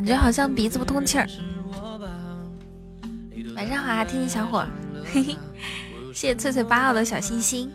[0.00, 1.28] 感觉好像鼻子不通气儿。
[3.54, 4.66] 晚上好啊，天津小伙，
[5.12, 5.36] 嘿嘿，
[6.14, 7.70] 谢谢翠翠八号的小心心。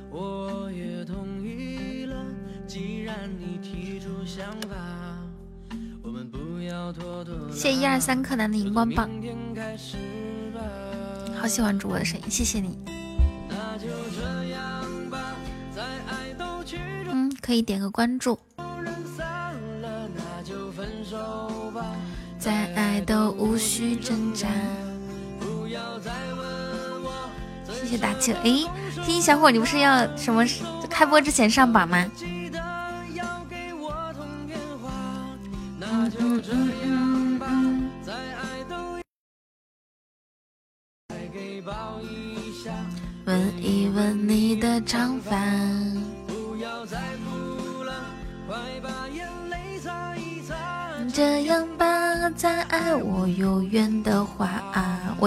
[7.51, 9.07] 谢谢一二三柯南的荧光棒，
[11.39, 12.79] 好喜欢主播的声音，谢谢你。
[17.11, 18.39] 嗯，可以点个关注。
[23.01, 24.47] 都无需挣扎。
[27.73, 28.33] 谢谢打气。
[28.33, 28.63] 哎，
[29.05, 30.43] 听小伙，你不是要什么
[30.89, 32.05] 开播之前上榜吗？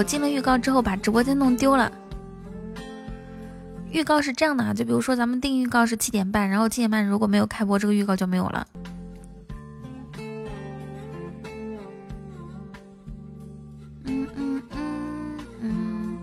[0.09, 1.91] 进了预告之后，把直播间弄丢了。
[3.91, 8.67] 预告是这样的啊，就比如说咱们定预告是七点半，然后七点半如果没有开播，这个预告就没有了。
[14.05, 16.17] 嗯嗯嗯嗯。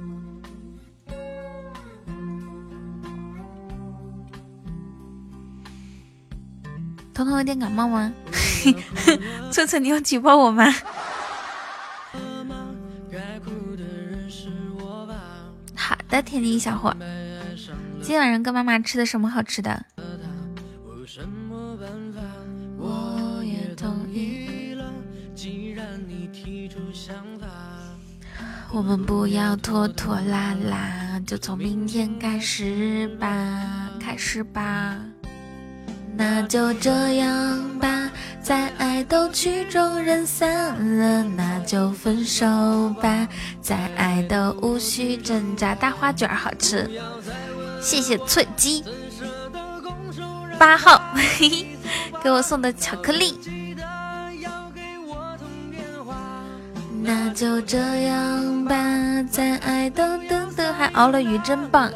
[7.14, 8.12] 彤彤有点感冒吗？
[9.52, 10.64] 策策，你要举报我吗？
[16.16, 16.96] 的，天津小伙，
[18.00, 19.84] 今天晚上跟妈妈吃的什么好吃的？
[28.72, 34.98] 我们不要拖拖拉拉，就从明天开始吧，开始吧。
[36.16, 38.10] 那就这样吧，
[38.42, 42.46] 再爱都曲终人散了，那就分手
[43.02, 43.28] 吧，
[43.60, 45.74] 再爱都无需挣扎。
[45.74, 46.90] 大花卷好吃，
[47.82, 48.82] 谢谢脆鸡
[50.58, 51.66] 八号嘿嘿
[52.24, 53.38] 给我送的巧克力。
[57.02, 58.74] 那就这样吧，
[59.30, 61.90] 再爱都等等，还熬了鱼，真棒。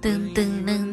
[0.00, 0.85] 噔噔噔噔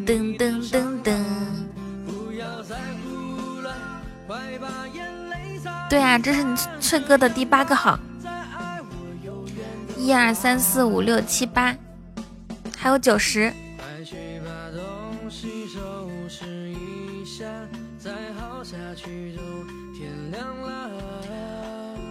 [5.94, 8.00] 对啊，这是你翠哥的第八个号，
[9.96, 11.78] 一二三四五六七八，
[12.76, 13.54] 还有九十。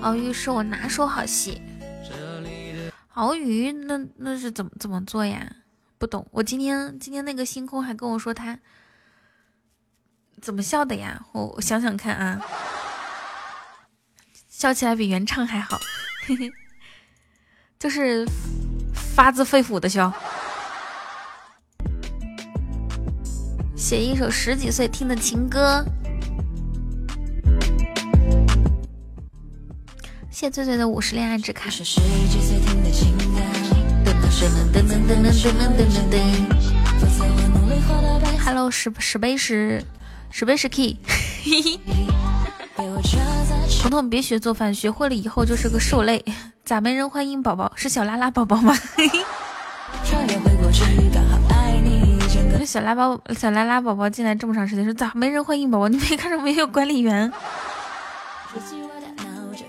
[0.03, 1.61] 熬鱼是我拿手好戏，
[3.15, 5.57] 熬鱼那那是怎么怎么做呀？
[5.99, 8.57] 不懂，我今天今天那个星空还跟我说他
[10.41, 11.21] 怎么笑的呀？
[11.33, 12.41] 我我想想看啊，
[14.63, 15.81] 笑起来比原唱还好，
[17.81, 18.25] 就是
[18.95, 20.13] 发自肺腑的笑。
[23.77, 25.85] 写一首十几岁听的情歌。
[30.31, 31.69] 谢醉醉的五十恋爱之卡。
[38.39, 39.85] Hello 十十杯十
[40.31, 40.99] 十杯十 key。
[43.83, 46.25] 彤彤，别学做饭，学会了以后就是个受累。
[46.65, 47.73] 咋没人欢迎宝宝？
[47.75, 48.73] 是小拉拉宝宝吗？
[52.57, 55.89] 这小拉宝小拉拉宝宝进来这么长时间，说咋没人欢迎宝宝？
[55.89, 57.33] 你没看着没有管理员？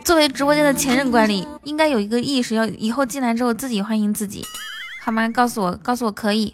[0.03, 4.45] 作为直播间的前任管理，应该有一个意识，要以后进来之后自己欢迎自己。
[5.03, 5.27] 好吗？
[5.29, 6.53] 告诉我，告诉我可以。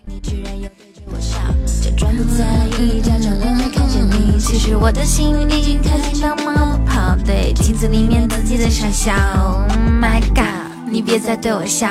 [1.99, 2.45] 装不在
[2.79, 9.69] 意，假装都没看见你其实我的心已经开心到冒泡，对镜子里面自己的傻笑，Oh。
[9.99, 11.89] My God，你别再对我笑，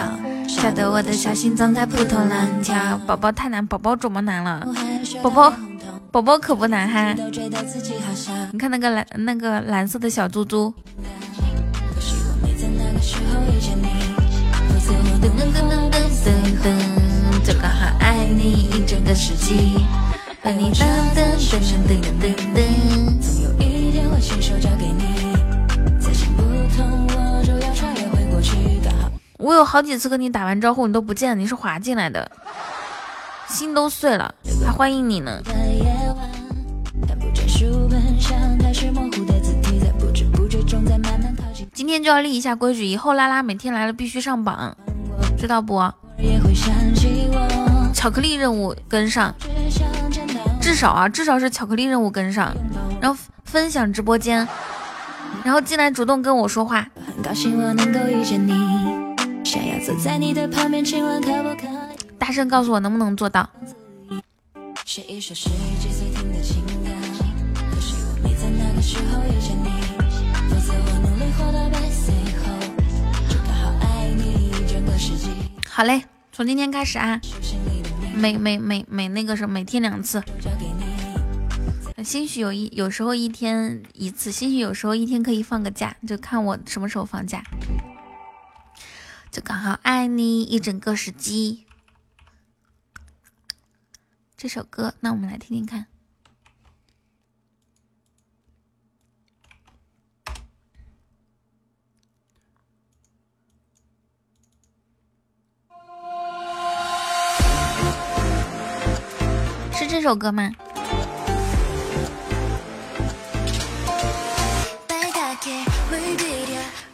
[0.48, 2.98] 笑得我的小心脏在扑通乱跳。
[3.06, 4.66] 宝宝太难，宝宝怎么难了？
[5.22, 5.52] 宝宝，
[6.10, 7.14] 宝宝可不难哈。
[8.50, 10.72] 你看那个蓝，那个蓝色的小猪猪。
[15.20, 15.92] 噔噔噔噔
[16.24, 16.28] 噔
[16.64, 16.66] 噔，
[17.44, 17.68] 这个
[18.28, 19.84] 你一整个世纪，
[20.42, 20.84] 和你噔
[21.14, 23.20] 噔噔噔噔噔噔。
[23.20, 25.02] 总有一天会亲手交给你，
[25.98, 26.42] 再想不
[26.76, 28.56] 通我就要穿越回过去。
[28.84, 32.30] 刚好我有好几次跟你打完招呼，你都不见，你是滑进来的，
[33.48, 34.34] 心都碎了，
[34.64, 35.40] 还欢迎你呢。
[41.72, 44.76] 今天就要立一下规矩，以后拉拉每天来了必须上榜，
[45.36, 45.80] 知道不？
[47.94, 49.34] 巧克力任务跟上，
[50.60, 52.54] 至少啊，至少是巧克力任务跟上，
[53.00, 54.46] 然后分享直播间，
[55.42, 56.86] 然后进来主动跟我说话。
[62.18, 63.48] 大声告诉我能不能做到。
[75.68, 76.04] 好嘞。
[76.38, 77.20] 从今天开始啊，
[78.14, 80.22] 每每每每那个什么，每天两次。
[82.04, 87.42] 兴许有一有时候一天一次，兴许有时候一天可以放个假，就看我什么时候放假。
[89.32, 91.66] 就刚好爱你一整个时机。
[94.36, 95.86] 这首歌，那我们来听听看。
[109.78, 110.50] 是这首歌吗？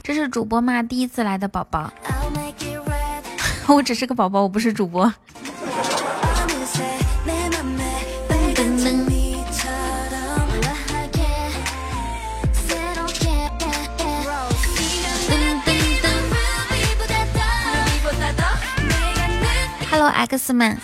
[0.03, 0.83] 这是主播吗？
[0.83, 1.91] 第一次来的宝宝。
[3.69, 5.11] 我只是个宝宝，我不是主播。
[19.91, 20.77] Hello X 们，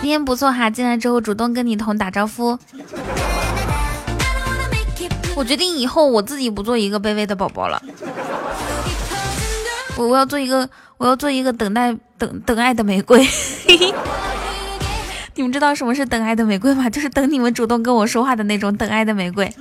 [0.00, 2.58] 今天不错哈，进来之后主动跟你同打招呼。
[5.36, 7.80] 我决定以后我自己不做一个卑微的宝宝了，
[9.96, 13.24] 我我要做一个，我要做一个等待等等爱的玫瑰。
[15.36, 16.90] 你们知道什么是等爱的玫瑰吗？
[16.90, 19.52] 就是等你们主动跟我说话的那种等爱的玫瑰。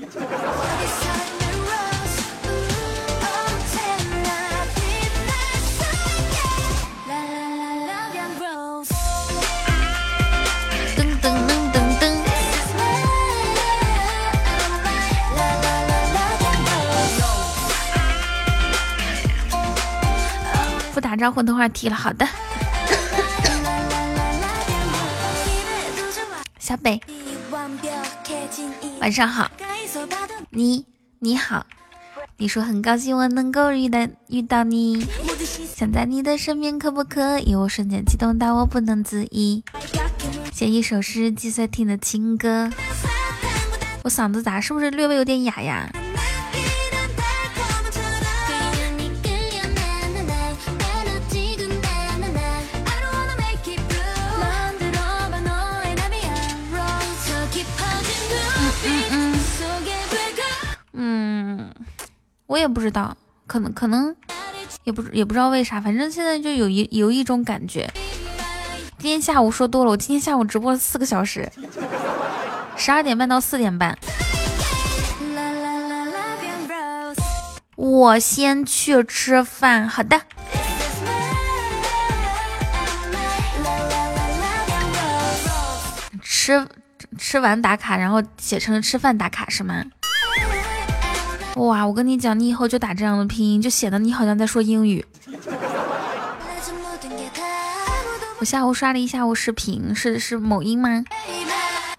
[21.20, 22.26] 打招呼的话题了，好的。
[26.58, 27.02] 小北，
[29.02, 29.52] 晚上好。
[30.52, 30.86] 你
[31.20, 31.66] 你好，
[32.38, 35.06] 你说很高兴我能够遇到遇到你，
[35.76, 37.54] 想在你的身边，可不可以？
[37.54, 39.66] 我瞬间激动到我不能自已，
[40.54, 42.70] 写一首十几岁听的情歌。
[44.06, 44.62] 我嗓子咋？
[44.62, 45.92] 是不是略微有点哑呀？
[62.50, 63.16] 我也不知道，
[63.46, 64.16] 可能可能
[64.84, 67.88] 也不也不知道为啥，反正现在就有一有一种感觉。
[68.98, 71.48] 今天下午说多了，我今天下午直播了四个小时，
[72.76, 73.96] 十二点半到四点半。
[77.76, 80.20] 我先去吃饭，好的。
[86.24, 86.68] 吃
[87.16, 89.86] 吃完打卡，然后写成吃饭打卡是吗？
[91.60, 95.06] 哇，我跟你讲，你以后就打这样的拼音，就显得你好像在说英语。
[98.40, 101.04] 我下午刷了一下午视频，是是某音吗？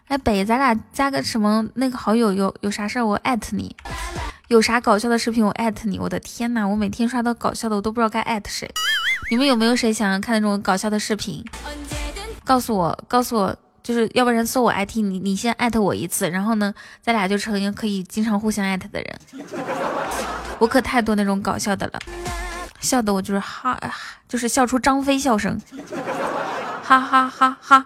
[0.08, 3.76] 哎，北，咱俩加个什么那个好友，有有啥事儿我艾特你，
[4.48, 5.98] 有啥搞笑的视频我艾特你。
[5.98, 8.66] 我的天呐，我每天刷到搞笑的，我都不知道该艾特谁。
[9.30, 11.44] 你们有没有谁想要看那种搞笑的视频？
[12.44, 13.54] 告诉我，告诉我。
[13.90, 19.20] 就是要不然搜我 IT，你你先艾特我一次，然后呢，咱俩就成一个可以经常互相艾特的人。
[20.61, 21.99] 我可太多那种搞笑的了，
[22.78, 23.76] 笑的我就是哈，
[24.28, 25.61] 就是笑出张飞笑声，
[26.85, 27.85] 哈哈哈哈。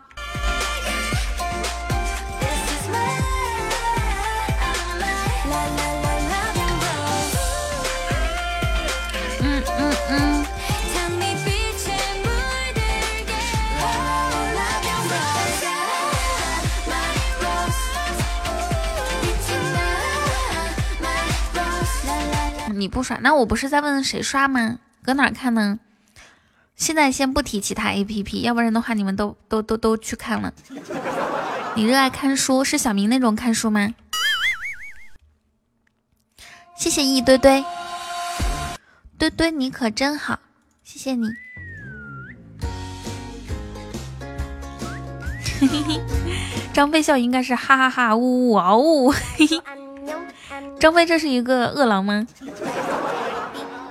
[22.84, 24.78] 你不刷，那我不是在问谁刷吗？
[25.02, 25.78] 搁哪看呢？
[26.76, 30.52] 现在先不提其他 A P P，要不然的话你们都都都都去看了。
[31.74, 33.94] 你热爱看书，是小明那种看书吗？
[36.76, 37.64] 谢谢一堆堆，
[39.16, 40.38] 堆堆你可真好，
[40.82, 41.30] 谢谢你。
[46.74, 49.14] 张飞笑应该是哈哈哈呜呜嗷呜。
[50.78, 52.26] 张飞，这是一个饿狼吗？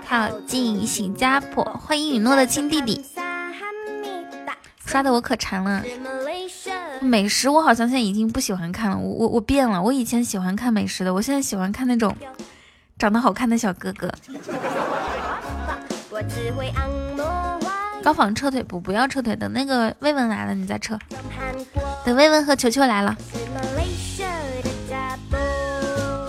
[0.07, 3.03] 靠近新加坡，欢迎雨诺的亲弟弟。
[4.85, 5.83] 刷的我可馋了。
[7.01, 9.81] 美食我好像现在已经不喜欢看了，我我我变了。
[9.81, 12.15] 我以前喜欢看美食的，我现在喜欢看那种
[12.97, 14.09] 长得好看的小哥哥。
[18.03, 18.79] 高仿撤腿不？
[18.79, 20.99] 不要撤腿，等那个慰问来了你再撤。
[22.05, 23.15] 等慰问和球球来了。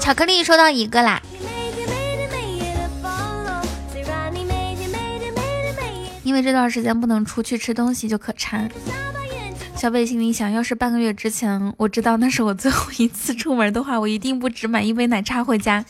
[0.04, 1.18] 巧克力收到一个啦。
[6.22, 8.70] 因为这段时间不能出去吃东西，就可馋。
[9.74, 15.82] 小北心里想，要是半个月之前我知道那是我最后一次出门的话，我一定不只买一杯奶茶回家。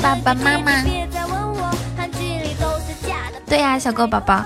[0.00, 0.82] 爸爸妈妈，
[3.46, 4.42] 对呀，小狗宝宝，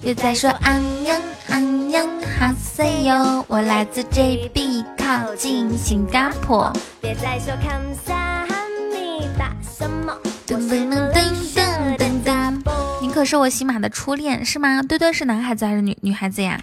[0.00, 2.06] 别再说安阳安阳
[2.38, 6.72] 哈塞哟，我来自 JB，靠近新加坡。
[7.00, 8.14] 别再说看萨
[8.46, 8.54] 哈
[8.92, 11.12] 密达什么，噔噔噔
[11.52, 12.62] 噔噔噔。
[13.02, 14.80] 你可是我喜马的初恋是吗？
[14.82, 16.60] 对对，是男孩子还是女女孩子呀？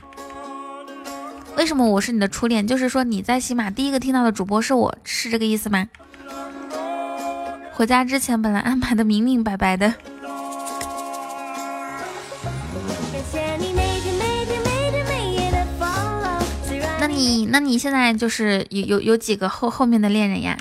[1.58, 2.66] 为什么我是你的初恋？
[2.66, 5.86] 就是说你在喜马第一个听到的主播是我，是这个意思吗？
[7.74, 9.94] 回家之前本来安排的明明白白的。
[17.16, 20.58] 你那你现在就是有有有几个后后面的恋人呀？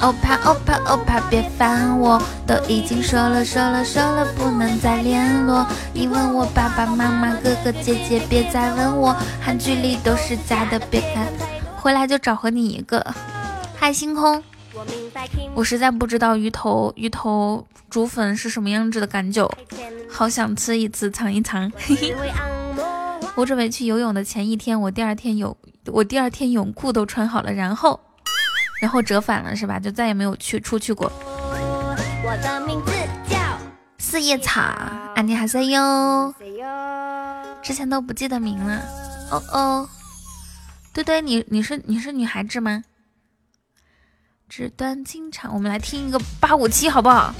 [0.00, 5.66] 欧巴欧巴欧巴，别烦我，都已经说了说了说了，不能再联络。
[5.94, 11.26] 你问我爸爸妈妈哥哥姐姐，别再问我，韩剧里都是假的，别看。
[11.74, 13.02] 回来就找和你一个。
[13.74, 14.42] 嗨，星空，
[15.54, 19.48] 我实在不知道鱼头鱼头煮粉是什么样子的感觉，
[20.10, 21.70] 好想吃一次尝一尝。
[21.76, 22.14] 嘿嘿。
[23.36, 27.98] 我准备去游泳的前一天，我第二天泳，我第二天泳裤都穿好了，然后。
[28.80, 29.78] 然后折返了是吧？
[29.78, 31.10] 就再也没有去出去过。
[32.26, 32.92] 我的名字
[33.28, 33.38] 叫
[33.98, 34.60] 四叶草，
[35.14, 36.34] 安妮还在哟。
[37.62, 38.82] 之前都不记得名了。
[39.30, 39.88] 哦哦，
[40.92, 42.84] 对对，你你是你是女孩子吗？
[44.56, 47.34] 纸短情长，我们来听一个八五七好不好？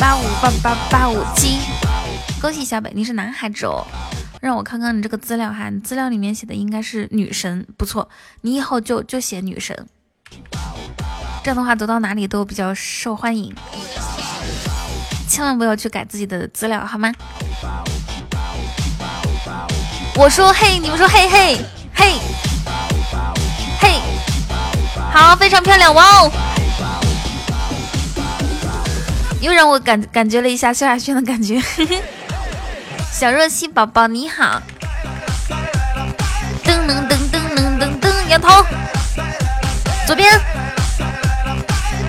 [0.00, 1.60] 八五八八八五七，
[2.40, 3.86] 恭喜小北，你是男孩子哦。
[4.40, 8.08] 让我看看你这个资料哈，你资料里面写的应该是女神，不错，
[8.40, 9.86] 你以后就就写女神，
[11.44, 13.54] 这样的话走到哪里都比较受欢迎。
[15.28, 17.12] 千万不要去改自己的资料好吗？
[20.16, 22.18] 我说嘿，你们说嘿嘿嘿嘿，
[25.12, 26.32] 好，非常漂亮，哇哦！
[29.40, 31.60] 又让我感感觉了一下萧亚轩的感觉。
[33.10, 34.62] 小若曦宝宝你好，
[36.64, 38.64] 噔噔噔噔噔噔噔，摇头，
[40.06, 40.30] 左边，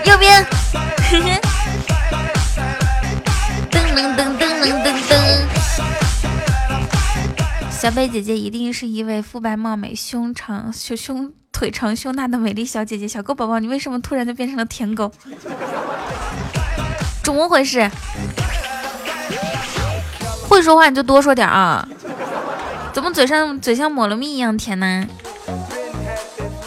[0.06, 0.46] 右边，
[1.10, 1.42] 噔
[3.96, 5.12] 噔噔噔噔噔噔。
[7.72, 13.08] 小北姐姐一定是一位肤白貌美、胸长胸胸腿长胸大的美丽小姐姐。
[13.08, 15.12] 小狗宝宝，你为什么突然就变成了舔狗？
[17.22, 17.88] 怎么回事？
[20.50, 21.88] 会说话你就多说点啊！
[22.92, 25.06] 怎么嘴上嘴像抹了蜜一样甜呢？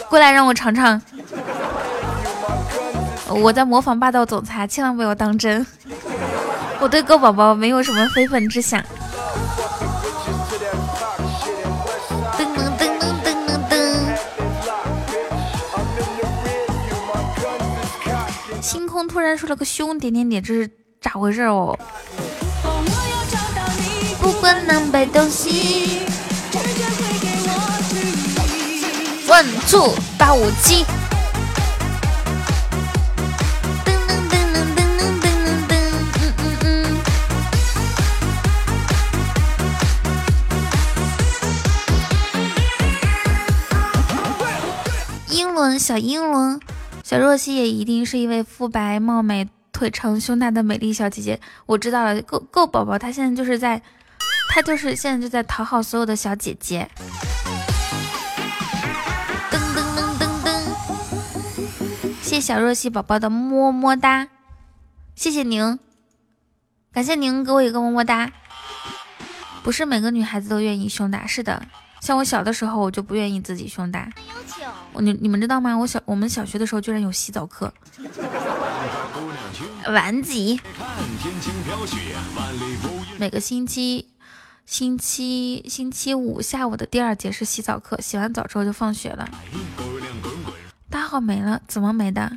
[0.07, 1.01] 过来让我尝尝。
[3.27, 5.67] 我在模仿霸道总裁，千万不要当真。
[6.79, 8.81] 我对狗宝宝没有什么非分之想。
[19.07, 20.69] 突然说了个凶点点点，这是
[21.01, 21.77] 咋回事哦？
[29.27, 30.85] 稳住八五七，
[45.29, 46.59] 英伦小英伦。
[47.05, 51.39] 小若曦也一定是一位肤白貌美、腿长胸大的美丽小姐姐。
[51.67, 53.79] 我知道了，够够宝宝，她现在就是在。
[54.49, 56.89] 她就是现在就在讨好所有的小姐姐。
[59.51, 60.63] 噔噔噔噔噔，
[62.23, 64.27] 谢谢小若曦宝宝的么么哒，
[65.13, 65.77] 谢谢您，
[66.91, 68.31] 感谢您给我一个么么哒。
[69.61, 71.67] 不是每个女孩子都愿意胸大，是的，
[72.05, 74.07] 像我小的时候我就不愿意自己胸大。
[74.93, 75.75] 我你你们知道吗？
[75.75, 77.73] 我小我们小学的时候居然有洗澡课。
[79.87, 80.61] 晚几？
[83.17, 84.11] 每个星期。
[84.67, 89.27] 星期星期五下午的第二节是洗澡课，洗完澡之后就放学了。
[90.91, 91.01] 大。
[91.07, 92.31] 号没了，怎么没的？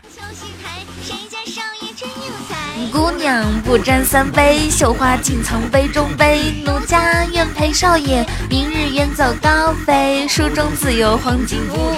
[2.92, 6.62] 姑娘不沾三杯，绣花尽藏杯中杯。
[6.64, 10.26] 奴家愿陪少爷，明日远走高飞。
[10.28, 11.92] 书中自有黄金屋。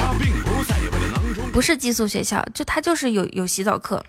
[1.52, 4.04] 不是寄宿学校，就他就是有有洗澡课。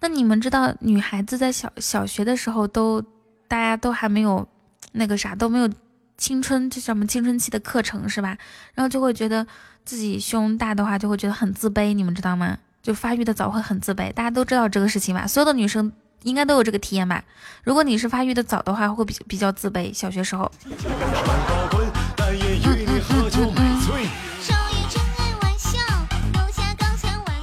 [0.00, 3.00] 那你们知道，女孩子在小小学的时候都，
[3.46, 4.46] 大家都还没有
[4.92, 5.70] 那个啥，都没有
[6.18, 8.36] 青春，这什么青春期的课程是吧？
[8.74, 9.46] 然后就会觉得
[9.84, 12.58] 自己胸大的话，就会觉得很自卑，你们知道吗？
[12.86, 15.26] 就发育的早会很自卑，大家都知道这个事情吧？
[15.26, 15.90] 所有的女生
[16.22, 17.20] 应该都有这个体验吧？
[17.64, 20.48] 如果你是发育的早的话，会比比较自卑，小学时候。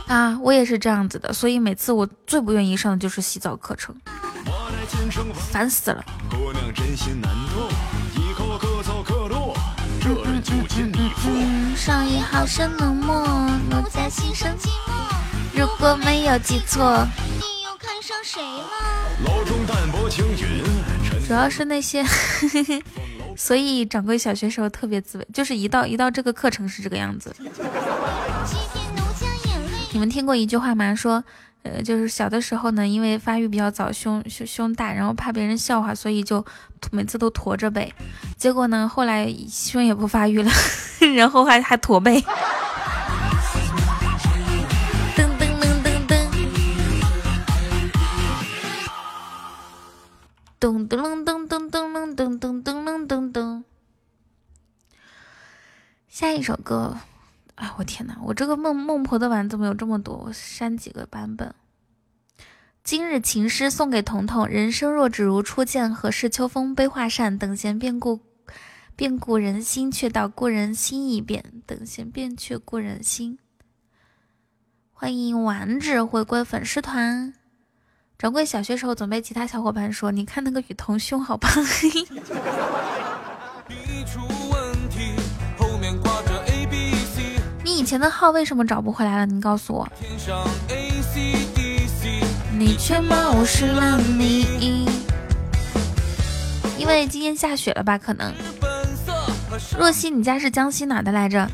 [0.07, 3.93] 啊，我也是这样子的，所以每次我最不愿意上的就是洗澡课程，
[5.51, 6.01] 烦死了。
[11.75, 13.25] 上一好生冷漠，
[13.69, 14.93] 落在心生寂寞。
[15.55, 17.05] 如果没有记错，
[17.39, 18.73] 你又看上谁了？
[21.27, 22.03] 主要是那些，
[23.37, 27.33] 所以掌柜小学时候特别自卑，就是一到一到这个课程是这个样子。
[29.91, 30.93] 你们听过一句话吗？
[30.95, 31.23] 说，
[31.61, 36.43] 呃，就是小的时候呢，因为发育比较早，胸胸胸大，然后怕别人笑话，所以就
[36.91, 37.93] 每次都驼着背。
[38.37, 40.51] 结果呢，后来胸也不发育了，
[41.15, 42.23] 然后还还驼背。
[50.63, 53.63] 噔噔噔噔噔噔噔噔噔噔噔。
[56.07, 56.99] 下一首歌。
[57.55, 58.17] 哎，我天哪！
[58.23, 60.15] 我这个孟孟婆的碗怎么有这么多？
[60.15, 61.53] 我删几个版本。
[62.81, 67.37] 今日情诗送给彤彤：人生若只如初见，何事秋风悲画扇？
[67.37, 68.21] 等闲变故，
[68.95, 71.61] 变故人心，却道故人心易变。
[71.65, 73.37] 等闲变却故人心。
[74.93, 77.33] 欢迎丸子回归粉丝团。
[78.23, 81.61] 掌柜小学时候总被其他小伙伴说：“你看那个雨桐胸好胖。”
[87.65, 89.25] 以前的号为什么找不回来了？
[89.25, 89.85] 你告诉我。
[92.57, 94.87] 你却冒失了你，
[96.77, 97.97] 因为今天下雪了吧？
[97.97, 98.33] 可能。
[99.77, 101.45] 若曦，你家是江西哪的来着？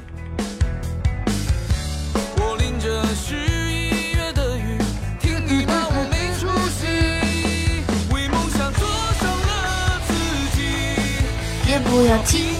[11.89, 12.53] 也不要紧。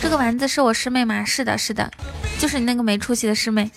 [0.00, 1.24] 这个丸子是我师妹吗？
[1.24, 1.90] 是的，是的。
[2.38, 3.70] 就是你那个没出息的师妹。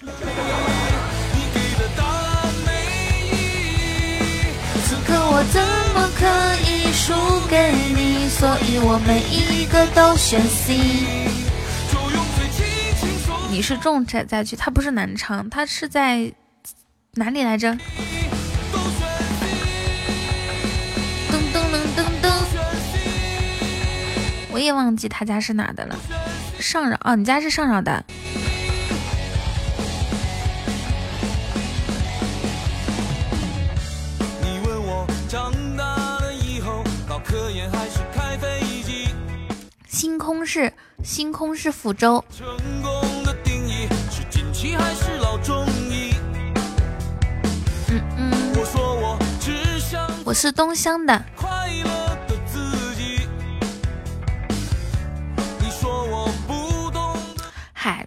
[4.86, 5.62] 此刻我怎
[5.94, 6.26] 么可
[6.64, 7.14] 以输
[7.50, 8.30] 给你？
[8.30, 10.78] 所以我每一个都选 C。
[13.50, 16.32] 你是重灾灾区，他不是南昌，他是在
[17.16, 17.78] 哪里来着？
[24.54, 25.98] 我也忘记他家是哪的了。
[26.60, 28.06] 上饶哦，你家是上饶的。
[39.88, 40.72] 星空是
[41.04, 42.24] 星空是福州。
[47.90, 48.32] 嗯嗯，
[50.24, 51.26] 我是东乡的。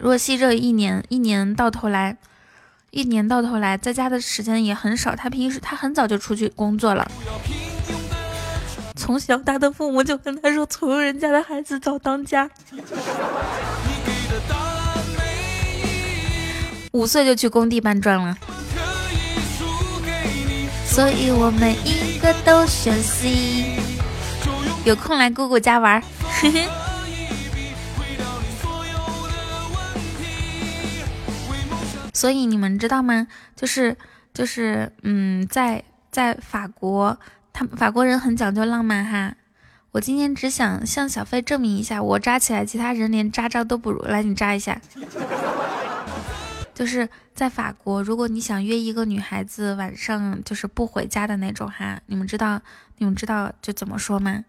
[0.06, 2.16] 若曦这一年一年到头来，
[2.92, 5.16] 一年到头来在家的时间也很少。
[5.16, 7.10] 他平时他很早就出去工作了。
[8.94, 12.48] 从小他的父母就跟他说：“穷人家的孩子早当家。”
[16.92, 18.38] 五岁就去工地搬砖了。
[20.86, 23.76] 所以我每一个都选 C。
[24.84, 26.00] 有空来姑姑家玩。
[26.40, 26.68] 嘿嘿
[32.16, 33.28] 所以你们知道吗？
[33.54, 33.94] 就是
[34.32, 37.18] 就是，嗯，在在法国。
[37.52, 39.34] 他们法国人很讲究浪漫哈，
[39.92, 44.02] 我今天只想向小飞证明一下，我扎起来，其他人连扎扎都不如。
[44.02, 44.80] 来，你扎一下。
[46.74, 52.60] 就是在法国，如果你想约一个女孩子晚上就是不回家的那种哈，你们知道
[52.98, 54.44] 你们知道就怎么说吗？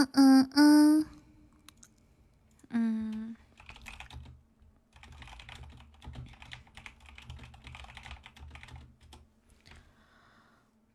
[0.00, 1.06] 嗯嗯嗯，
[2.70, 3.36] 嗯，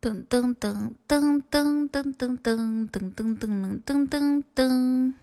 [0.01, 5.13] 噔噔噔噔噔噔噔噔噔噔噔噔噔噔，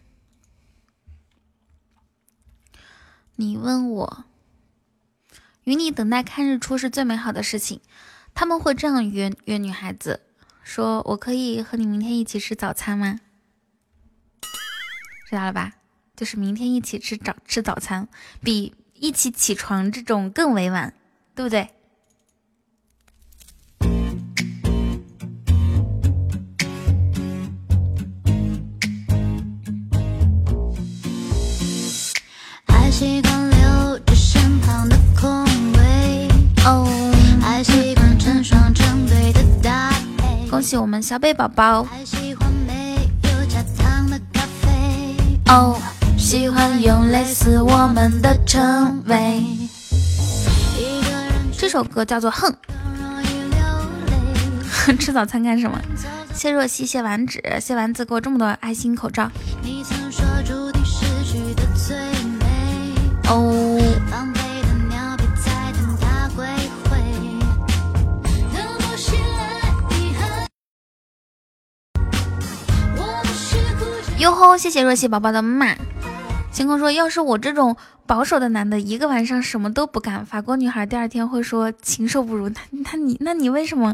[3.35, 4.25] 你问我，
[5.65, 7.81] 与你等待看日出是最美好的事情。
[8.33, 10.21] 他们会这样约约女孩子，
[10.63, 13.19] 说我可以和你明天一起吃早餐吗？
[15.33, 15.73] 知道了吧？
[16.15, 18.07] 就是明天一起吃早吃早餐，
[18.43, 20.93] 比一起起床这种更委婉，
[21.35, 21.71] 对不对？
[32.67, 35.47] 爱习惯留着身旁的空
[35.79, 36.29] 位，
[36.67, 36.87] 哦，
[37.43, 40.47] 爱习惯成双成对的搭配。
[40.51, 41.85] 恭喜我们小北宝宝。
[41.91, 42.52] 爱喜欢
[45.53, 45.79] 哦，
[46.17, 49.45] 喜欢用类似我们的称谓。
[51.59, 52.51] 这首歌叫做《哼》。
[54.99, 55.79] 吃早餐干什么？
[56.33, 59.31] 谢若曦，谢丸子，谢丸子，给我这么多爱心口罩。
[63.29, 63.72] 哦。
[74.23, 74.57] 哟吼！
[74.57, 75.75] 谢谢若曦宝宝的骂。
[76.53, 82.49] 星空说：“要是我这种保守的男的，一个晚上什么都不干，法国女孩第二天会说禽兽不如。
[82.49, 83.93] 那那你那你为什么？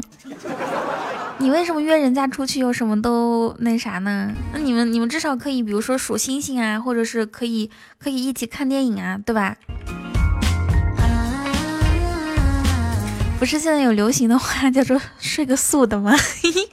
[1.39, 4.31] 你为什么约人家出去又什么都那啥呢？
[4.53, 9.55] 那你们你们至少可以，比如说数星星啊，或者是可以可以一起看电影啊，对吧？
[13.39, 16.11] 不是现在有流行的话叫做睡个素的吗？”
[16.43, 16.69] 嘿 嘿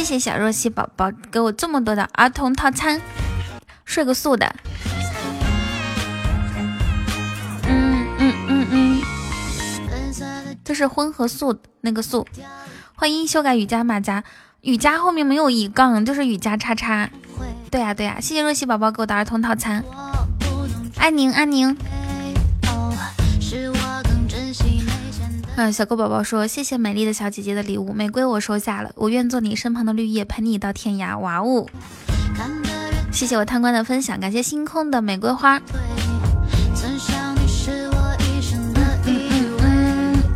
[0.00, 2.98] 谢谢小若曦宝宝给我这么多的儿童套餐，
[3.84, 4.56] 睡个素的，
[7.68, 9.02] 嗯嗯嗯嗯，
[10.64, 12.26] 这是荤和素那个素。
[12.94, 14.24] 欢迎修改雨加马甲，
[14.62, 17.10] 雨加后面没有一杠，就是雨加叉叉。
[17.70, 19.84] 对呀对呀，谢谢若曦宝宝给我的儿童套餐，
[20.96, 21.76] 安宁安宁。
[25.62, 31.66] 嗯，小狗宝宝说：“谢谢美丽的小姐姐的礼物，玫瑰我收下了，我愿做你身旁的绿叶，陪你到天涯。”哇哦！
[33.12, 35.60] 谢谢我贪官的分享，感谢星空的玫瑰花。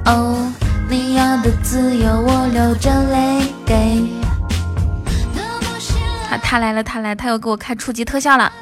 [0.04, 0.52] 哦，
[0.90, 4.02] 你要的自由我流着泪给。
[6.28, 8.52] 他他来了，他来，他又给我开初级特效了。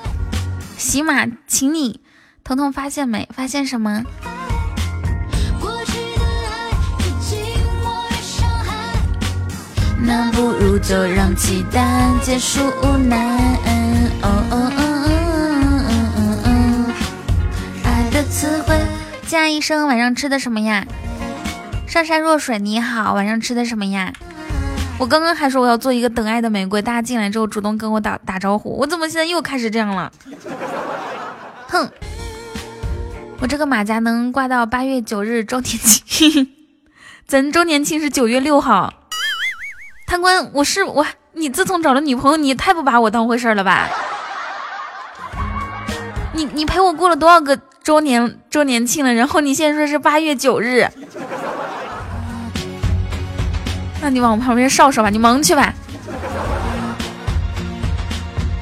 [0.78, 1.98] 喜马，请你，
[2.44, 3.28] 彤彤发现没？
[3.34, 4.04] 发现什么？
[10.04, 13.38] 那不如就让期待结束无奈。
[14.22, 16.92] 哦哦哦哦哦哦！
[17.84, 18.76] 爱的词汇，
[19.26, 20.84] 加一声晚上吃的什么呀？
[21.86, 24.12] 上善若水你好，晚上吃的什么呀？
[24.98, 30.12] 我刚刚还说我要做一个等爱的玫瑰，大家进来之后主动跟我打打招呼，我怎么现在又开始这样了？
[31.68, 31.88] 哼！
[33.40, 36.48] 我这个马甲能挂到八月九日周年庆，
[37.26, 38.94] 咱周年庆是九月六号。
[40.12, 43.88] 贪官，我是我，你自从找了女朋友，你也太不把我当回事了吧？
[46.36, 49.14] 你你陪我过了多少个周年周年庆了？
[49.14, 50.86] 然后你现在说是八月九日，
[54.02, 55.72] 那你往我旁边稍稍吧，你忙去吧。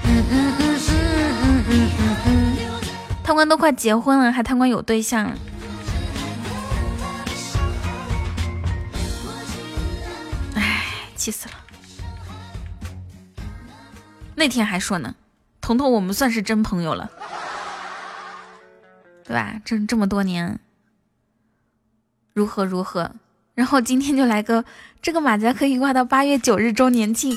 [0.04, 0.78] 嗯嗯嗯嗯
[1.42, 2.56] 嗯嗯嗯嗯，
[3.24, 5.32] 贪官都快结婚了，还贪官有对象。
[11.20, 11.54] 气死了！
[14.34, 15.14] 那天还说呢，
[15.60, 17.10] 彤彤，我们算是真朋友了，
[19.22, 19.60] 对吧？
[19.62, 20.58] 这这么多年，
[22.32, 23.12] 如何如何？
[23.54, 24.64] 然后今天就来个
[25.02, 27.36] 这个马甲可以挂到八月九日周年庆，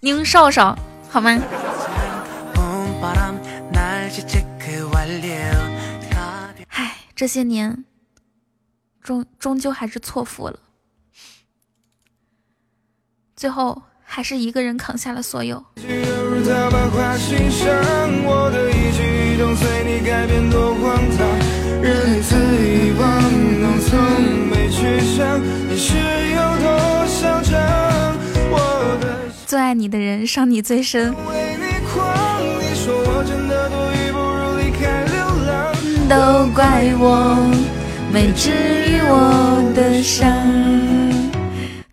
[0.00, 0.76] 宁少少
[1.08, 1.40] 好吗？
[6.70, 7.84] 唉，这些年，
[9.00, 10.58] 终终究还是错付了。
[13.36, 15.62] 最后还是一个人扛下了所有。
[29.46, 31.14] 最爱你的人伤你最深。
[36.08, 37.36] 都怪我
[38.12, 40.85] 没治愈我的伤。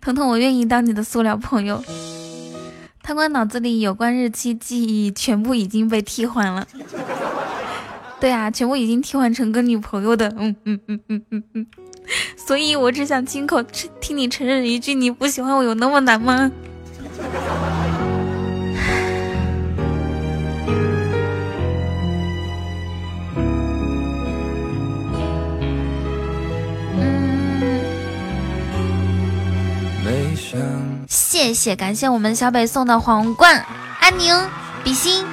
[0.03, 1.81] 彤彤，我愿意当你的塑料朋友。
[3.01, 6.67] 贪官脑子里有关日期记忆全部已经被替换了。
[8.19, 10.27] 对啊，全部已经替换成跟女朋友的。
[10.37, 11.67] 嗯嗯嗯嗯嗯嗯。
[12.35, 13.63] 所以我只想亲口
[14.01, 16.51] 听你承认一句，你不喜欢我有那么难吗？
[31.07, 33.65] 谢谢，感谢我们小北送的皇冠，
[33.99, 34.33] 安宁，
[34.83, 35.25] 比心。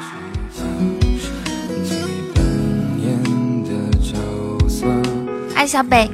[5.54, 6.10] 爱小北。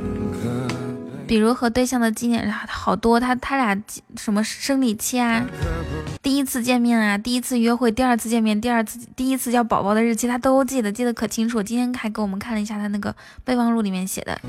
[1.29, 3.77] 比如和对象的纪念好多，他他俩
[4.17, 5.45] 什么生理期啊，
[6.23, 11.61] 第一次见面啊，第一次约会，第二次见面，第二次第一次叫宝宝的日期，他都记得，记得可清楚。
[11.61, 14.41] 今天还给我们看了一下他那个备忘录里面写的。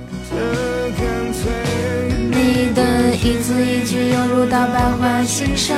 [2.78, 5.76] 的一字一句涌入到百花心上，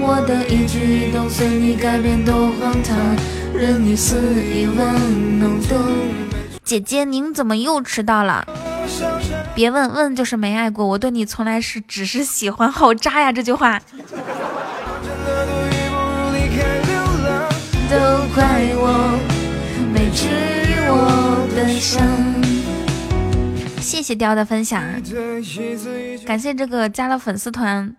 [0.00, 2.96] 我的一举一动随你改变多荒唐，
[3.52, 5.58] 任你肆意玩弄。
[6.62, 8.46] 姐姐，您怎么又迟到了？
[9.56, 13.32] 别问问就是没爱过，我对你从来是只是喜欢，好渣呀！
[13.32, 13.82] 这句话。
[17.88, 17.96] 都
[18.34, 19.18] 怪我
[19.92, 20.28] 没治
[20.70, 22.35] 愈我的伤。
[23.96, 24.82] 谢谢雕的分享，
[26.26, 27.96] 感谢这个加了粉丝团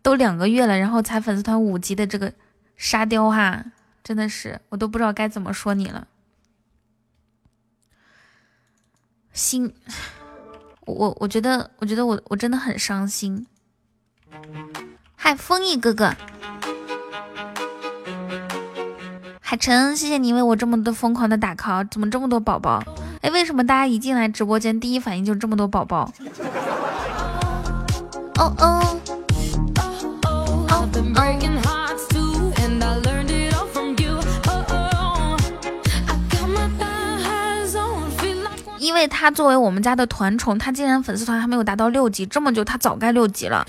[0.00, 2.32] 都两个月了，然后才粉丝团五级的这个
[2.74, 3.62] 沙雕哈，
[4.02, 6.08] 真的是我都不知道该怎么说你了，
[9.34, 9.74] 心。
[10.86, 13.46] 我我觉得，我觉得我我真的很伤心。
[15.16, 16.14] 嗨，风翼哥哥，
[19.40, 22.82] 海晨，谢谢你为我这么多疯狂的打 call，怎么这么多宝宝？
[23.20, 26.12] 哎，为什么大家一进来直播间，第一反应就这么多宝宝？
[28.38, 28.82] 哦哦。
[38.78, 43.66] 因为他作为我们家的团宠，他竟然粉丝团还没有达到六级，这么久他早该六级了。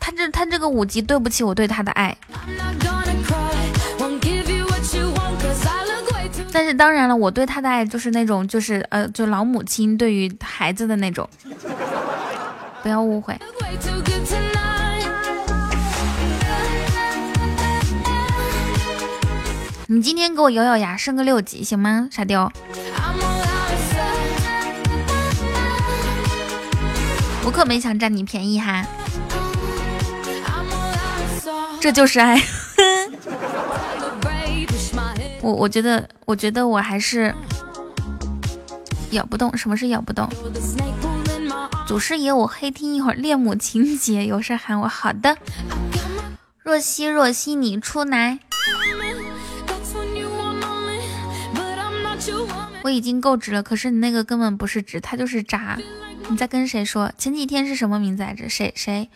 [0.00, 2.16] 他这他这个五级对不起我对他的爱。
[6.50, 11.28] 但是当然了，我对他的爱就是那种就是呃就老母亲对于孩子的那种，
[12.82, 13.38] 不要误会。
[19.90, 22.52] 你今天给我咬咬牙，升个六级行吗，傻雕？
[27.44, 28.84] 我可没想占你便宜哈，
[31.80, 32.38] 这就是爱。
[35.40, 37.34] 我我觉得，我觉得我还是
[39.10, 39.56] 咬不动。
[39.56, 40.28] 什么是咬不动？
[41.86, 44.88] 祖师爷，我黑听一会儿恋母情节，有事喊我。
[44.88, 45.36] 好的，
[46.62, 48.40] 若曦，若曦，你出来。
[52.82, 55.78] 我已经够直了，可是你那个根本不是直，他就是渣。
[56.28, 57.10] 你在跟谁说？
[57.16, 58.48] 前几天是什么名字来着？
[58.48, 59.08] 谁谁？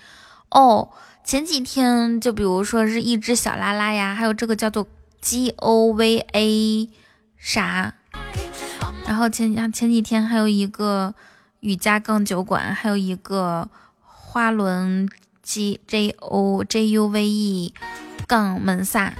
[0.50, 0.88] 哦，
[1.24, 4.86] 前几天就比如说是一只小拉拉呀，还有这个叫做
[5.22, 6.90] G O V A
[7.38, 7.94] 啥？
[9.06, 11.14] 然后前前几天还有一个
[11.60, 13.68] 雨家杠酒馆，还有一个
[14.02, 15.08] 花轮
[15.42, 17.72] G J O J U V E
[18.26, 19.14] 杠门萨。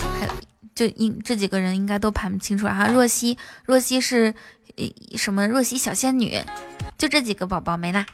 [0.00, 0.32] 还有
[0.74, 2.88] 就应这几个人应该都盘不清楚啊！
[2.88, 4.34] 若曦，若曦是
[5.16, 5.46] 什么？
[5.46, 6.42] 若曦小仙女，
[6.98, 8.04] 就这几个宝宝没啦。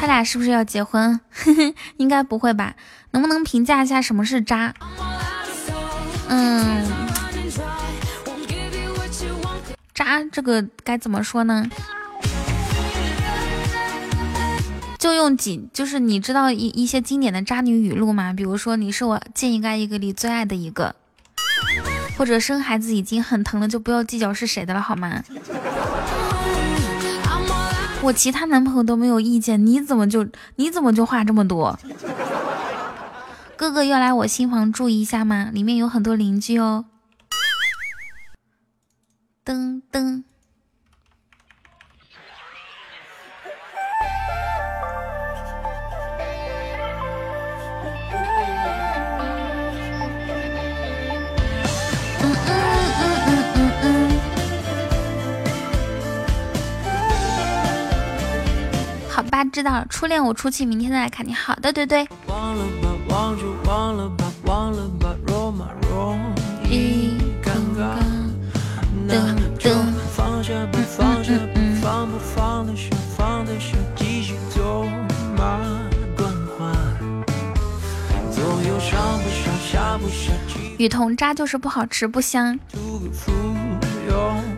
[0.00, 1.20] 他俩是不是要结婚？
[1.98, 2.74] 应该不会吧？
[3.10, 4.72] 能不能评价一下什么是渣？
[6.28, 6.86] 嗯，
[10.00, 11.68] 渣这个该怎么说呢？
[14.98, 18.32] 就用几，就是你知道一一些经典的渣女语录吗？
[18.32, 20.94] 比如说你是我见一个爱一个里最爱的一个，
[22.16, 25.22] 或者生孩子已经很疼了，就不要计较是谁的了，好吗？
[28.00, 31.78] 我其他男朋友都没有意见，你怎么就你怎么就话这么多？
[33.54, 35.50] 哥哥要来我新房住一下吗？
[35.52, 36.86] 里面有很多邻居哦。
[39.44, 40.22] 噔噔。
[59.08, 61.32] 好吧知道了初恋我出去明天再来看你。
[61.32, 62.06] 好的对对。
[62.26, 65.16] 忘了吧忘就忘了吧忘了吧
[65.88, 66.18] 容
[66.70, 67.19] 易。
[80.78, 82.58] 雨桐渣就是不好吃，不香。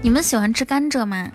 [0.00, 1.28] 你们喜欢吃甘蔗吗？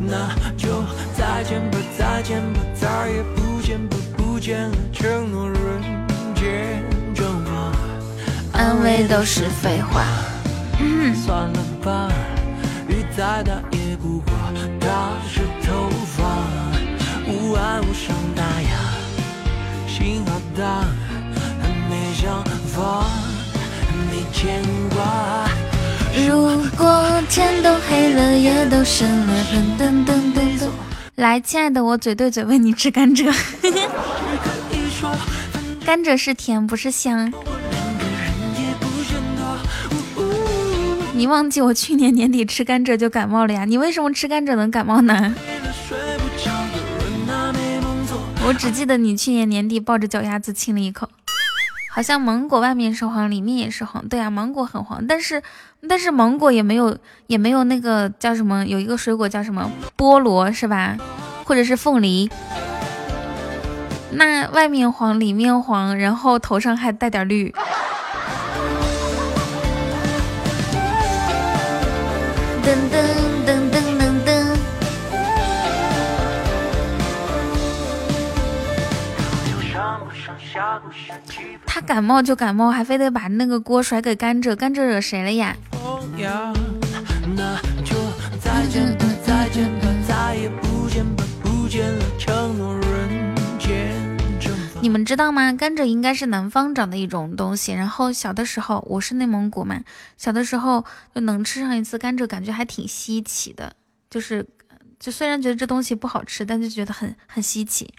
[0.00, 0.82] 那就
[1.16, 5.82] 再见吧，再见吧，再也不见吧，不见，承诺人
[6.34, 6.82] 间
[7.14, 10.04] 蒸发，安慰都是废话，
[11.24, 12.10] 算了吧。
[13.16, 14.34] 再大也不过
[14.80, 14.88] 打
[15.30, 16.24] 湿头发，
[17.28, 18.70] 无爱无伤大雅。
[19.86, 20.84] 心好大，
[21.88, 22.42] 没想
[22.74, 23.06] 法，
[24.10, 25.48] 没牵挂。
[26.26, 30.68] 如果天都黑了，夜都深了，噔噔噔噔噔。
[31.14, 33.32] 来，亲爱的，我嘴对嘴喂你吃甘蔗。
[35.86, 37.32] 甘蔗是甜，不是香。
[41.16, 43.64] 你忘记我去年年底吃甘蔗就感冒了呀？
[43.64, 45.34] 你为什么吃甘蔗能感冒呢？
[48.44, 51.08] 我只记得你去年年底抱着脚丫子亲了一口。
[51.92, 54.08] 好像芒果外面是黄，里面也是黄。
[54.08, 55.40] 对啊，芒果很黄，但是
[55.88, 56.98] 但是芒果也没有
[57.28, 60.96] 也没有那个叫什么，有一个水果叫什么菠萝是吧？
[61.44, 62.28] 或者是凤梨。
[64.10, 67.54] 那外面黄，里面黄，然后头上还带点绿。
[72.64, 72.96] 噔噔
[73.46, 73.84] 噔噔。
[81.66, 85.56] 他感冒就感冒，还非得把那个锅甩给甘蔗，甘蔗惹谁了呀？
[94.84, 95.50] 你们知道吗？
[95.54, 97.72] 甘蔗应该是南方长的一种东西。
[97.72, 99.80] 然后小的时候，我是内蒙古嘛，
[100.18, 103.72] 小的时候就能吃上一次甘蔗，感觉还挺稀奇的。
[104.10, 104.46] 就是，
[105.00, 107.94] 就虽然觉得这东西不好吃，但就觉得很很稀奇。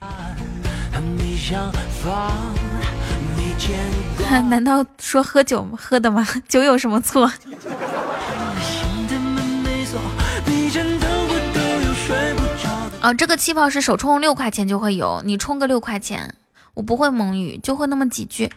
[4.48, 6.24] 难道说喝酒喝的吗？
[6.48, 7.26] 酒有什么错？
[13.02, 16.36] 哦，这个气泡是首充六块钱就会有，你充个六块钱，
[16.76, 18.52] 我不会蒙语，就会那么几句。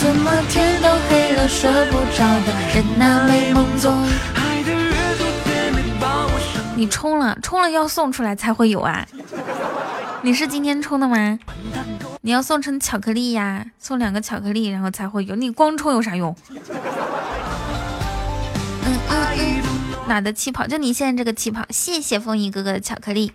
[0.00, 3.94] 怎么天都黑了睡不着的人啊，美梦中。
[6.74, 9.06] 你充了，充了要送出来才会有啊！
[10.22, 11.38] 你是今天充的吗？
[12.22, 15.36] 你要送成巧克力呀，送两个巧克力，然后才会有。
[15.36, 16.34] 你光充有啥用？
[20.10, 20.66] 哪的气泡？
[20.66, 21.64] 就你现在这个气泡。
[21.70, 23.32] 谢谢风衣哥哥的巧克力。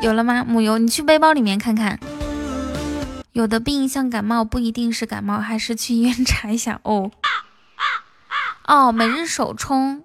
[0.00, 0.42] 有了吗？
[0.42, 2.00] 母油，你去背包里面看看。
[3.32, 7.10] 有的病像感冒，不一定是感冒，还是去医院查一下哦。
[8.66, 10.02] 哦，每日首充，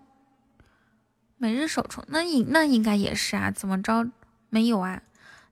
[1.44, 3.52] 每日首充，那应那应该也是啊？
[3.52, 4.08] 怎么着
[4.50, 5.02] 没有啊？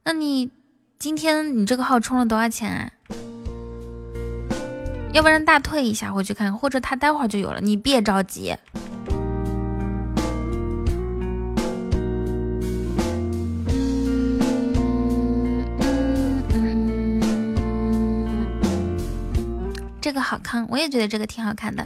[0.05, 0.49] 那你
[0.97, 2.89] 今天你这个号充了多少钱啊？
[5.11, 8.55] 要不然大退一下回去看看，或者他待会儿就有了，你别着急。
[19.99, 21.85] 这个好看，我也觉得这个挺好看的。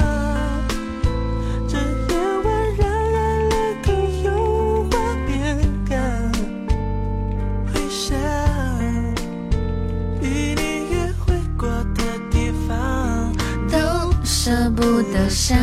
[15.11, 15.57] 的山，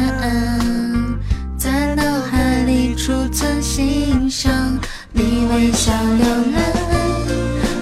[1.56, 4.78] 在脑海里储存欣赏
[5.12, 6.62] 你微笑浏览，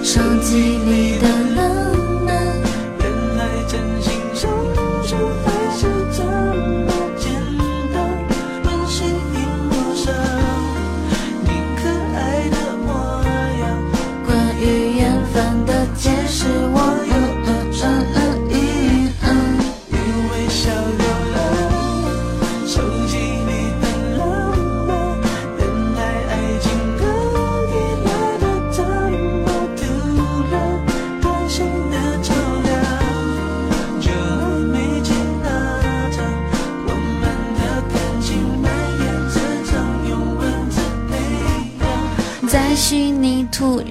[0.05, 1.27] 手机里的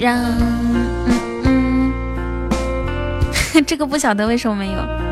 [0.06, 0.22] 让。
[0.22, 1.92] 嗯
[3.56, 5.05] 嗯，这个不晓得为什么没有。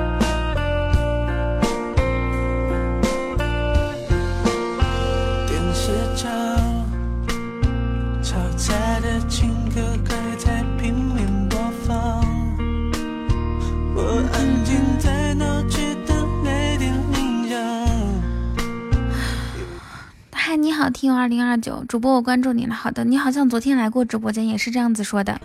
[21.04, 22.74] 听友二零二九主播，我关注你了。
[22.74, 25.38] 好的，你好像昨天来过直播间，也是这样子说的。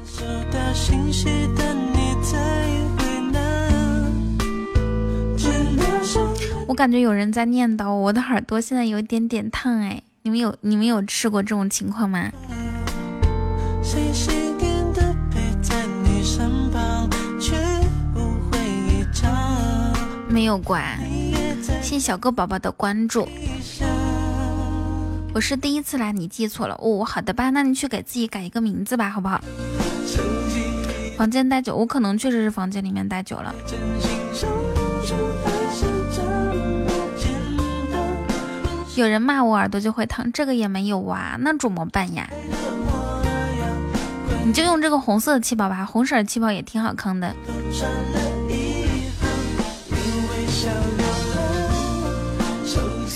[6.69, 12.31] 我感觉有人在念叨，我的耳朵现在有一点点烫哎，你们有你们有试过这种情况吗？
[20.29, 21.01] 没有关，
[21.83, 23.29] 谢谢小哥宝宝的关注。
[25.39, 27.05] 我是第一次来，你记错了哦。
[27.05, 29.41] 好的吧，那你去给自己改一个名字吧，好不好？
[31.17, 33.55] 房间待久，我可能确实是房间里面待久了。
[38.97, 42.29] 有人骂我耳朵就会疼，这个也没有啊，那怎么办呀？
[44.45, 47.33] 你就用这个红色的气泡吧，红色的气泡也挺好坑的。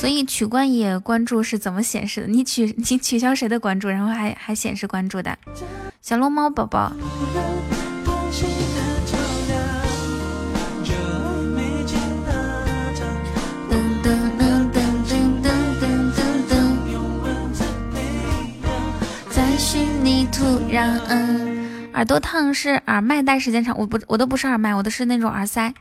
[0.02, 2.26] 所以取关也关注是怎么显示的？
[2.26, 5.38] 你取你取消谁的关注，然后还还显示关注的？
[6.00, 6.92] 小龙猫宝宝。
[19.30, 20.98] 在虚拟土壤。
[21.94, 25.72] 耳朵烫是耳麦戴时间长，我不我都不是耳麦，我的是那种耳塞。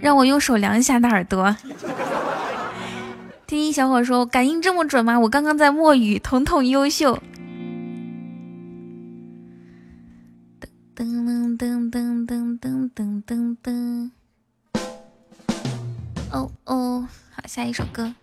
[0.00, 1.56] 让我用手量一下的耳朵。
[3.52, 5.20] 听听小伙说，感应这么准吗？
[5.20, 7.22] 我刚刚在墨雨，彤彤优秀。
[10.96, 14.10] 噔噔噔噔噔噔噔噔噔。
[16.30, 18.14] 哦哦，好，下一首歌。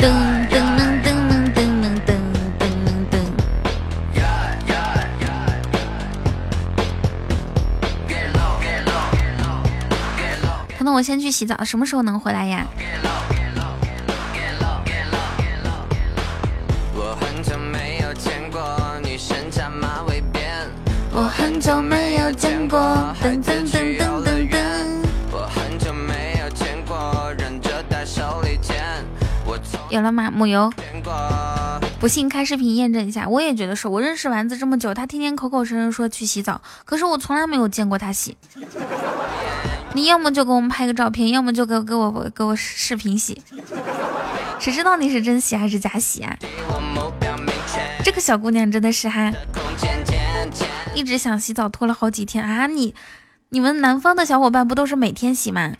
[0.00, 0.47] 噔
[10.98, 12.66] 我先去洗澡，什么时候能回来呀？
[16.92, 18.60] 我很久没有见过
[19.04, 20.66] 女生扎马尾辫。
[21.12, 22.80] 我很久没有见过
[23.22, 24.58] 噔噔噔噔噔噔。
[25.30, 28.84] 我很久没有见过忍着戴手里剑。
[29.90, 30.32] 有了吗？
[30.32, 30.68] 木油。
[32.00, 33.28] 不信开视频验证一下。
[33.28, 38.36] 我也觉得是，我认识丸子这么久，他天天口口声声说去洗澡，可是我从来没有见过他洗。
[39.98, 43.42] 你要么就给我们拍个照片，要么就给给我给我视频洗，
[44.60, 46.36] 谁知道你是真洗还是假洗啊？
[48.04, 49.32] 这个小姑娘真的是哈，
[50.94, 52.68] 一直想洗澡，拖了好几天啊！
[52.68, 52.94] 你
[53.48, 55.72] 你们南方的小伙伴不都是每天洗吗？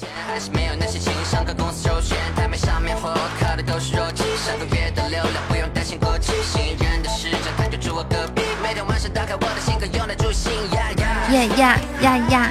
[11.30, 12.50] 呀呀呀呀！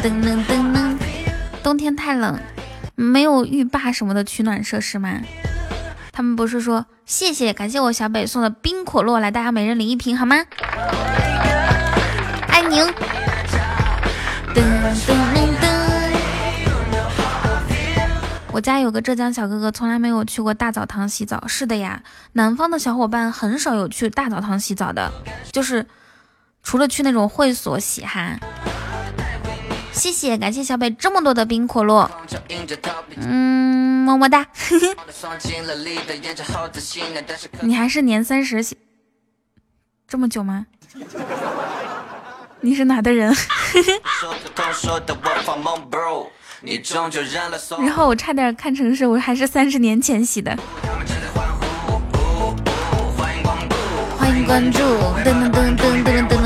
[0.00, 0.57] 噔噔噔噔，
[1.68, 2.40] 冬天太冷，
[2.94, 5.20] 没有浴霸什么的取暖设施吗？
[6.10, 10.36] 他们不是说谢谢，感谢我小北送的冰可乐，来大家每人领一瓶好吗？
[12.48, 12.82] 爱您。
[14.54, 15.12] 噔噔噔
[15.60, 15.68] 噔，
[18.50, 21.46] 我家有个浙江小哥哥，从来没有去过大澡堂洗澡。
[21.46, 22.02] 是的呀，
[22.32, 25.12] 南方的小伙伴很少有去大澡堂洗澡的，
[25.52, 25.86] 就是
[26.62, 28.38] 除了去那种会所洗哈。
[29.98, 32.08] 谢谢，感谢小北这么多的冰可乐。
[33.16, 34.46] 嗯，么么哒。
[37.60, 38.64] 你还是年三十
[40.06, 40.66] 这么久吗？
[42.60, 43.34] 你是哪的人？
[47.80, 50.56] 然后我差点看成是，我还是三十年前洗的。
[54.16, 54.78] 欢迎关注，
[55.12, 56.37] 欢迎，噔噔噔噔噔噔。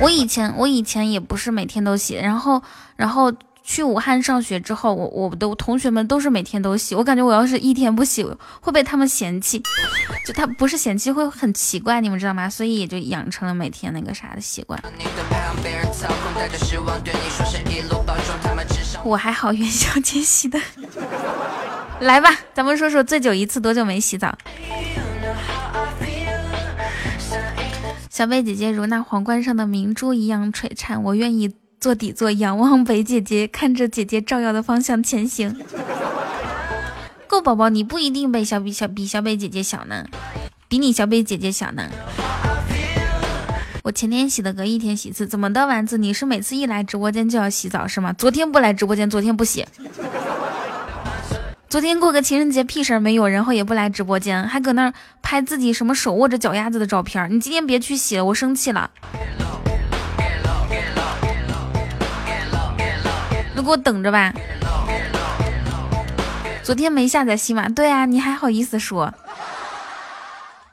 [0.00, 2.62] 我以前我以前也不是每天都洗，然后
[2.96, 3.32] 然后
[3.62, 8.26] 去武汉上学之后，我我的同学们都是每天都洗，我感觉我要是一天不洗
[8.60, 9.62] 会被他们嫌弃，
[10.26, 12.48] 就他不是嫌弃会很奇怪，你们知道吗？
[12.48, 14.82] 所以也就养成了每天那个啥的习惯。
[19.04, 20.58] 我还好，元宵节洗的。
[22.00, 24.34] 来吧，咱们说说最久一次多久没洗澡。
[28.20, 35.58] 小贝姐姐如那皇冠上的明珠一样璀璨，我愿意做底座，仰望北姐姐，看着姐姐照耀的方向前行。
[37.26, 40.04] 够宝宝，你不一定比小比小比小北姐姐小呢，
[40.68, 41.88] 比你小北姐姐小呢。
[43.84, 45.66] 我前天洗的隔，一天洗一次，怎么的？
[45.66, 48.12] 丸子，你是每次一来直播间就要洗澡是吗？
[48.12, 49.64] 昨天不来直播间，昨天不洗。
[51.70, 54.92] 昨天过个情人节，屁事儿没有，然后也不来直播间，还搁那儿
[55.22, 57.32] 拍自己什么手握着脚丫子的照片。
[57.32, 58.90] 你今天别去洗了，我生气了。
[63.54, 64.34] 你给我等着吧。
[66.64, 69.14] 昨天没下载喜马，对啊，你还好意思说，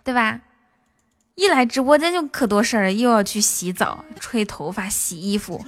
[0.03, 0.39] 对吧？
[1.35, 5.63] 一来直播间就可多事儿，又要去洗澡、吹头发、洗衣服。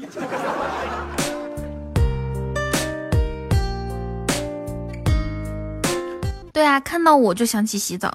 [6.60, 8.14] 对啊，看到我就想起洗澡。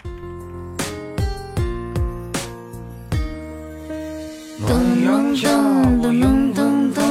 [4.69, 4.69] 噔
[5.03, 5.35] 噔
[6.03, 7.09] 噔噔噔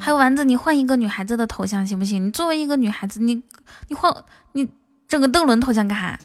[0.00, 2.26] 还有丸子，你换一个女孩子的头像行不行？
[2.26, 3.40] 你作为一个女孩子，你
[3.86, 4.12] 你换
[4.50, 4.68] 你
[5.06, 6.18] 整个邓伦头像干啥？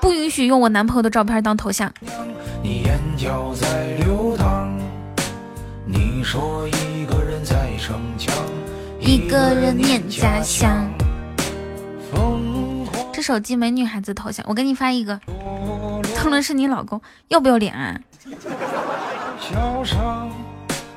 [0.00, 1.92] 不允许用我男朋友的照片当头像。
[2.62, 4.70] 你眼角在流淌，
[5.84, 8.32] 你说一个人在逞强，
[9.00, 10.88] 一个人念家乡。
[13.20, 15.20] 这手机没女孩子头像，我给你发一个。
[16.16, 16.98] 邓伦是你老公，
[17.28, 18.00] 要不要脸啊？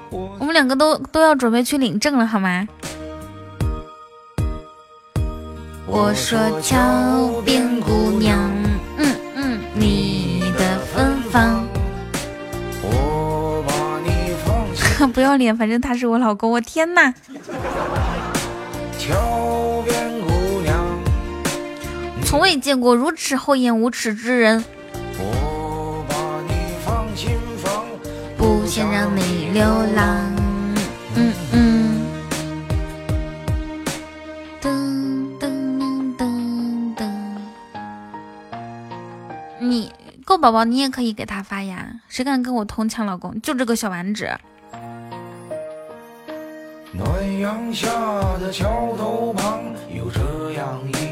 [0.09, 2.65] 我们两个都都要准备去领证了，好吗？
[5.85, 8.39] 我说桥边姑娘，
[8.97, 11.67] 嗯嗯，你的芬芳。
[15.13, 17.13] 不要脸，反正他是我老公，我天哪！
[22.33, 24.65] 从未见过如此厚颜无耻之人。
[28.35, 29.63] 不想让你流
[29.95, 30.33] 浪。
[31.15, 32.01] 嗯嗯。
[34.59, 34.67] 噔
[35.39, 37.07] 噔噔噔。
[39.59, 39.91] 你
[40.25, 41.87] 够宝宝，你也可以给他发呀。
[42.07, 43.39] 谁敢跟我同抢老公？
[43.41, 44.27] 就这个小丸子。
[46.93, 47.87] 暖阳下
[48.39, 49.61] 的桥头旁，
[49.95, 51.02] 有这样一。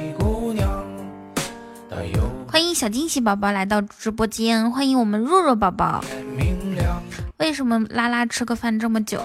[2.51, 6.03] 欢迎小惊喜宝宝来到直播间，欢迎我们若若宝宝。
[7.37, 9.21] 为什么拉拉吃个饭这么久？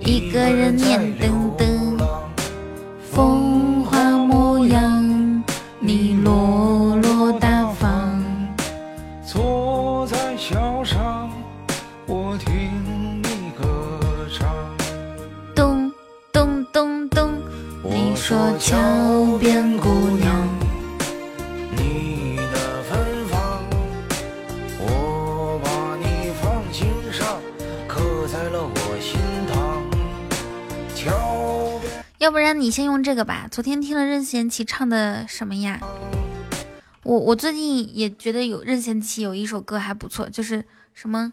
[0.00, 1.96] 一个人念噔噔，
[3.12, 5.44] 风华模样，
[5.78, 8.20] 你落落大方，
[9.24, 11.19] 坐在小上，
[18.30, 20.48] 说桥边姑娘，
[21.72, 23.60] 你的芬芳，
[24.78, 27.40] 我把你放心上，
[27.88, 29.18] 刻在了我心
[29.50, 29.82] 膛。
[30.94, 31.10] 桥
[31.80, 33.48] 边，要不然你先用这个吧。
[33.50, 35.80] 昨天听了任贤齐唱的什么呀？
[37.02, 40.64] 我我最近也觉得有任贤齐有一首歌还不错，就是
[40.94, 41.32] 什么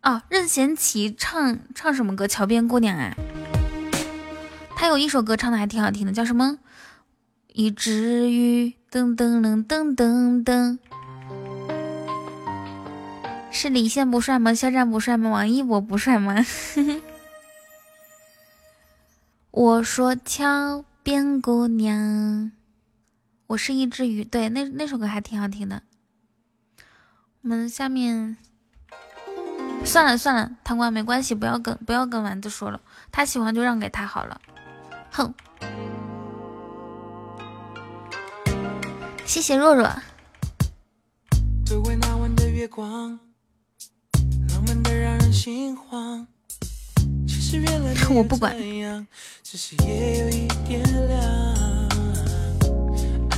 [0.00, 0.22] 啊？
[0.30, 2.26] 任贤齐唱唱什么歌？
[2.26, 3.14] 桥边姑娘啊？
[4.80, 6.58] 他有一首歌唱的还挺好听的，叫什么？
[7.48, 10.78] 一只鱼，噔噔噔噔噔噔，
[13.50, 14.54] 是李现不帅吗？
[14.54, 15.28] 肖战不帅吗？
[15.28, 16.34] 王一博不帅吗？
[19.52, 22.50] 我说桥边姑娘，
[23.48, 24.24] 我是一只鱼。
[24.24, 25.82] 对，那那首歌还挺好听的。
[27.42, 28.38] 我们下面
[29.84, 32.80] 算了算了，贪官没关系，不要跟不要跟丸子说了，
[33.12, 34.40] 他喜欢就让给他好了。
[35.10, 35.34] 哼，
[39.26, 39.90] 谢谢若若。
[48.10, 48.56] 我不管。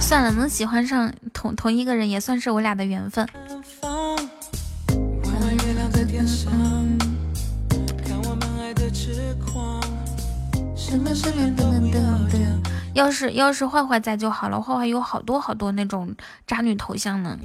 [0.00, 3.26] 算了，能喜欢上同同一个人也算是我俩的缘分。
[12.94, 16.14] 要是要是坏坏在就好了，坏坏有好多好多那种
[16.46, 17.38] 渣女头像呢。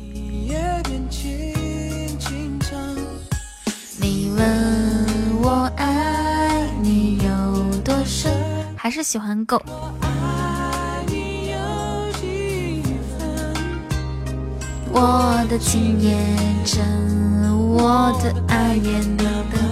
[3.99, 8.31] 你问我爱你有多深，
[8.75, 9.61] 还是喜欢狗。
[14.91, 16.17] 我的情也
[16.65, 16.83] 真，
[17.55, 19.66] 我的爱也等。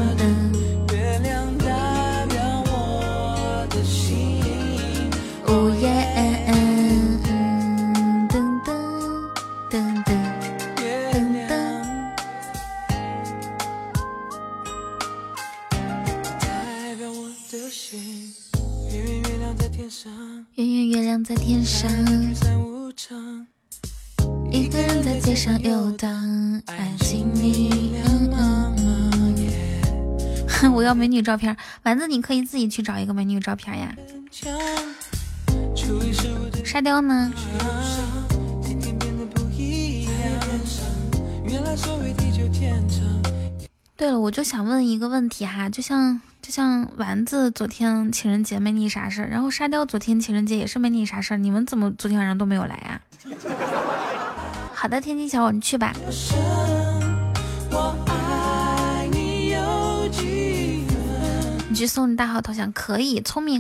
[31.06, 33.96] 美女照片，丸子你可以自己去找一个美女照片呀。
[36.66, 37.32] 沙雕呢？
[43.96, 53.00] 对了，我就想问一个问题哈，就像就像丸子昨天情人节没你啥事儿，然后沙雕昨天情人节也是没你啥事儿，你们怎么昨天晚上都没有来呀？
[54.74, 55.94] 好的，天津小伙，你去吧。
[61.76, 63.60] 你去送你大号头像可以，聪明。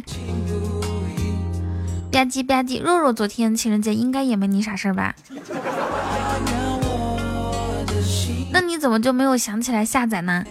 [2.09, 5.13] 吧唧吧唧，肉肉昨天情人节应该也没你啥事儿吧？
[8.53, 10.45] 那你怎么就没有想起来下载呢？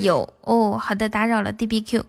[0.00, 2.02] 有哦，好的，打扰了 D B Q。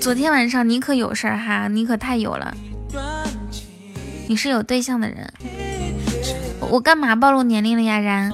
[0.00, 2.52] 昨天晚上你可有事儿哈，你可太有了。
[4.26, 5.32] 你是有对象的人，
[6.60, 7.98] 我干嘛暴露年龄了呀？
[7.98, 8.32] 然。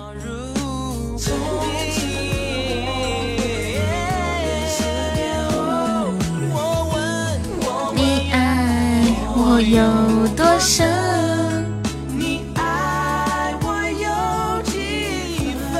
[9.36, 10.84] 我有多深，
[12.18, 13.66] 你爱我
[14.02, 14.08] 有
[14.62, 15.74] 几分？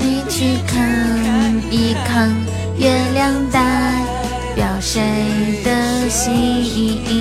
[0.00, 0.74] 你去看
[1.70, 2.28] 一看，
[2.76, 3.60] 月亮代
[4.56, 7.11] 表谁的心？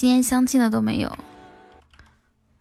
[0.00, 1.18] 今天相亲的都没有，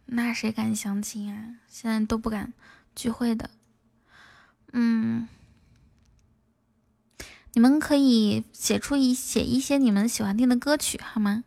[0.07, 1.55] 那谁敢相亲啊？
[1.69, 2.51] 现在都不敢
[2.97, 3.49] 聚会的。
[4.73, 5.25] 嗯，
[7.53, 11.45] 你们可以写出一写一些你们喜欢听的歌曲，好吗？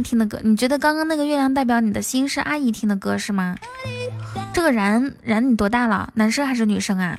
[0.00, 3.56] 听的歌，你觉得刚刚那个月亮代表你的心是阿姨听的歌是吗？
[4.52, 6.10] 这个然然你多大了？
[6.14, 7.18] 男生还是女生啊？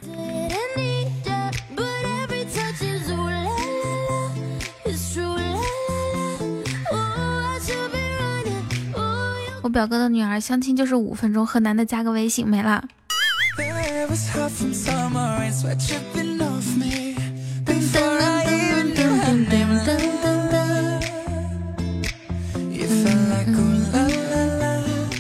[9.64, 12.84] 我表哥的女儿相亲就是五分钟，和男的加个微信没了。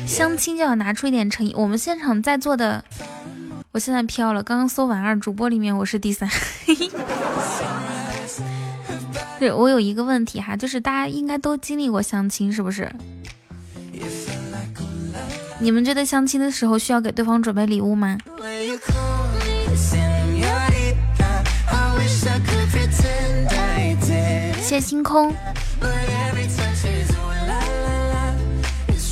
[0.05, 1.53] 相亲就要拿出一点诚意。
[1.55, 2.83] 我们现场在座的，
[3.71, 4.43] 我现在飘了。
[4.43, 6.29] 刚刚搜完二主播里面我是第三。
[9.39, 12.91] 对我有一个问题哈，就是大家应该都经历过相亲，是不是？
[15.59, 18.17] 你们觉得相亲的时候需要给对方准备礼物吗？
[24.61, 25.33] 谢星空。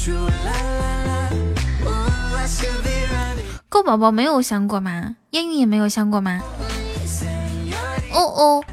[3.69, 5.15] 够宝宝没有相过吗？
[5.31, 6.41] 烟雨也没有相过吗？
[8.11, 8.63] 哦哦，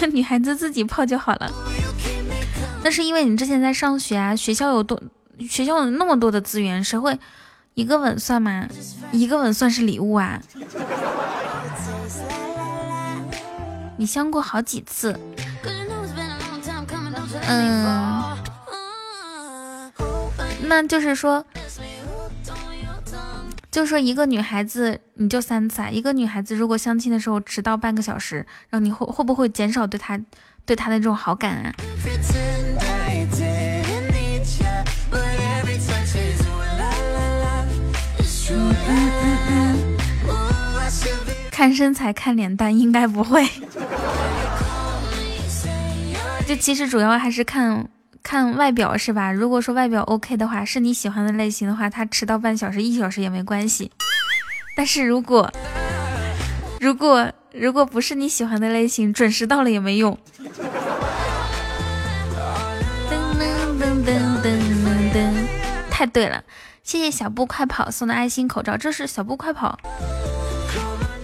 [0.12, 1.50] 女孩子自己泡就好了。
[2.84, 5.00] 那是因为你之前在上学啊，学校有多，
[5.48, 7.18] 学校有那么多的资源，谁会
[7.78, 8.66] 一个吻算吗？
[9.12, 10.42] 一个吻算是礼物啊？
[13.96, 15.16] 你相过好几次，
[17.46, 18.36] 嗯，
[20.62, 21.46] 那就是说，
[23.70, 25.88] 就说一个女孩子你就三次啊？
[25.88, 30.20] 一个女孩子如果相亲的时候迟到半个小时，然后你会会不会减少对她
[30.66, 31.72] 对她的这种好感啊？
[41.58, 43.44] 看身材看脸蛋应该不会，
[46.46, 47.88] 就其实主要还是看
[48.22, 49.32] 看外表是吧？
[49.32, 53.90] 如果说外表 OK 的话，是你喜欢的类型的话，他迟到半小时一小时也没关系。
[54.76, 55.52] 但是如果
[56.78, 60.16] 如果如果不是你喜欢的类型，准时到了也没用。
[63.10, 63.42] 噔噔
[63.82, 65.34] 噔噔噔噔，
[65.90, 66.44] 太对了，
[66.84, 69.76] 谢谢小布快跑送的爱心口罩，这是小布快跑。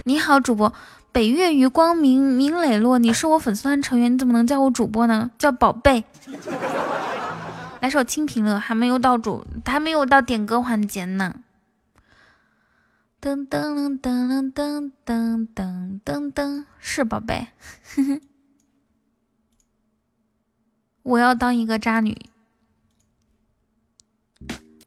[0.07, 0.71] 你好，主播，
[1.11, 5.31] 北月余光明明磊落，你是我粉丝团成员，你怎么能叫我主播呢？
[5.39, 6.03] 叫宝贝。
[7.81, 11.37] 来首清平乐，还没有到主，还没有到点歌环节呢。
[13.19, 17.47] 噔噔噔噔噔噔噔噔，是宝贝。
[21.01, 22.15] 我要当一个渣女。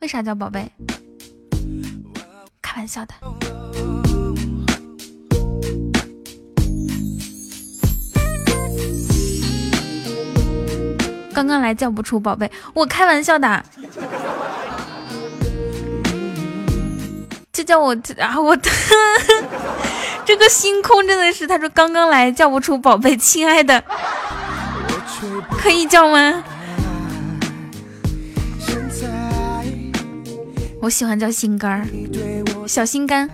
[0.00, 0.70] 为啥叫宝贝？
[2.62, 3.57] 开玩笑的。
[11.38, 13.64] 刚刚来叫不出宝贝，我开玩笑的。
[17.52, 18.58] 就叫我啊，我
[20.26, 23.80] 这个星空真的是，他说刚刚来叫不出宝贝，亲爱的，
[25.62, 26.42] 可以叫吗？
[30.80, 31.86] 我喜欢叫心肝儿，
[32.66, 33.30] 小心肝。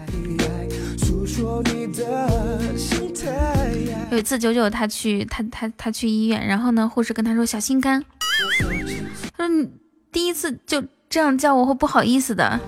[4.11, 8.05] 有一次九九他去他他他去医院，然后呢护士跟他说小心肝，
[9.37, 9.69] 他说你
[10.13, 12.61] 第一次就这样叫我会不好意思的。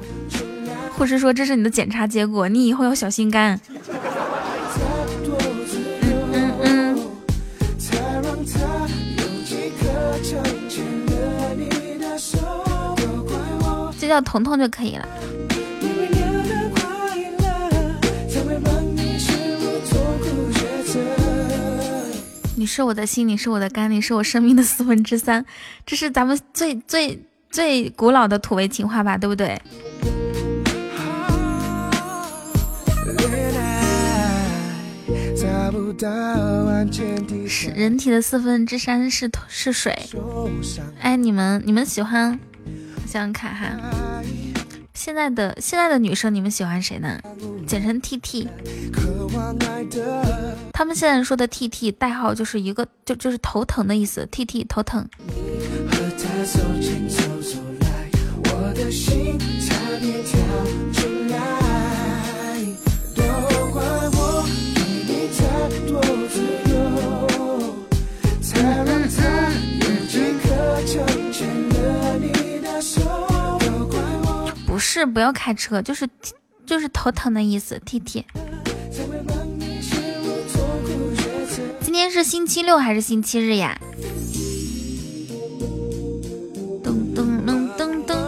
[0.97, 3.61] 护士说这是你的检查结果，你以后要小心肝。
[6.03, 6.99] 嗯嗯嗯。
[13.99, 15.07] 就叫彤彤就可以了。
[22.67, 25.47] 你是我的心，你是我的肝，你是我生命的四分之三，
[25.87, 27.17] 这是咱们最最
[27.49, 29.57] 最古老的土味情话吧，对不对？
[37.47, 39.97] 是人体的四分之三是是水。
[40.99, 42.37] 哎，你们你们喜欢？
[43.07, 43.71] 想想看哈，
[44.97, 47.21] 现在的现在的女生，你们喜欢谁呢？
[47.67, 48.49] 简称 T T。
[50.73, 55.07] 他们现在说的 T T 代号就是一个就就是头疼的意思，T T 头疼。
[74.77, 76.07] 不是，不要开车，就是
[76.67, 77.81] 就是头疼的意思。
[77.87, 78.27] T T，
[81.81, 83.81] 今天是星期六还是星期日呀？
[86.85, 88.19] 噔噔噔噔噔。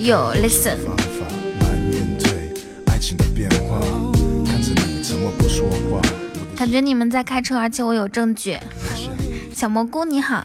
[0.00, 0.76] 有 listen。
[6.54, 8.58] 感觉你们在开车，而且我有证据。
[9.60, 10.42] 小蘑菇你好。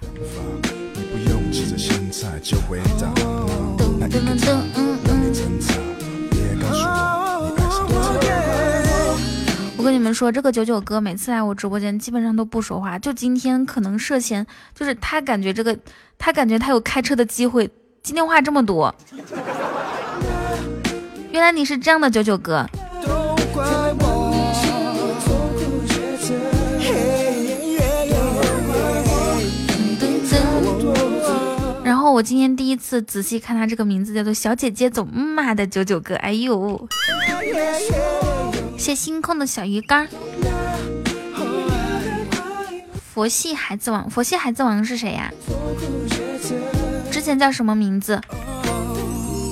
[9.78, 13.00] 我跟你们说，这个九九哥每次来我直播间，基本上都不说话。
[13.00, 14.46] 就今天可能涉嫌，
[14.78, 15.80] 就是他感觉这个，
[16.18, 17.72] 他感觉他有开车的机会。
[18.04, 18.94] 今天话这么多，
[21.32, 22.70] 原来你是这样的九九哥。
[32.16, 36.88] 我今天第一次仔细看他这个名字，叫做小姐姐走妈的九九哥，哎呦，
[38.78, 40.08] 谢星空的小鱼干。
[43.14, 45.30] 佛系孩子王，佛系孩子王是谁呀？
[47.12, 48.16] 之前叫什么名字？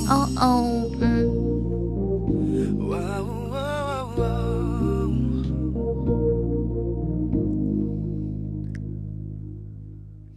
[0.08, 1.13] 哦哦，嗯。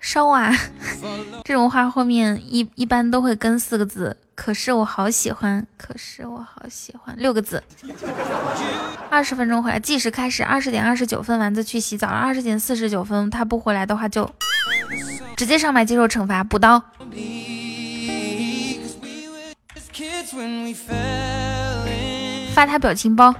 [0.00, 0.50] 烧啊！
[1.44, 4.16] 这种话后面一一般都会跟四个字。
[4.34, 7.62] 可是我好喜欢，可是我好喜欢六个字。
[9.10, 10.42] 二十分钟回来，计时开始。
[10.42, 12.14] 二十点二十九分，丸子去洗澡了。
[12.14, 14.30] 二十点四十九分，他不回来的话，就
[15.36, 16.82] 直接上麦接受惩罚，补刀。
[22.54, 23.34] 发他表情包。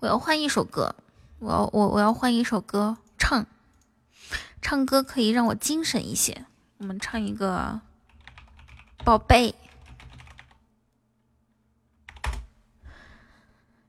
[0.00, 0.94] 我要换一首歌，
[1.40, 3.44] 我要我我要换一首歌唱。
[4.70, 6.44] 唱歌可以让我精神一些。
[6.76, 7.80] 我们唱一个
[9.02, 9.54] 宝贝，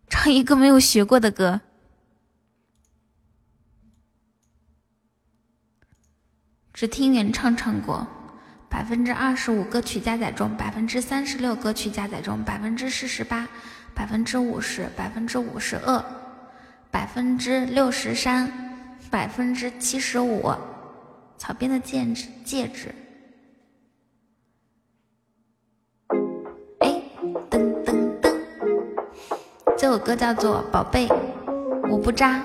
[0.08, 1.60] 唱一个没有学过的歌。
[6.72, 8.08] 只听原唱唱过，
[8.70, 13.46] 百分之二十五歌曲加载中，百分之三十六歌曲加载中，百分之四十八，
[13.94, 16.02] 百分之五十，百分之五十二，
[16.90, 20.56] 百分之六十三，百分之七十五。
[21.40, 22.94] 草编的戒指，戒指。
[26.80, 27.02] 哎，
[27.50, 28.38] 噔噔噔，
[29.78, 31.08] 这首歌叫做《宝贝》，
[31.90, 32.44] 我不渣。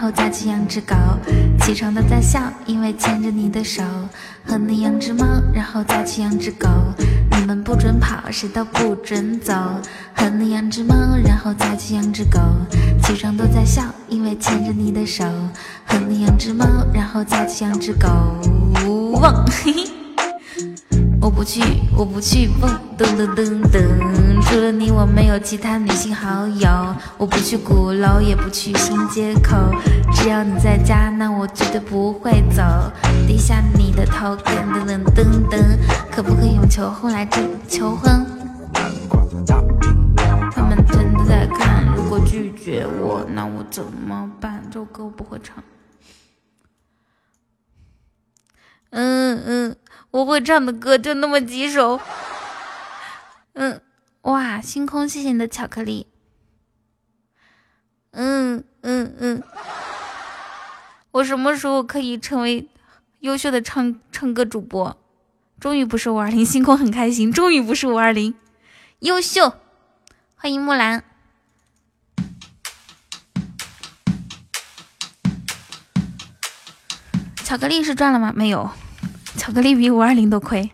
[0.00, 0.94] 后架起养只狗，
[1.60, 3.82] 起床都在笑，因为牵着你的手。
[4.46, 6.66] 和你养只猫，然后架起养只狗，
[7.30, 9.52] 你们不准跑，谁都不准走。
[10.14, 12.40] 和你养只猫，然后架起养只狗，
[13.02, 15.22] 起床都在笑，因为牵着你的手。
[15.84, 18.08] 和你养只猫，然后架起养只狗，
[19.20, 19.99] 汪，嘿嘿。
[21.30, 21.62] 我不去，
[21.96, 22.68] 我不去，蹦
[22.98, 24.42] 噔噔噔噔。
[24.42, 26.68] 除了你，我没有其他女性好友。
[27.16, 29.56] 我不去鼓楼，也不去新街口。
[30.12, 32.62] 只要你在家，那我绝对不会走。
[33.28, 35.78] 低下你的头，噔噔噔噔噔。
[36.10, 38.26] 可不可以用求婚来证求婚？
[40.52, 44.64] 他们真的在看，如果拒绝我，那我怎么办？
[44.68, 45.62] 这首歌我不会唱。
[48.90, 49.76] 嗯嗯。
[50.10, 52.00] 我会唱的歌就那么几首，
[53.52, 53.80] 嗯，
[54.22, 56.08] 哇，星空，谢谢你的巧克力，
[58.10, 59.42] 嗯嗯嗯，
[61.12, 62.68] 我什么时候可以成为
[63.20, 64.96] 优秀的唱唱歌主播？
[65.60, 68.34] 终于不是五二零，星空很开心，终于不是五二零，
[68.98, 69.54] 优秀，
[70.34, 71.04] 欢迎木兰，
[77.44, 78.32] 巧克力是赚了吗？
[78.34, 78.70] 没有。
[79.50, 80.70] 巧克力比五二零都亏。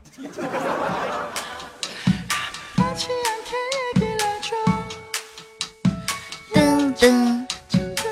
[6.53, 8.05] 噔噔噔噔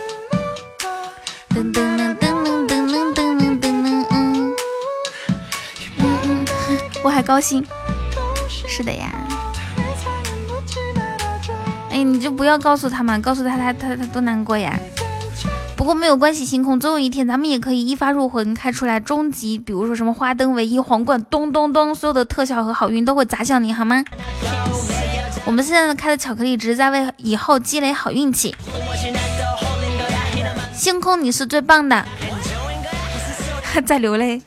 [1.52, 2.16] 噔噔噔
[2.66, 4.56] 噔噔噔噔噔嗯
[5.98, 6.46] 嗯，
[7.02, 7.62] 我还高兴。
[8.48, 9.12] 是的呀。
[11.90, 14.80] 哎，你就不要告诉他嘛，告诉他他他他多难过呀。
[15.84, 24.02] 不过没有关系，星空总有一天咱们也可以一发入魂开出来终极，比如说什么花灯、唯一皇冠，咚咚咚，所有的特效和好运都会砸向你，好吗？
[25.44, 28.56] 我们现在开的巧克力只是在为以后积累好运气。
[30.72, 32.02] 星空，你是最棒的，
[33.84, 34.40] 在流泪。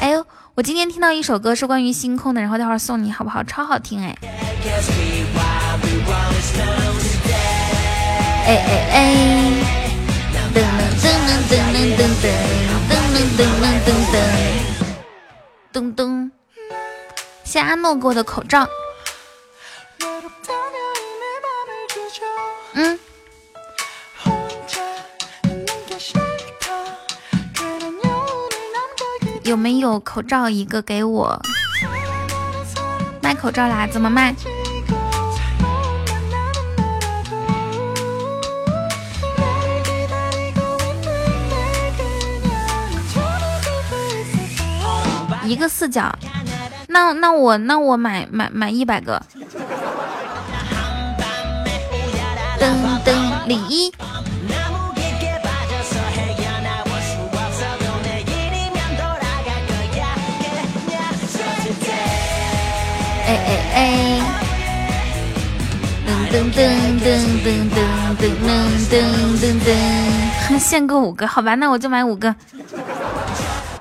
[0.00, 0.26] 哎呦，
[0.56, 3.44] 我今天听到一首歌是关于星空的，然后待会儿送你好不好？
[3.44, 4.18] 超好听哎。
[8.50, 8.98] 哎哎哎！
[10.34, 10.58] 噔噔
[10.98, 11.06] 噔
[11.46, 12.34] 噔噔噔噔
[12.90, 13.46] 噔噔
[13.86, 13.88] 噔
[15.72, 16.30] 噔噔噔！
[17.44, 18.66] 谢阿诺给我的口罩。
[22.72, 22.98] 嗯。
[29.44, 31.40] 有没有口罩一个给我？
[33.22, 33.86] 卖口罩啦？
[33.86, 34.34] 怎么卖？
[45.50, 46.16] 一个四角，
[46.86, 49.20] 那那我那我买买买一百个。
[52.56, 52.72] 噔
[53.04, 53.12] 噔，
[53.46, 53.92] 李一。
[63.26, 64.22] 哎哎哎！
[66.30, 66.58] 噔噔
[67.00, 67.82] 噔噔噔
[68.14, 68.54] 噔噔
[68.88, 68.94] 噔
[69.42, 72.32] 噔噔，限购五个，好吧，那我就买五个，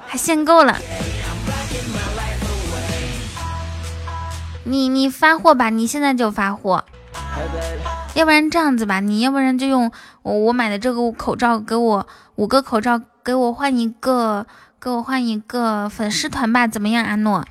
[0.07, 0.75] 还限购了。
[4.69, 6.85] 你你发货吧，你现在就发货，
[8.13, 9.91] 要不然这样子吧，你要不然就用
[10.21, 14.45] 我我买的这个口罩给我五个口罩给我换一个
[14.79, 17.43] 给我换一个粉丝团吧，怎么样，阿诺？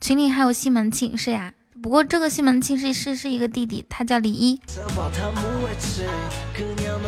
[0.00, 1.52] 群里还有西门庆，是呀。
[1.82, 4.60] 不过这个西门庆是是是一个弟弟，他叫李一，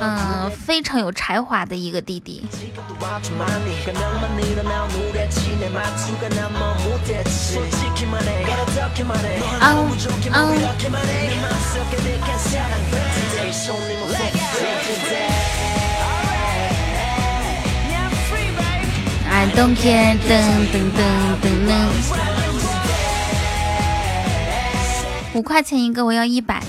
[0.01, 2.43] 嗯，非常有才华的一个弟弟。
[9.61, 9.77] 啊
[10.31, 10.49] 啊
[19.31, 20.31] ！I don't care，噔
[20.73, 21.01] 噔噔
[21.43, 22.52] 噔噔。
[25.35, 26.63] 五块钱一个，我要一百。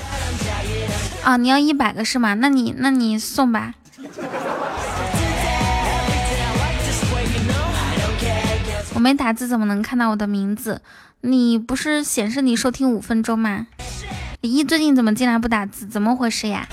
[1.23, 2.33] 啊，你要一百个是吗？
[2.35, 3.73] 那你那你送吧。
[8.93, 10.81] 我没打字，怎么能看到我的名字？
[11.21, 13.67] 你不是显示你收听五分钟吗？
[14.41, 15.85] 李毅最近怎么进来不打字？
[15.85, 16.67] 怎么回事呀？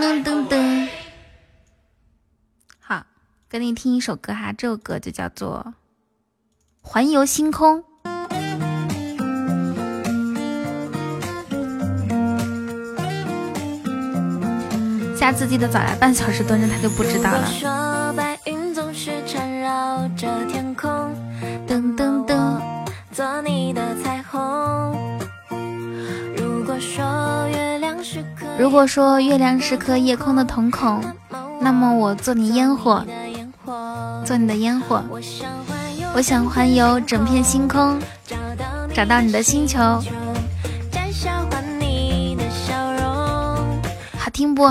[0.00, 0.88] 噔噔噔，
[2.78, 3.04] 好，
[3.50, 5.74] 跟你听一首歌哈，这首歌就叫做
[6.88, 7.84] 《环游星空》。
[15.14, 17.46] 下次记得早来半小时蹲着，他就不知道了。
[21.68, 22.58] 噔噔噔，
[23.12, 25.20] 做你的彩虹。
[26.38, 28.24] 如果说月亮是
[28.60, 31.02] 如果说月亮是颗夜空的瞳孔，
[31.62, 33.02] 那么我做你烟火，
[34.22, 35.02] 做你的烟火。
[36.14, 37.98] 我想环游整片星空，
[38.92, 39.80] 找到你的星球。
[44.18, 44.70] 好听不？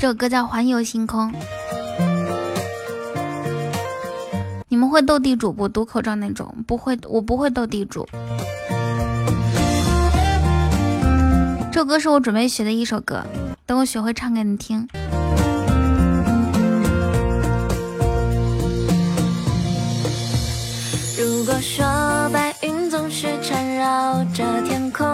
[0.00, 1.32] 这首歌叫《环游星空》。
[4.78, 5.68] 们会斗地主不？
[5.68, 8.08] 赌口罩那种不会，我不会斗地主。
[11.72, 13.24] 这首歌是我准备学的一首歌，
[13.66, 14.88] 等我学会唱给你听。
[21.18, 21.84] 如果说
[22.32, 25.06] 白云总是缠绕着天空，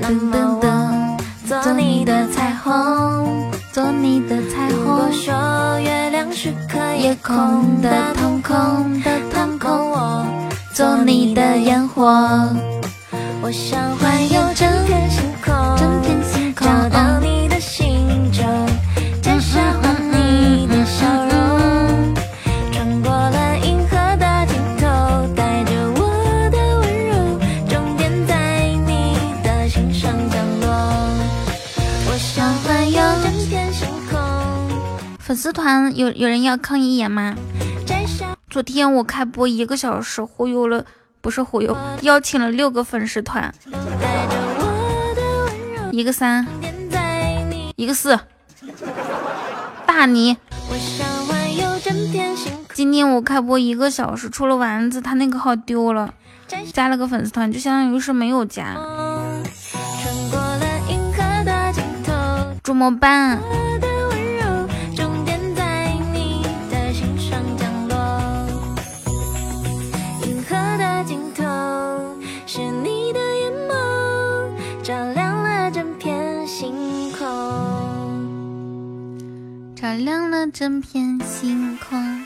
[0.00, 1.16] 那么我
[1.46, 3.53] 做你的彩虹。
[3.74, 4.78] 做你的彩虹。
[4.78, 5.34] 如果说
[5.80, 10.24] 月亮是颗夜空的瞳孔的瞳孔，我
[10.72, 12.04] 做你的烟火。
[13.42, 17.33] 我想环游整片星空，整片星空，找到你
[35.24, 37.34] 粉丝团有有人要抗一眼吗？
[38.50, 40.84] 昨天我开播一个小时，忽悠了
[41.22, 43.54] 不是忽悠，邀请了六个粉丝团，
[45.92, 46.46] 一个三，
[47.76, 48.20] 一个四，
[49.86, 50.36] 大你。
[52.74, 56.12] 今天我开播一个小时，除了丸子，他那个号丢了，
[56.74, 58.76] 加了个粉丝团，就相当于是没有加，
[62.62, 63.40] 怎么办？
[79.84, 82.24] 照亮了整片星空。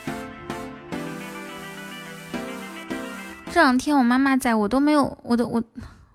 [3.50, 5.60] 这两天我妈妈在我都没有，我都我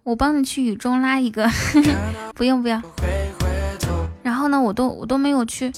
[0.04, 1.46] 我帮你去雨中拉一个，
[2.34, 2.82] 不用不用。
[4.22, 5.70] 然后呢，我都我都没有去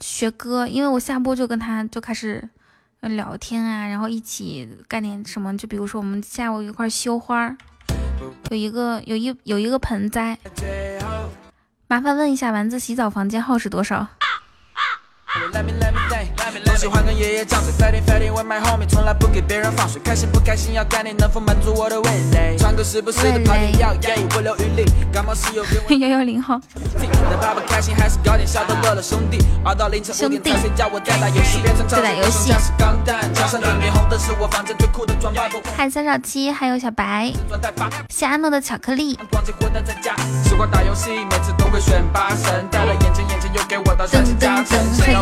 [0.00, 2.48] 学歌，因为我下播就跟他就开始
[3.00, 7.56] 聊天啊，然后一起干点什么，就比如说我们下午一块修花，
[8.50, 10.38] 有一个有一有一个盆栽，
[11.88, 14.06] 麻烦问一下丸子洗澡房间号是多少？
[16.70, 22.56] 我喜欢跟爷爷犟嘴，饭店饭店外卖后面从来不给别人放水，开心不开心要看你能否满足我的味蕾？
[22.58, 23.94] 唱歌是不是得跑点调，
[24.28, 26.00] 不留余力，感冒时有病。
[26.00, 26.60] 幺幺零号。
[27.30, 32.52] 那爸爸开心还是搞点小逗乐了兄弟，熬到凌晨五点才睡觉，我在打游戏，在打游戏。
[35.76, 37.32] 嗨，三少七，还有小白，
[38.10, 39.16] 谢安诺的巧克力。
[39.16, 40.18] 噔噔噔，
[44.10, 45.21] 黑加成。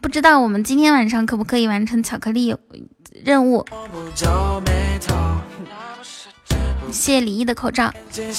[0.00, 2.54] 不知道我们今天晚上可不可以完成巧克力
[3.24, 3.64] 任务？
[6.86, 8.32] 谢谢李毅的口罩，谢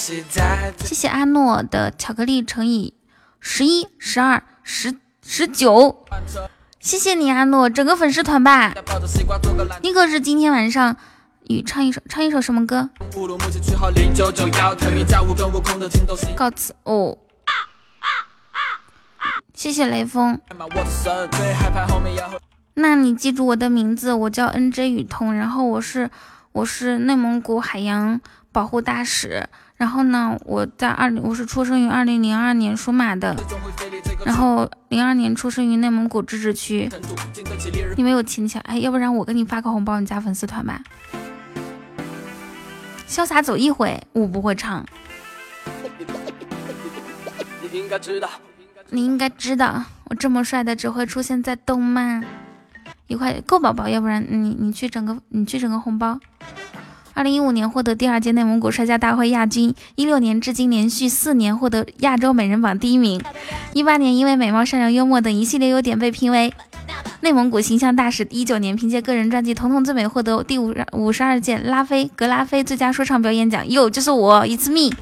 [0.95, 2.93] 谢阿诺的巧克力乘以
[3.39, 4.95] 十一、十二、十
[5.25, 6.05] 十九，
[6.79, 8.73] 谢谢你阿诺，整个粉丝团吧。
[9.81, 10.97] 你可是今天晚上
[11.47, 12.89] 与唱一首唱一首什么歌？
[16.35, 17.17] 告辞哦。
[19.57, 20.39] 谢谢雷锋。
[22.75, 26.11] 那你记住我的名字，我叫 N J 雨桐，然后我是
[26.51, 33.35] 我是内蒙古海洋保护大使，然后呢，我在二零我是出生于二零零二年属马的，
[34.23, 36.87] 然后零二年出生于内蒙古自治区。
[37.95, 40.79] 你没有亲戚，哎，要不然我给你发个红包，你加粉丝团吧。
[43.09, 44.85] 潇洒走一回，我不会唱。
[47.71, 48.29] 你应该知道。
[48.89, 52.23] 你应该知道，我这么帅的只会出现在动漫。
[53.07, 56.19] 一块够宝宝，要不然你你去整个你去整个红包。
[57.13, 63.19] 二零一五年获得第二届内蒙古摔跤大会亚军，一六年至今连续四年获得亚洲美人榜第一名，
[63.73, 66.53] 一八年因为美貌、善良、幽默等一系列优点被评为
[67.21, 73.67] 内蒙古形象大使，一九年凭借个人专辑《彤彤最美》获得第五五十二届拉菲格拉菲最佳说唱表演奖。
[73.67, 74.95] 哟，就是我，It's me。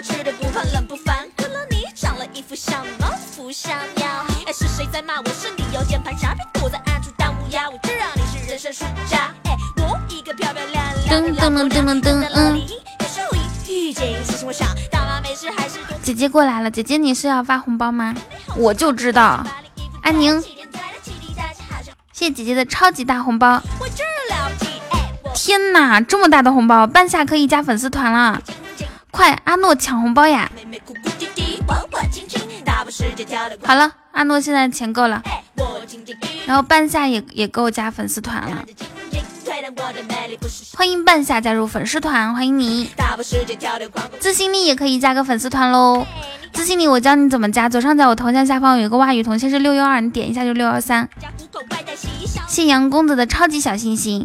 [0.00, 1.28] 吃的不胖，冷不烦。
[1.36, 4.06] 可能你长了一副像猫的福相鸟。
[4.46, 5.28] 哎，是谁在骂我？
[5.28, 7.68] 是你有键盘侠，别躲在暗处当乌鸦。
[7.68, 9.32] 我知道你是人生输家。
[9.44, 12.60] 哎，我一个漂漂亮亮噔噔噔噔噔嗯。
[16.02, 18.14] 姐姐过来了，姐姐你是要发红包吗？
[18.56, 19.44] 我就知道。
[20.02, 20.40] 安宁，
[22.12, 23.62] 谢谢姐姐的超级大红包。
[25.34, 28.42] 天哪，这么大的红包，半夏可以加粉丝团了。
[29.10, 30.50] 快，阿诺抢红包呀！
[33.64, 35.22] 好了，阿诺现在钱够了，
[36.46, 38.64] 然后半夏也也够加粉丝团了。
[40.74, 42.90] 欢迎半夏加入粉丝团，欢迎你。
[44.18, 46.06] 自信力也可以加个粉丝团喽。
[46.52, 51.08] 自信力，我教你怎么加，左上角我头像下方有一个袜雨桐，先是六幺二，你点一下就六幺三。
[52.48, 54.24] 谢阳公子的超级小心心，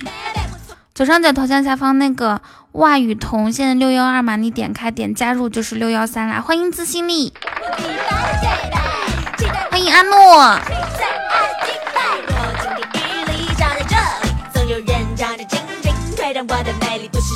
[0.93, 2.41] 左上角头像下方那个。
[2.75, 6.41] 袜雨桐现在六幺二嘛，你点开点加入就是六幺三啦。
[6.41, 7.33] 欢迎自信力，
[9.71, 10.59] 欢迎阿诺。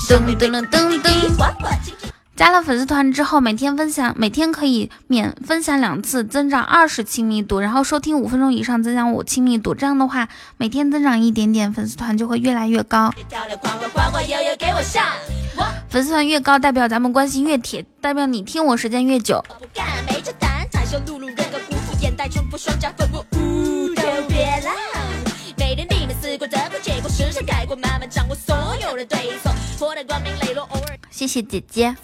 [0.10, 2.09] 噔噔噔噔。
[2.40, 9.76] 加了粉丝团之后，每天分享，每天可以免分享两次，增长二十亲密度，然后收听五分钟以上增长五亲密度。
[9.76, 13.12] 这样的话，每天增长一点点，粉丝团就会越来越高。
[15.90, 19.44] 粉丝团越高，代表咱们关系越铁，代表你听我时间越久。
[31.20, 31.98] 谢谢姐姐，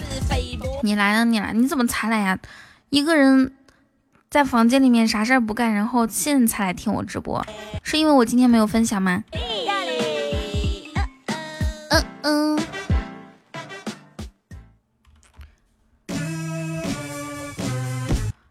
[0.84, 2.38] 你来了，你来，你怎么才来呀？
[2.90, 3.54] 一个人
[4.30, 7.42] 在房间里面啥事儿不干，然后现在才来听我直播，
[7.82, 9.24] 是因为我今天没有分享吗？
[11.92, 12.60] 嗯嗯。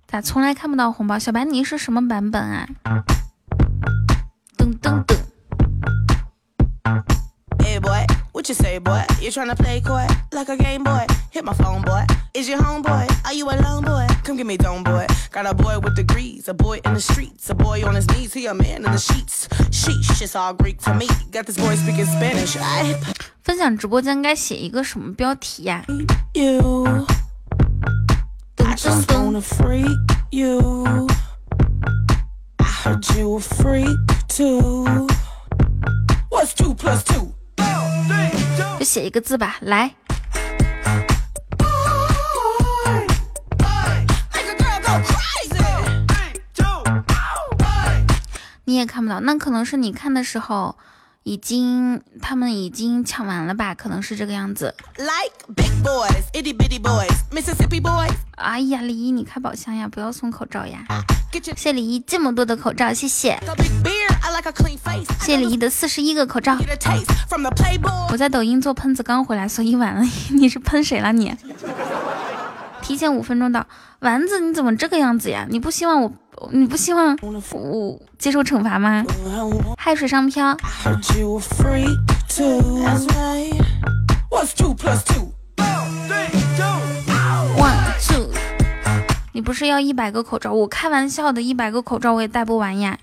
[0.07, 1.19] 咋从来看不到红包？
[1.19, 2.67] 小白，你是什么版本啊？
[4.57, 5.15] 噔噔噔。
[8.34, 9.04] What you say, boy?
[9.22, 11.06] You tryna play coy like a game boy?
[11.32, 12.06] Hit my phone, boy.
[12.34, 13.26] Is your homeboy?
[13.26, 14.08] Are you alone, boy?
[14.24, 15.08] Come get me dome, boy.
[15.32, 18.34] Got a boy with degrees, a boy in the streets, a boy on his knees,
[18.34, 19.48] he a man in the sheets.
[19.72, 21.08] Sheesh, it's all Greek to me.
[21.32, 22.56] Got this boy speaking Spanish.
[22.58, 22.96] I
[23.44, 25.84] 分享直播间该写一个什么标题呀？
[26.34, 27.06] You.
[28.60, 29.98] I just wanna freak
[30.32, 31.08] you.
[32.60, 33.98] I heard you a freak
[34.28, 35.08] too.
[36.30, 37.33] What's two plus two?
[38.79, 39.95] 就写一个字吧，来。
[48.67, 50.77] 你也看不到，那可能是你看的时候，
[51.23, 53.75] 已经他们已经抢完了吧？
[53.75, 54.75] 可能是这个样子。
[58.37, 60.85] 哎呀，李一，你开宝箱呀，不要送口罩呀！
[61.33, 63.39] 谢谢李一这么多的口罩，谢谢。
[65.21, 66.57] 谢李毅的四十一个口罩。
[68.11, 70.03] 我在抖音做喷子刚回来，所以晚了。
[70.31, 71.35] 你是喷谁了你？
[72.83, 73.67] 提前五分钟到，
[74.01, 75.47] 丸子你怎么这个样子呀？
[75.49, 76.13] 你不希望我，
[76.53, 77.17] 你不希望
[77.53, 79.05] 我接受惩罚吗？
[79.79, 80.57] 海，水上漂。
[87.57, 88.31] One two，
[89.33, 90.53] 你不是要一百个口罩？
[90.53, 92.99] 我开玩笑的，一百个口罩我也戴不完呀。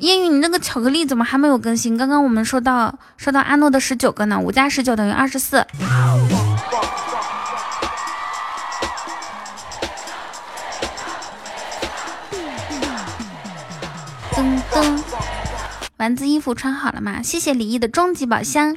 [0.00, 1.96] 烟雨，你那个巧克力怎么还没有更新？
[1.96, 5.66] 刚刚我们收到收到阿诺的十九个呢，五加十九等于二十四。
[14.32, 15.02] 噔噔，
[15.96, 17.22] 丸子衣服穿好了吗？
[17.22, 18.76] 谢谢李毅的终极宝箱，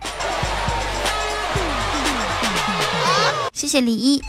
[3.52, 4.24] 谢谢李毅。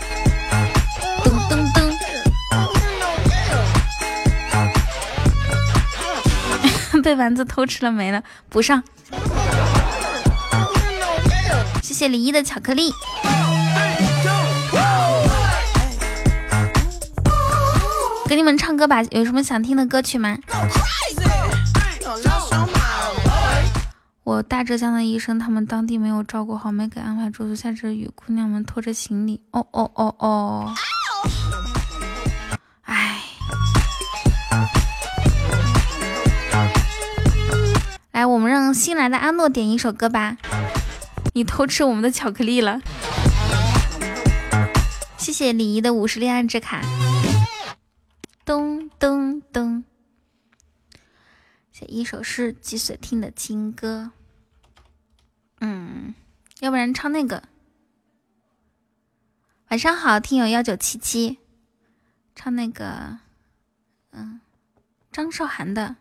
[7.03, 8.83] 被丸子偷吃了没了，补上。
[11.83, 12.93] 谢谢李一的巧克力。
[18.27, 20.39] 给你们唱歌吧，有什么想听的歌曲吗？
[24.23, 29.41] 我大浙江的医生，他们当地没有照顾好，没给安排住宿，下着雨，姑娘们拖着行李。
[29.51, 30.73] 哦哦哦哦。
[38.21, 40.37] 来，我们让新来的阿诺点一首歌吧。
[41.33, 42.83] 你偷吃我们的巧克力了，
[45.17, 46.83] 谢谢李姨的五十恋爱之卡。
[48.45, 49.85] 咚咚咚，
[51.73, 54.11] 写一首是几岁听的情歌。
[55.63, 56.15] 嗯，
[56.59, 57.45] 要不然唱那个。
[59.69, 61.39] 晚上好，听友幺九七七，
[62.35, 63.21] 唱那个，
[64.11, 64.43] 嗯，
[65.11, 65.97] 张韶涵的。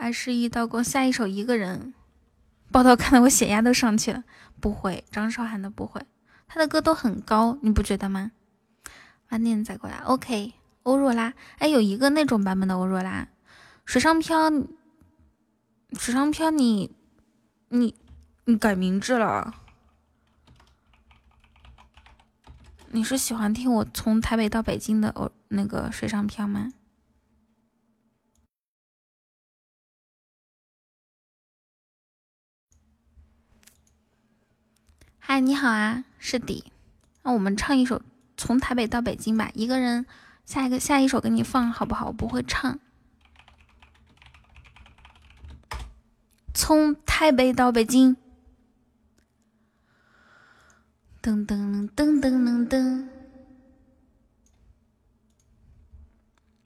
[0.00, 1.92] 爱是一道光，下一首一个人。
[2.72, 4.24] 报道看得我血压都上去了。
[4.58, 6.00] 不会，张韶涵的不会，
[6.48, 8.32] 他的歌都很高，你不觉得吗？
[9.28, 9.98] 晚点再过来。
[9.98, 10.54] OK，
[10.84, 13.28] 欧若拉，哎，有一个那种版本的欧若拉。
[13.84, 14.50] 水上漂，
[15.92, 16.96] 水上漂，你
[17.68, 17.94] 你
[18.46, 19.54] 你改名字了？
[22.88, 26.72] 你是喜欢听我从台北到北京的哦那个水上漂吗？
[35.32, 36.64] 嗨，你好啊，是的，
[37.22, 37.98] 那我们唱一首
[38.36, 39.48] 《从台北到北京》吧。
[39.54, 40.04] 一个人，
[40.44, 42.08] 下一个下一首给你放好不好？
[42.08, 42.80] 我不会唱。
[46.52, 48.16] 从台北到北京，
[51.22, 53.08] 噔噔噔噔噔噔。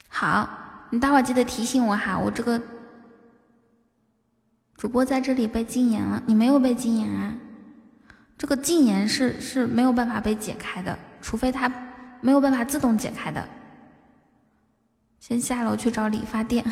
[0.08, 2.58] 好，你待会儿记得提醒我哈，我这个
[4.78, 7.36] 主播在这里被禁言了，你没有被禁言啊？
[8.36, 11.70] 这个禁言是是没有办法被解开的，除非他
[12.20, 13.46] 没有办法自动解开的。
[15.20, 16.64] 先下楼去找理发店。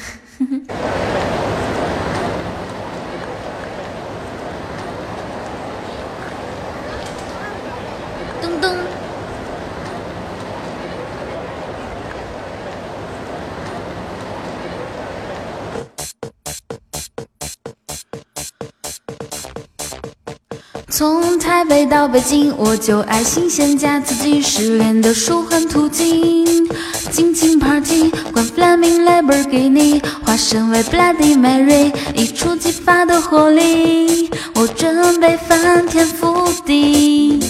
[8.42, 8.91] 噔噔。
[21.02, 26.64] 从台北到北京，我就爱新鲜加刺激，失恋的舒缓途径。
[27.10, 37.40] 尽情 party，管 Flaming Lamborghini，化身为 Bloody Mary，一触即发的火力，我准备翻天覆地。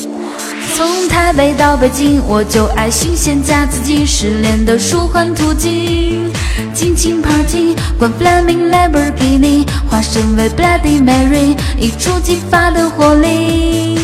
[0.74, 6.32] 从台北到北京，我就爱新鲜加刺激，失恋的舒缓途径。
[6.74, 13.98] 尽情 party，管 Flaming Lamborghini，化身为 Bloody Mary，一触即发的火力。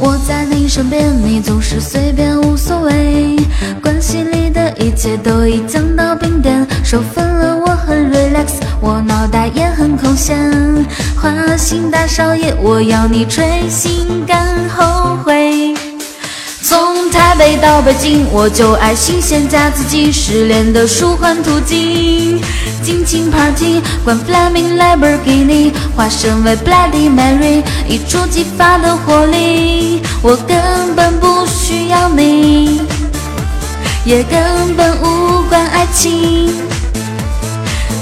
[0.00, 3.36] 我在你身边，你总是随便无所谓。
[3.80, 10.36] 关系里的一切都已降到冰点，说分了我很 relax，我脑袋也很空闲。
[11.16, 15.74] 花心大少爷，我要你追心肝后悔。
[16.72, 22.40] 从台北到北京，我就爱新鲜加刺激，失恋的舒缓途径。
[22.82, 30.00] 尽情 party，管 Flaming Lamborghini，化身为 Bloody Mary，一触即发的活力。
[30.22, 32.80] 我根本不需要你，
[34.06, 36.54] 也根本无关爱情，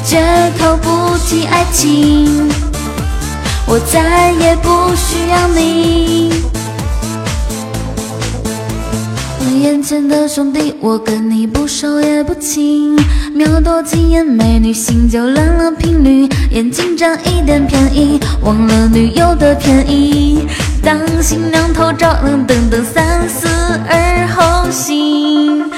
[0.06, 0.22] 绝
[0.60, 2.48] 口不提爱情。
[3.66, 6.59] 我再也不需要你。
[9.44, 12.96] 眼前的兄弟，我跟你不熟也不亲。
[13.34, 16.28] 瞄多几眼美女，心就乱了频率。
[16.50, 20.46] 眼睛占一点便宜，忘了女友的便宜。
[20.82, 23.46] 当心两头照，噔噔三思
[23.88, 25.70] 而后行。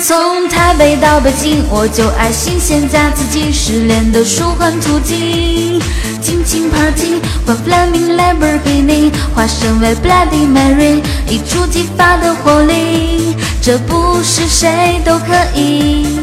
[0.00, 5.80] 从台北到北京，我就爱新鲜加刺激，失恋的舒缓途径。
[6.22, 16.20] 尽情 party，换 flaming Lamborghini，化身为 Bloody Mary，一触即发的火力，这不是谁都可以。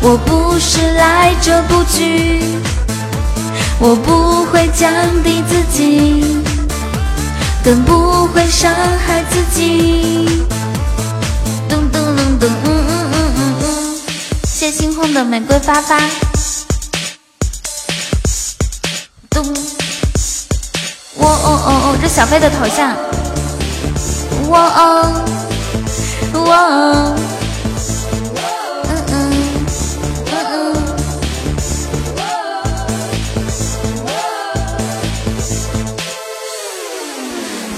[0.00, 2.40] 我不是来者不拒，
[3.80, 4.88] 我不会降
[5.24, 6.24] 低自己，
[7.64, 10.44] 更不会伤害自己。
[12.46, 13.96] 嗯嗯嗯嗯嗯，
[14.44, 15.98] 谢星空的玫瑰发发。
[19.30, 19.42] 咚，
[21.16, 22.94] 哇哦哦哦，这小飞的头像。
[24.50, 25.24] 哇哦，
[26.46, 27.16] 哇哦，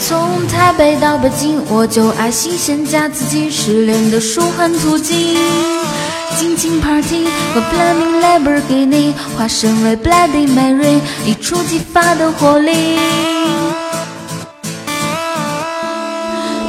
[0.08, 5.36] 从台北到北京，我就爱新鲜加刺激，失恋的舒缓途径。
[6.38, 7.26] 尽情 party，
[7.56, 13.00] 我 b l a m i n g Lamborghini，化身为 Bloody Mary，一触即发的活力。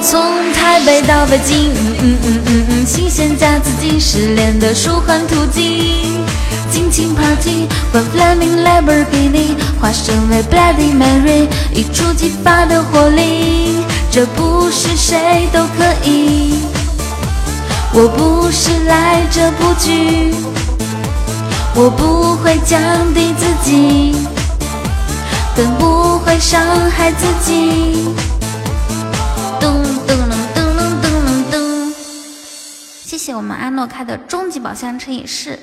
[0.09, 6.23] 从台北到北京，嗯嗯嗯嗯嗯，新鲜加刺激，失恋的舒缓途径。
[6.71, 13.83] 尽情 party，和 flaming l a b o r g h i n i 化身为 Bloody Mary，一触即发的火力。
[14.09, 16.53] 这不是谁都可以。
[17.93, 20.33] 我不是来者不拒，
[21.75, 22.79] 我不会降
[23.13, 24.15] 低自己，
[25.53, 28.07] 更不会伤害自己。
[33.17, 35.57] 谢谢我们阿诺开的终极宝箱乘以四，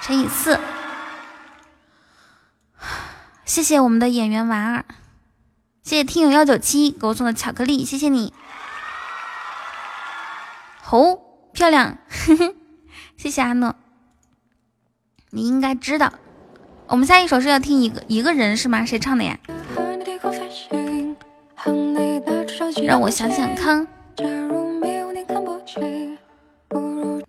[0.00, 0.58] 乘以四。
[3.44, 4.86] 谢谢我们的演员丸儿，
[5.82, 8.32] 谢谢听友幺九七给我送的巧克力，谢谢你。
[10.88, 11.18] 哦，
[11.52, 11.98] 漂亮，
[13.18, 13.74] 谢谢阿诺。
[15.32, 16.14] 你应该知道，
[16.86, 18.86] 我们下一首是要听一个一个人是吗？
[18.86, 19.38] 谁唱的呀？
[22.82, 23.86] 让我想想看。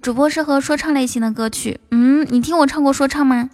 [0.01, 1.79] 主播适合说唱类型的歌曲。
[1.91, 3.49] 嗯，你听我唱过说唱吗？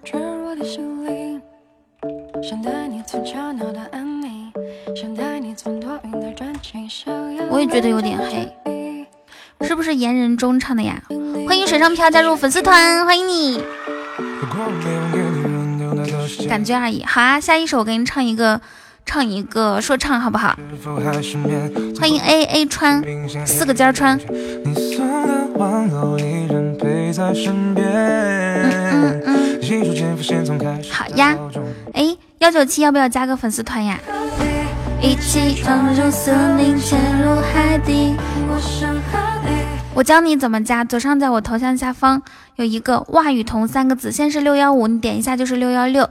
[7.49, 8.51] 我也觉得有点黑。
[9.61, 11.01] 是不是言人中唱的呀？
[11.47, 13.63] 欢迎水上漂加入粉丝团，欢迎你。
[16.49, 18.59] 感觉而已，好啊，下一首我给你唱一个，
[19.13, 20.55] 唱一个说唱好不好？
[21.99, 23.03] 欢迎 A A 川，
[23.45, 24.17] 四个尖川。
[24.17, 24.73] 嗯
[28.93, 29.59] 嗯嗯。
[30.89, 31.35] 好呀，
[31.91, 33.99] 哎，幺九七要不要加个粉丝团呀？
[35.01, 38.15] 一起闯入森林，潜入海底。
[39.93, 42.21] 我教你怎么加，左上角我头像下方
[42.55, 46.09] 有一个“哇雨桐”三个字，先是六幺五，你点一下就是六幺六。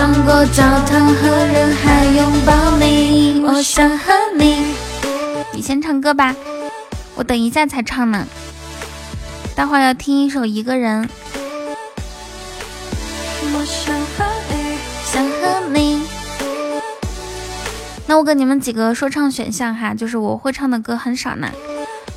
[0.00, 4.74] 穿过教堂和人海，拥抱你，我想和你。
[5.52, 6.34] 你先唱歌吧，
[7.14, 8.26] 我等一下才唱呢。
[9.54, 11.04] 待会儿要听一首《一个人》。
[13.52, 16.02] 我想和你，想和你。
[18.06, 21.50] 那我给你们几个说唱选项哈，就是我会唱的歌很少呢，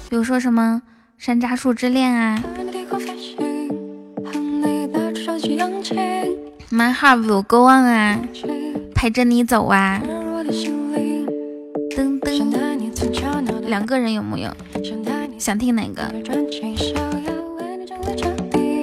[0.10, 0.82] 比如说什么
[1.22, 2.42] 《山楂树之恋》啊，
[6.74, 8.20] 《My Heart Will Go On》啊，
[8.96, 10.02] 陪着你走啊，
[11.96, 14.50] 噔噔，两个人有木有？
[15.38, 16.02] 想听哪个？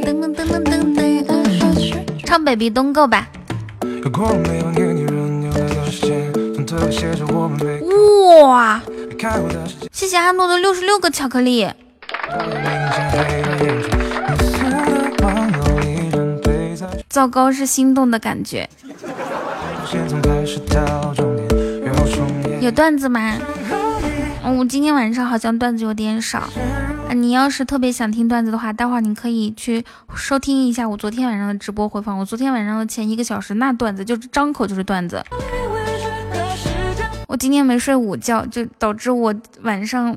[0.05, 3.27] 噔噔噔噔噔噔，唱 Baby Don't Go 吧。
[8.45, 8.81] 哇！
[9.91, 11.69] 谢谢阿诺的六十六个巧克力。
[17.11, 18.71] 糟糕，是心动的感觉。
[22.61, 23.37] 有段子吗？
[24.45, 26.39] 我今天晚上好像段子有点少。
[26.39, 29.85] 啊你要是特别想听段子的话，待会儿你可以去
[30.15, 32.17] 收听一下我昨天晚上的直播回放。
[32.17, 35.21] 我昨天晚上的前一个小时，那段子就是张口就是段子。
[37.27, 40.17] 我今天没睡午觉，就导致我晚上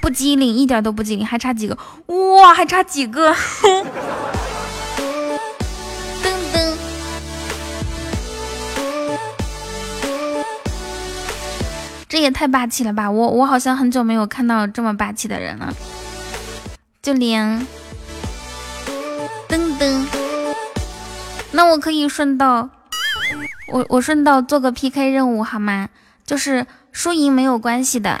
[0.00, 3.32] 不机灵，一点都不机灵，还差几个，哇，还差几个，
[12.14, 13.10] 这也太霸气了吧！
[13.10, 15.74] 我我好像很久没有看到这么霸气的人了，
[17.02, 17.66] 就连
[19.48, 20.06] 噔噔，
[21.50, 22.70] 那我可以顺道，
[23.72, 25.88] 我我顺道做个 PK 任务好吗？
[26.24, 28.20] 就是输赢没有关系的。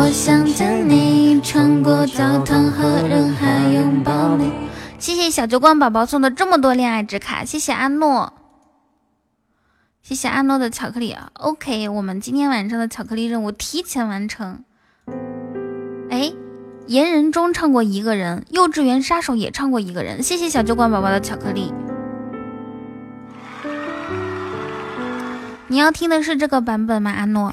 [0.00, 4.48] 我想见你，穿过教堂和人海，拥抱你。
[4.96, 8.32] 谢谢小酒馆宝宝送的这么多恋爱纸卡，谢谢阿诺，
[10.00, 11.16] 谢谢阿诺的巧克力。
[11.32, 14.62] OK，我们今天晚上的巧克力任务提前完成。
[16.10, 16.32] 哎，
[16.86, 20.22] 言人中唱过一个人，幼稚园杀手也唱过一个人。
[20.22, 21.72] 谢谢小酒馆宝宝的巧克力。
[25.66, 27.52] 你要听的是这个版本吗，阿诺？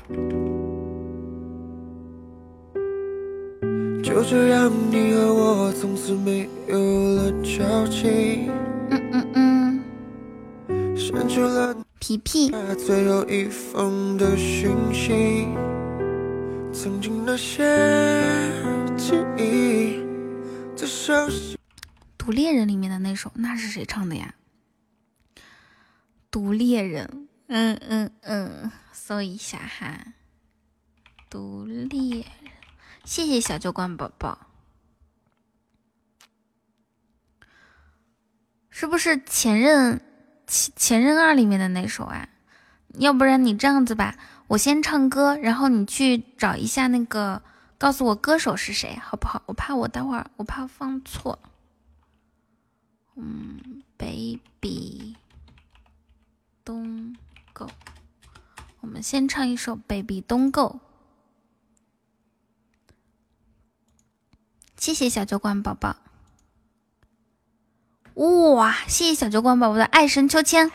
[4.06, 8.52] 就这样，你和我从此没有了交集。
[8.92, 10.96] 嗯嗯嗯。
[10.96, 15.48] 删除了皮皮最后一封的讯息，
[16.72, 17.64] 曾经那些
[18.96, 20.00] 记忆，
[20.76, 21.58] 最熟悉。
[22.16, 24.36] 毒猎人里面的那首，那是谁唱的呀？
[26.30, 27.28] 毒猎人。
[27.48, 30.14] 嗯嗯嗯，搜一下哈，
[31.28, 32.24] 独立，
[33.06, 34.48] 谢谢小酒馆宝宝，
[38.70, 40.02] 是不是前任
[40.48, 42.28] 前前任二里面的那首啊？
[42.96, 44.18] 要不然你这样子吧，
[44.48, 47.44] 我先唱歌，然后你去找一下那个，
[47.78, 49.44] 告诉我歌手是谁，好不好？
[49.46, 51.38] 我怕我待会儿我怕放错。
[53.16, 55.16] 嗯，baby，
[56.64, 57.16] 东。
[57.54, 57.70] Go，
[58.82, 60.82] 我们先唱一首《Baby Don't Go》。
[64.78, 65.96] 谢谢小酒馆宝宝，
[68.14, 68.76] 哇！
[68.88, 70.72] 谢谢小酒馆宝宝的爱神秋千。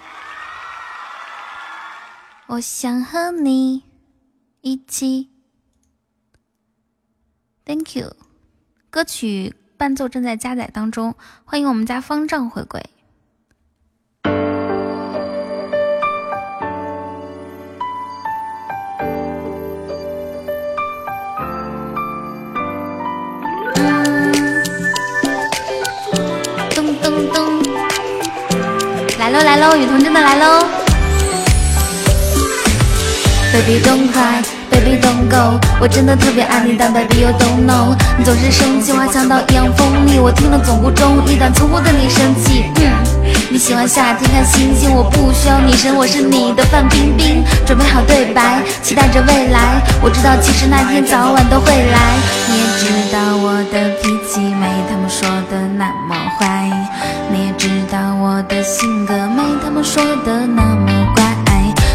[2.47, 3.85] 我想和你
[4.63, 5.31] 一起。
[7.65, 8.17] Thank you，
[8.91, 11.15] 歌曲伴奏正在加载当中，
[11.45, 12.91] 欢迎我们家方丈回归。
[29.33, 30.67] 来喽来喽，雨桐真的来喽
[33.53, 42.65] ！Baby don't cry，Baby don't go，我真的特别爱你，但 Baby you don't know，你总是生气，话像刀一样锋利，我听了总不中意，但从不对你生气。
[42.77, 42.91] 嗯，
[43.51, 47.45] 你喜欢夏天看星星，我不需要女神，我是你的范冰冰。
[47.65, 52.19] 准备好对白，期待着未来，我知道其实那天早晚都会来。
[52.49, 56.69] 你也知道我的脾气没他们说的那么坏，
[57.61, 61.23] 知道我的性格没他们说的那么乖，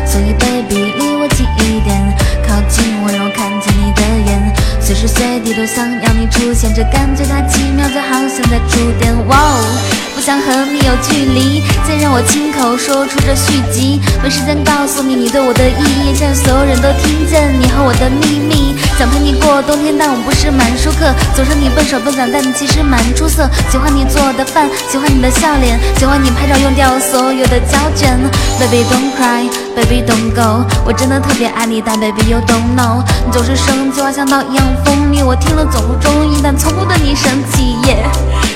[0.06, 2.16] 所以 baby 离我近一点，
[2.48, 9.12] 靠近温柔看见你的眼，随时随地都想要你出现，这感觉太奇妙，就好像在触电。
[9.26, 10.05] 哇哦！
[10.16, 14.00] 不想和你有距离，再让我亲口说出这续集。
[14.24, 18.74] 没时间告诉你你对我的意义，想让所有人都听见你和我的秘密。
[18.98, 21.12] 想陪你过冬天，但我不是满舒克。
[21.36, 23.44] 总说你笨手笨脚，但你其实蛮出色。
[23.70, 28.16] 喜欢你做的饭，喜欢你的笑脸，喜欢你拍照用掉所有的胶卷。
[28.58, 33.04] Baby don't cry, baby don't go，我真的特别爱你，但 baby you don't know。
[33.26, 37.76] 你总是生气，话像刀一样锋利，我听了总不中意，但从不对你生气。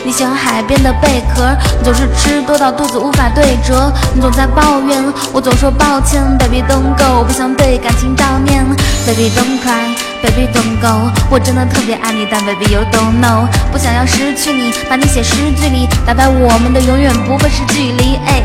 [0.06, 5.04] 你喜欢海边的贝壳，你总是吃多到肚子无法对折，你总在抱怨，
[5.34, 6.22] 我总说抱歉。
[6.40, 8.66] Baby don't go，我不想对感情悼念。
[9.06, 18.16] Baby don't cry，Baby don't go，我真的特别爱你，但 Baby you don't know，不想要失去你，把你写诗句里，打败我们的永远不会是距离。
[18.26, 18.42] 哎，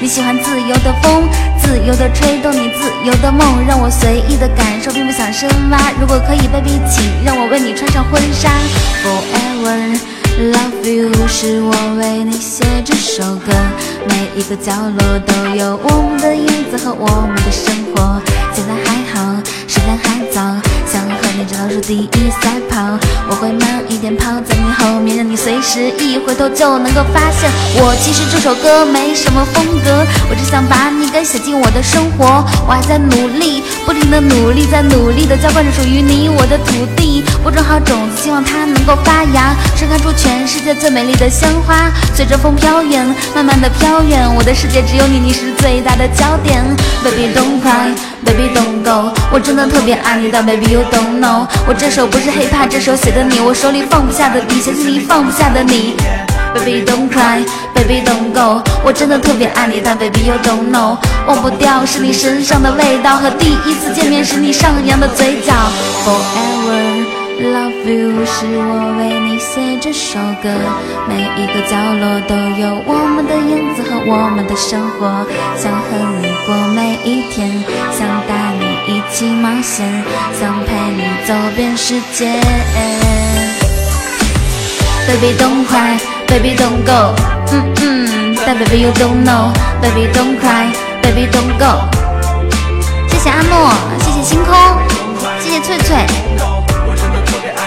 [0.00, 1.28] 你喜欢自由的风，
[1.60, 5.78] 自由的吹动你自由的梦，让我随意的感受，并不想深挖。
[6.00, 8.48] 如果可以，Baby，请让我为你穿上婚纱
[9.04, 10.15] ，Forever。
[10.38, 13.52] Love you 是我为你写这首歌，
[14.06, 18.20] 每一个角落都有我们的影子和我们的生活。
[18.52, 19.34] 现在还好，
[19.66, 20.42] 时间还早，
[20.86, 22.98] 想和你直到入是第一赛跑。
[23.30, 27.50] 我会慢一点跑在你后面，让你随时一回头就能够发现。
[27.80, 32.44] 我其实这首歌没什么风格，我只想把你给写进我的生活。
[32.68, 37.15] 我还在努力，不停的努力，在努力的浇灌着属于你我的土地。
[37.46, 41.92] 播种好种子，希望它能够发芽，盛开出全世界最美丽的鲜花。
[42.12, 43.06] 随着风飘远，
[43.36, 46.60] 慢慢的飘远，我的世界只有你，你是最大的焦点。
[47.04, 47.94] Baby don't cry,
[48.24, 55.94] baby don't go，我真的特别爱你，但 Baby you don't know，我这首不是 hiphop，这首写的你，我手里放不下的笔，写进你放不下的你。
[56.52, 60.98] Baby don't cry, baby don't go，我真的特别爱你，但 Baby you don't know，
[61.28, 65.54] 忘不掉是你身上的味道和第一次见面时你上扬的嘴角。
[66.04, 67.15] Forever。
[67.38, 70.48] Love you 是我为你写这首歌，
[71.06, 75.84] 每一个角落都有我们的影子和我们的生活，想和
[76.22, 77.50] 你过每一天，
[77.92, 79.86] 想带你一起冒险，
[80.40, 82.40] 想陪你走遍世界。
[85.06, 87.14] Baby don't cry, baby don't go，
[87.52, 90.72] 嗯嗯，但 baby you don't know，baby don't cry,
[91.02, 91.84] baby don't go。
[93.10, 94.56] 谢谢阿诺，谢谢星空，
[95.38, 96.35] 谢谢翠翠。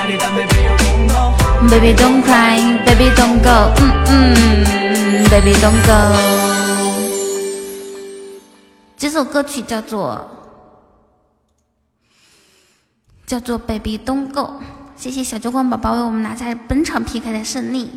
[0.10, 5.94] Baby don't cry, baby don't go, 嗯嗯，Baby don't go。
[8.98, 10.28] 这首歌曲叫做
[13.28, 14.60] 叫做 Baby don't go。
[14.96, 17.92] 谢谢小酒馆宝宝为我们拿下本场 PK 的胜利，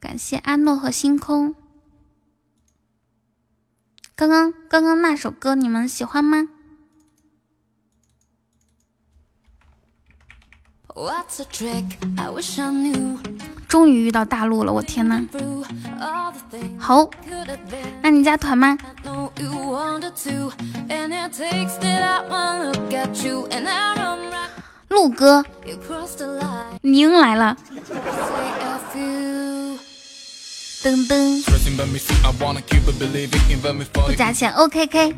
[0.00, 1.54] 感谢阿诺和星空。
[4.16, 6.48] 刚刚刚刚那首歌你们喜欢吗？
[13.68, 15.20] 终于遇到大陆了，我天呐！
[16.78, 17.08] 好，
[18.00, 18.78] 那你加团吗？
[24.88, 25.44] 陆哥，
[26.80, 27.56] 您来了。
[30.86, 31.42] 噔噔，
[34.06, 35.14] 不加钱，OKK。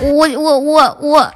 [0.00, 1.34] 我我我我。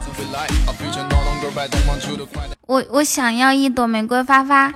[2.67, 4.71] 我我想要一朵玫瑰花花。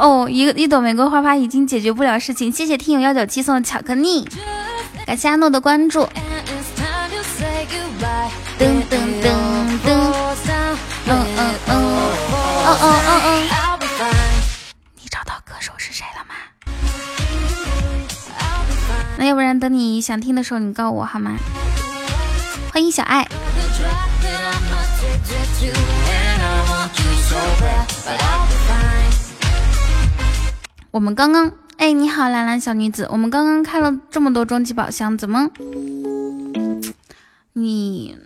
[0.00, 2.50] 哦，一个一朵玫瑰花花已经解决不了事情。
[2.50, 4.26] 谢谢听友幺九七送的巧克力，
[5.04, 6.08] 感谢阿诺的关注。
[8.58, 9.28] 噔噔噔
[9.84, 9.88] 噔，
[11.04, 14.08] 嗯嗯嗯，哦哦哦哦，
[14.94, 16.34] 你找到歌手是谁了吗？
[19.18, 21.36] 那要不然等你想听的时候你告我好吗？
[22.72, 23.28] 欢迎小爱。
[30.92, 35.48] 我们刚刚，哎，你好，蓝蓝小女子，我们刚刚开了这么多终极宝箱，怎么？
[37.52, 38.16] 你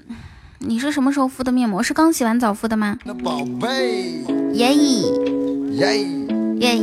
[0.61, 1.82] 你是什么时候敷的面膜？
[1.82, 2.97] 是刚洗完澡敷的吗？
[3.23, 4.24] 宝贝，
[4.55, 5.99] 耶耶
[6.59, 6.81] 耶，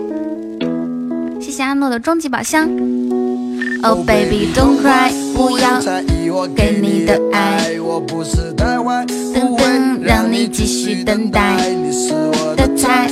[1.42, 2.66] 谢谢阿诺的终极宝箱。
[3.82, 5.78] Oh baby don't cry，不要
[6.48, 8.82] 给你的爱，我不是等
[9.34, 11.58] 等，让你继续等待。
[12.56, 13.10] 的菜，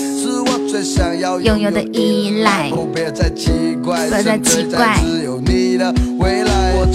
[1.43, 3.51] 拥有的依赖，别再奇
[3.83, 6.87] 怪，只有你的未来，我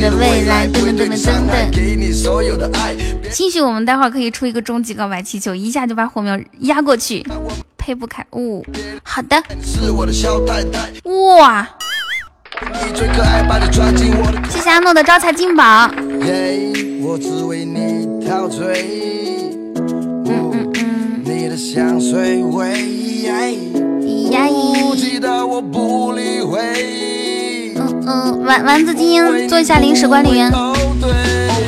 [0.00, 3.30] 的未来等等等等等等。
[3.30, 7.24] 兴许我们待会儿可以出一个终极告白气球，一下就把火苗压过去。
[7.78, 8.62] 配不开，哦，
[9.02, 9.42] 好的。
[11.40, 11.68] 哇！
[14.48, 15.90] 谢谢阿诺的招财进宝。
[21.54, 21.58] 嗯
[28.06, 30.50] 嗯，丸丸子精英做一下临时管理员。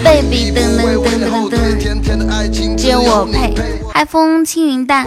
[0.02, 3.55] baby 噔噔噔噔噔，只有我配。
[3.93, 5.06] 海风轻云淡，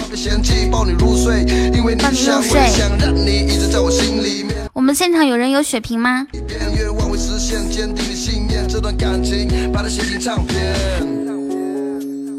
[0.71, 1.43] 抱你入睡。
[4.73, 6.27] 我们现场有人有血瓶吗？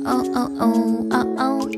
[0.08, 0.72] 哦哦哦
[1.10, 1.68] 哦哦。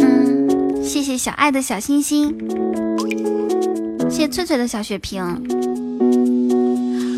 [0.00, 2.34] 嗯谢谢小爱的小星星，
[4.10, 5.22] 谢谢翠翠的小血瓶。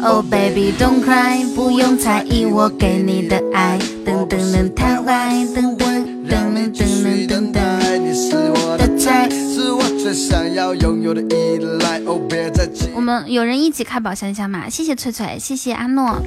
[0.05, 3.79] Oh baby don't cry，不用猜疑我给你的爱。
[4.05, 11.99] 噔噔噔太坏，噔噔噔噔噔噔噔，你是我的菜，是我最想要拥有的依赖。
[12.05, 12.67] 哦别再
[13.01, 14.69] 们有人一起开宝箱箱吗？
[14.69, 16.21] 谢谢翠翠，谢谢阿诺。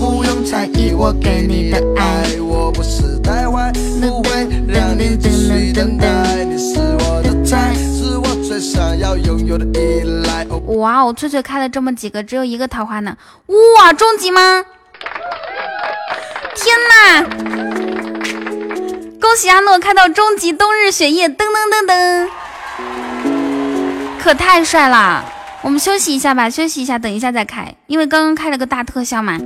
[0.00, 2.22] 不用在意我给你的爱。
[10.78, 13.16] 哇哦，翠翠开了这么几个，只有一个桃花呢。
[13.46, 14.64] 哇，终极吗？
[16.54, 17.22] 天哪！
[19.22, 22.28] 恭喜阿诺开到终极冬日雪夜，噔噔噔噔，
[24.20, 25.24] 可太帅了！
[25.62, 29.38] 我们休息一下吧，休息一下，等一下再开，因为刚刚开了个大特效嘛。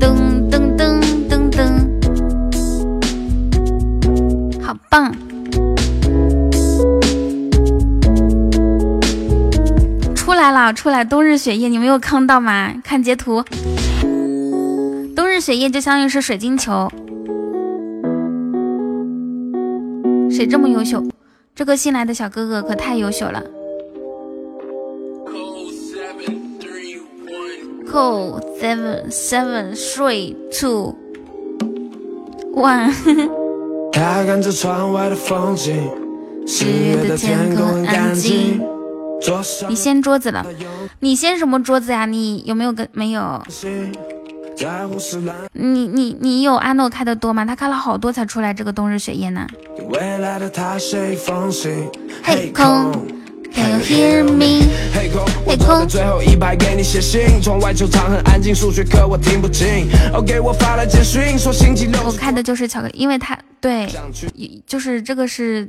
[0.00, 0.14] 噔
[0.50, 0.98] 噔噔
[1.28, 1.68] 噔噔，
[4.64, 5.14] 好棒！
[10.16, 11.04] 出来了，出来！
[11.04, 12.72] 冬日雪夜，你没有看到吗？
[12.82, 13.44] 看截图。
[15.20, 16.90] 冬日雪夜就相当于是水晶球，
[20.30, 21.04] 谁这么优秀？
[21.54, 23.42] 这个新来的小哥哥可太优秀了。
[27.86, 30.94] Cool seven seven three two
[32.54, 32.90] one
[33.92, 34.24] 他。
[34.24, 35.86] 看着窗外的风景，
[36.46, 38.58] 十月的天空很安静。
[39.68, 40.46] 你掀桌子了？
[41.00, 42.06] 你掀什么桌子呀？
[42.06, 43.42] 你有没有跟没有？
[45.52, 47.44] 你你你有阿诺开的多吗？
[47.44, 49.46] 他开了好多才出来这个冬日雪夜呢。
[52.22, 52.92] 嘿空
[53.52, 54.68] ，Can you hear me？
[54.94, 55.88] 嘿空，嘿空。
[55.88, 59.88] 最后一排给你写信，窗外球场很安静，数学课我听不清。
[60.12, 61.98] 哦，给我发了简讯，说星期六。
[62.04, 63.88] 我开的就是巧克力，因为他对，
[64.66, 65.68] 就是这个是。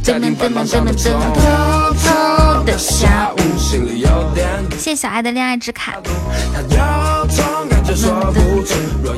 [4.77, 5.93] 谢谢小爱的恋爱之卡。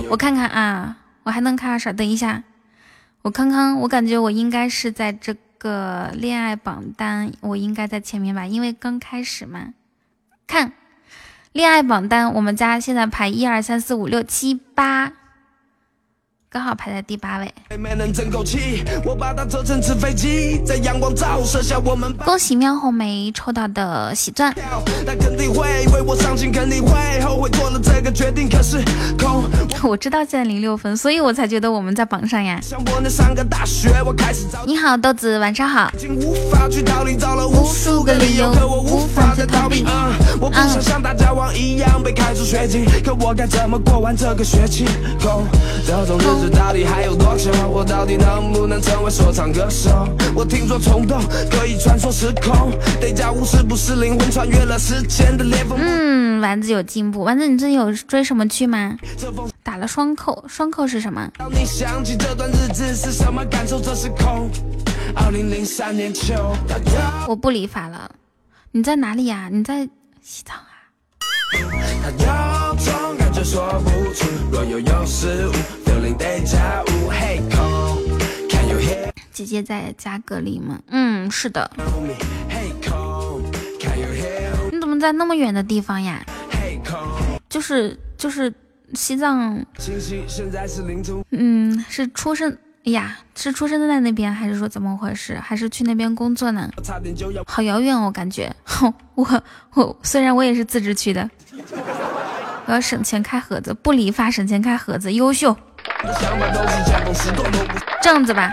[0.09, 1.93] 我看看啊，我还能看啥？
[1.93, 2.43] 等一下，
[3.21, 9.69] 我看看，我感觉我应该是在这个恋爱榜单，我应该在前面吧，因为刚开始嘛。
[10.45, 10.73] 看
[11.53, 15.13] 恋爱榜单，我们家现在排一二三四五六七八。
[16.53, 17.51] 刚好排在第八位。
[22.23, 24.53] 恭喜喵红梅抽到的喜钻。
[29.81, 32.59] 我知道现在零六分，所以我才觉得我们在榜上呀。
[34.67, 35.91] 你好，豆子，晚上好。
[37.49, 38.51] 无数个理由，
[38.83, 39.83] 无法再逃避。
[40.39, 44.85] 我不想像大家王一样被开除学籍，可我该怎么过完这个学期？
[45.85, 46.42] 这种日子。
[46.49, 47.51] 到底还有多久？
[47.67, 50.07] 我到底能不能成为说唱歌手？
[50.35, 51.21] 我听说冲动
[51.51, 55.77] 可以穿梭时空，得加五是不是灵魂穿越了时间的裂缝？
[55.79, 57.23] 嗯，丸子有进步。
[57.23, 58.97] 丸子，你最近有追什么剧吗？
[59.63, 61.29] 打了双扣，双扣是什么？
[61.37, 63.79] 当你想起这段日子是什么感受？
[63.79, 64.49] 这是空
[67.27, 68.09] 我不理发了。
[68.71, 69.49] 你在哪里呀？
[69.51, 69.87] 你在
[70.21, 70.69] 西藏啊？
[79.31, 80.79] 姐姐在家隔离吗？
[80.87, 81.69] 嗯，是的。
[84.71, 86.23] 你怎么在那么远的地方呀？
[87.49, 88.53] 就是就是
[88.93, 89.65] 西藏。
[91.31, 92.55] 嗯，是出生
[92.85, 93.17] 哎呀？
[93.35, 95.35] 是出生在那边，还是说怎么回事？
[95.39, 96.69] 还是去那边工作呢？
[97.47, 98.53] 好遥远哦，感觉。
[99.15, 99.43] 我
[99.73, 101.27] 我虽然我也是自治区的。
[102.65, 105.55] 我要省钱开盒子，不理发省钱开盒子，优秀。
[108.01, 108.51] 这样子吧，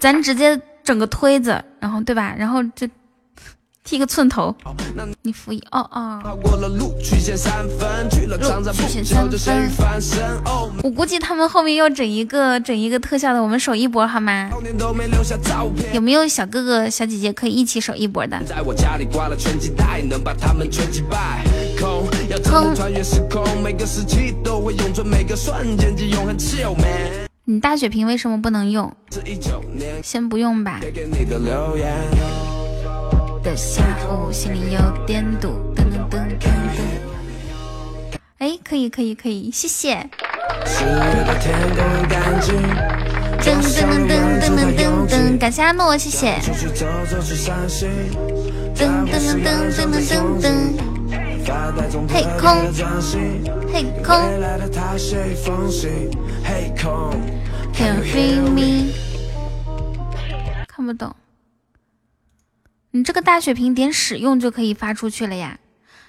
[0.00, 2.34] 咱直接整个推子，然后对吧？
[2.36, 2.88] 然后就
[3.84, 4.54] 剃个寸头。
[5.22, 6.38] 你服一哦哦。
[6.76, 8.08] 路曲线三分。
[10.82, 14.50] 我估计他们后面要整一个整一个特效的，我们守一波好吗？
[15.92, 18.40] 有没有小哥哥小姐姐可以一起守一波的？
[27.44, 28.94] 你大血瓶为什么不能用？
[30.02, 30.80] 先不用吧。
[33.42, 36.78] 的下午心里有点堵，噔噔噔噔噔。
[38.38, 40.08] 哎，可以可以可以，谢谢。
[43.42, 46.38] 噔噔噔噔噔噔噔，感谢阿诺，谢谢。
[48.76, 50.46] 噔噔噔噔噔噔噔，
[52.08, 52.72] 嘿空，
[53.72, 53.82] 嘿
[56.76, 57.10] 空
[57.74, 58.92] ，Can feel me？
[60.68, 61.16] 看不懂。
[62.92, 65.58] 你这个大血瓶点使用就可以发出去了呀。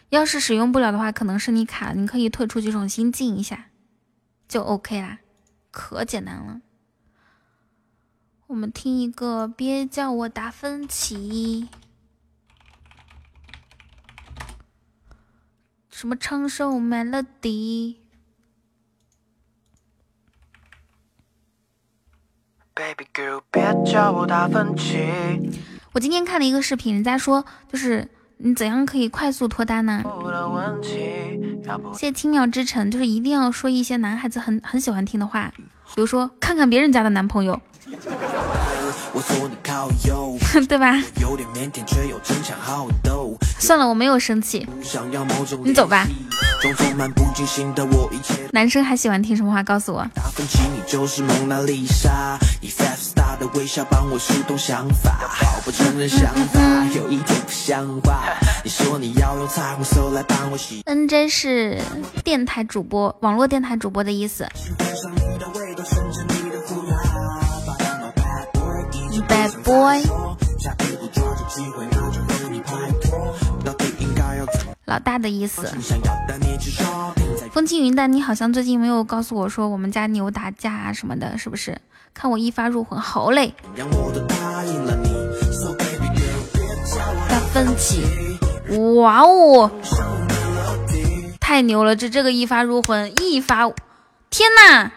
[0.10, 3.66] 要是使用不了的话，可能是你卡了，你可以退出去重新进一下，
[4.48, 5.18] 就 OK 啦，
[5.72, 6.62] 可简单了。
[8.46, 11.68] 我们听一个，别叫我达芬奇，
[15.94, 17.98] 什么长寿 melody。
[22.74, 25.08] Baby girl，别叫我达芬奇。
[25.94, 30.04] 我今天看了一个视频，人家说就是你怎样可以快速脱单呢？
[31.94, 35.54] 谢谢青鸟之城，就是一定要说一些男孩子很很喜欢听的话，
[35.94, 37.62] 比如说看看别人家的男朋友。
[40.68, 41.02] 对吧？
[43.60, 44.68] 算了，我没有生气。
[45.64, 46.08] 你走吧。
[48.52, 49.62] 男生还喜欢听什么话？
[49.64, 50.06] 告诉我。
[60.86, 61.82] N J 是
[62.24, 64.48] 电台主播，网络电台主播的意思。
[69.64, 70.04] boy，
[74.86, 75.68] 老大的意思。
[77.52, 81.78] 风轻云淡，你好像最近没有告诉我说我们家牛打架啊什么的，是不是？
[82.14, 83.54] 看我一发入魂，好嘞！
[87.30, 88.04] 达芬奇，
[88.98, 89.72] 哇哦，
[91.40, 91.96] 太牛了！
[91.96, 93.70] 这这个一发入魂，一发，
[94.30, 94.92] 天哪！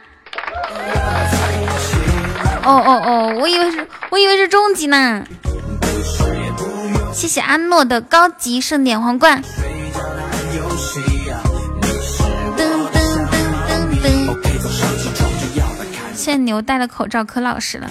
[2.66, 5.24] 哦哦哦，我以为是，我以为是终极呢。
[7.14, 9.40] 谢谢阿诺的高级盛典皇冠。
[12.56, 12.98] 噔噔
[13.28, 13.38] 噔
[13.68, 14.36] 噔噔。
[16.12, 17.88] 现在牛戴了口罩，可老实了。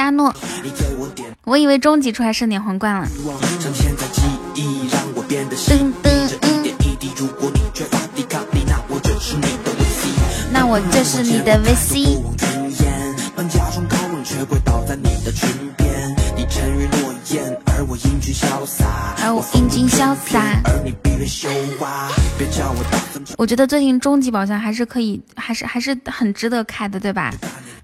[0.00, 0.34] 阿诺，
[1.44, 3.08] 我以为终极出来盛典皇冠了。
[5.66, 6.28] 噔噔
[10.52, 12.18] 那我就是你的 VC。
[19.22, 20.62] 而我英俊潇洒。
[20.84, 21.05] 我
[23.36, 27.32] 我觉得最近终极宝箱还是可以，还是还是很值得开的，对吧？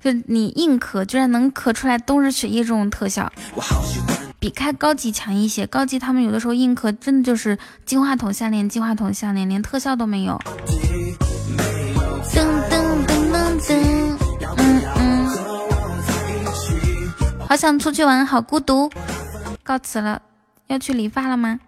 [0.01, 3.31] 就你硬壳，居然能壳出来冬日雪夜这种特效，
[4.39, 5.67] 比开高级强一些。
[5.67, 7.57] 高级他们有的时候硬壳真的就是
[7.87, 10.39] 金话筒项链，金话筒项链连特效都没有。
[12.33, 14.17] 噔噔噔噔噔，
[14.57, 15.29] 嗯嗯。
[17.49, 18.91] 好想出去玩，好孤独。
[19.63, 20.21] 告辞了，
[20.67, 21.61] 要去理发了吗？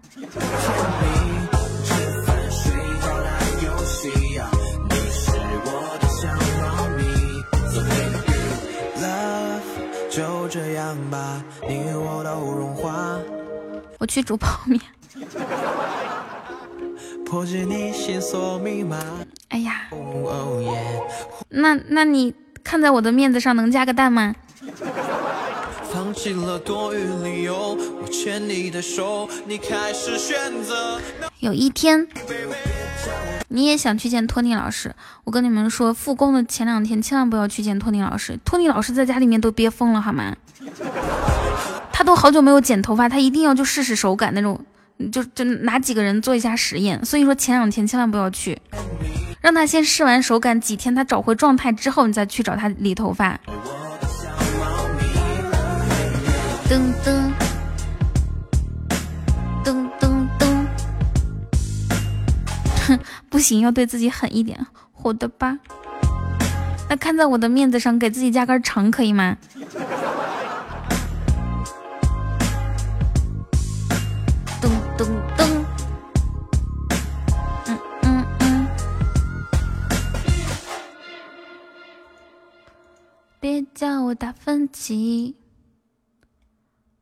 [13.99, 14.81] 我去煮泡面。
[19.49, 19.89] 哎呀，
[21.49, 22.33] 那那你
[22.63, 24.35] 看在我的面子上，能加个蛋吗？
[25.93, 31.01] 放弃了多余理由，我牵你的手，你开始选择。
[31.41, 32.07] 有一天，
[33.55, 34.93] 你也想去见托尼老师。
[35.23, 38.37] 我跟你们说，复工的前两天千万不要去见托尼老师。
[38.45, 40.35] 托尼老师在家里面都憋疯了，好吗？
[41.93, 44.61] 他都好久没有剪头发，他一定要就试试手感那种，
[45.13, 47.05] 就就拿几个人做一下实验。
[47.05, 48.61] 所以说前两天千万不要去，
[49.41, 53.39] 让他先试完手感几天，他找回状态之后，你再去找他理头发。
[56.69, 57.31] 噔噔
[63.31, 65.59] 不行，要对自己狠一点，好的吧？
[66.89, 69.37] 那看在我的面子上，给自己加根肠可以吗？
[74.61, 75.07] 噔噔
[75.37, 75.65] 噔，
[77.67, 78.67] 嗯嗯嗯，
[83.41, 85.35] 别叫我达芬奇。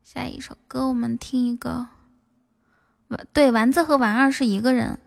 [0.03, 1.87] 下一首歌，我们听一个。
[3.31, 4.97] 对，丸子和丸二是一个人。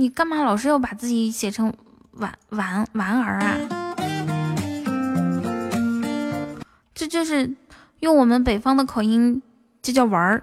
[0.00, 1.70] 你干嘛老是要把自己写成
[2.12, 3.54] 丸丸丸儿啊？
[6.94, 7.54] 这就是
[7.98, 9.42] 用我们北方的口音，
[9.82, 10.42] 就叫玩儿，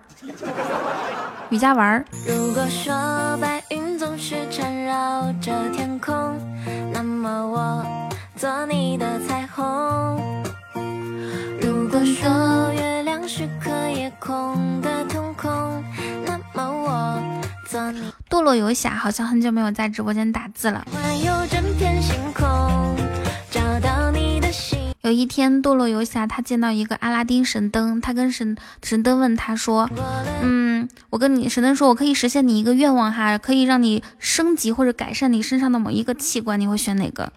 [1.50, 2.06] 雨夹玩儿。
[2.28, 2.94] 如果说
[3.42, 6.40] 白云总是缠绕着天空，
[6.94, 7.84] 那么我
[8.36, 9.66] 做你的彩虹。
[11.60, 15.84] 如果说月亮是颗夜空的瞳孔，
[17.68, 18.02] 我做你。
[18.30, 20.85] 堕落游侠好像很久没有在直播间打字了。
[25.02, 29.89] 有一天，堕落游侠他见到一个阿拉丁神灯，他跟神神灯问他说
[30.41, 37.31] ：“嗯，我跟你神灯说，我可以实现你一个愿望哈，可以让你升级或者改善你身上的某一个器官，你会选哪个？”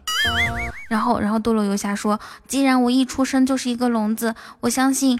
[0.88, 5.18] 然后，然后堕落游侠说：“既然我一出生就是一个聋子，我相信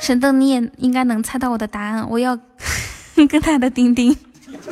[0.00, 2.08] 神灯你也应该能猜到我的答案。
[2.08, 2.38] 我要
[3.28, 4.16] 跟他的丁丁，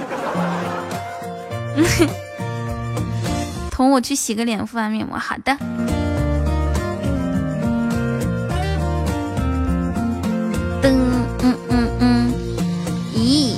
[3.71, 5.19] 同我去洗个脸，敷完面膜。
[5.19, 5.53] 好的。”
[10.83, 10.91] 噔，
[11.43, 12.33] 嗯嗯嗯，
[13.15, 13.55] 咦。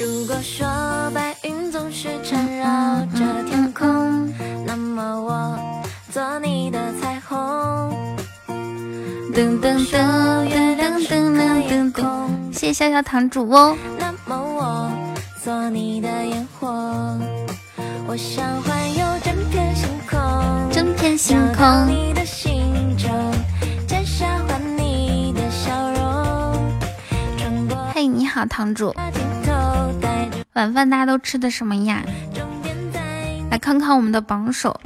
[0.00, 0.66] 如果说
[1.14, 4.32] 白云总是缠绕着天空，
[4.66, 5.58] 那么我
[6.10, 7.38] 做你的彩虹。
[9.34, 11.14] 噔噔噔，月亮是颗
[11.58, 12.52] 夜空。
[12.52, 13.74] 谢谢小小堂主哦。
[13.98, 14.90] 那么我
[15.42, 16.68] 做你的烟火。
[18.06, 21.88] 我想环游整片星空，整片星空。
[28.04, 28.94] 你好，堂主。
[30.52, 32.04] 晚饭大家都吃的什么呀？
[33.50, 34.80] 来看看我们的榜首。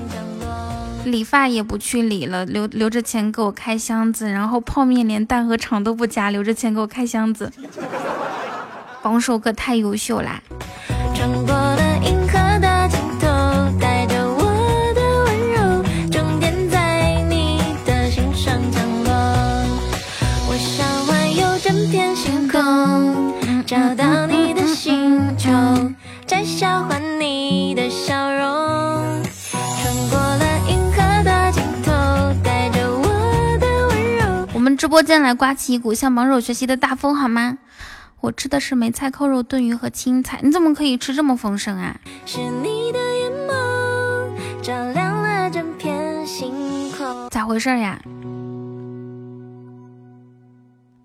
[1.05, 7.53] 理发也不去理了，留留着钱给我开箱子，然后泡面连蛋和肠都不加，留着钱给我开箱子。
[9.07, 10.43] 榜首哥太优秀啦！
[23.65, 25.53] 找到你的星球，
[26.27, 31.93] 摘下换你的笑容，穿过了银河的尽头，
[32.43, 34.49] 带着我的温柔。
[34.53, 37.59] 我们直播间来刮起一股向榜首学习的大风好吗？
[38.27, 42.01] 我吃的是梅菜扣肉炖鱼和青菜，你怎么可以吃这么丰盛啊？
[42.25, 48.03] 是你的眼眸照亮了整片星空，咋回事呀？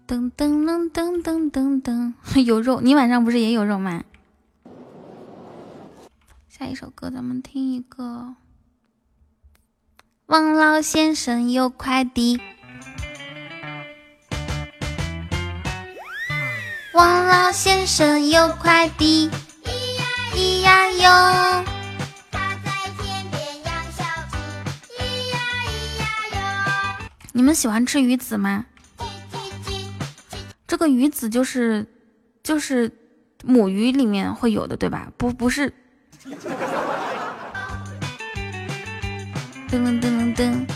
[0.08, 2.82] 噔噔噔噔噔噔噔， 有肉！
[2.82, 4.04] 你晚上不是也有肉吗？
[6.50, 8.34] 下一首歌咱们听一个。
[10.26, 12.42] 王老先生有快递。
[16.94, 19.30] 王老先生有快递，
[19.64, 20.04] 咿呀
[20.34, 21.64] 咿呀哟。
[22.30, 24.36] 他在田边养小鸡，
[25.00, 25.70] 咿呀咿
[26.00, 26.38] 呀哟。
[27.32, 28.66] 你们喜欢吃鱼子吗？
[30.68, 31.88] 这个鱼子就是
[32.44, 32.92] 就是
[33.46, 35.08] 母鱼里面会有的，对吧？
[35.18, 35.74] 不不是。
[39.70, 40.68] 噔噔噔噔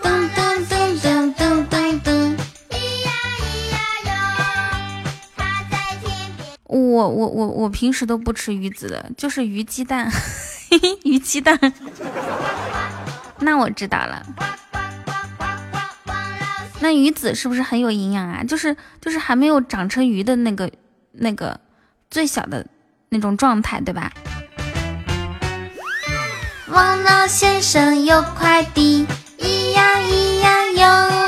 [0.00, 1.34] 噔噔噔噔
[6.76, 10.10] 我我我我平时都不吃鱼子的，就是鱼鸡蛋，
[11.04, 11.58] 鱼鸡蛋。
[13.38, 14.24] 那我知道了。
[16.80, 18.44] 那鱼子是不是很有营养啊？
[18.44, 20.70] 就是就是还没有长成鱼的那个
[21.12, 21.58] 那个
[22.10, 22.66] 最小的
[23.08, 24.12] 那种状态，对吧？
[26.68, 29.06] 王老先生有快递，
[29.38, 31.25] 咿呀咿呀哟，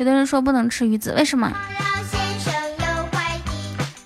[0.00, 1.52] 有的人说不能吃鱼子，为什么？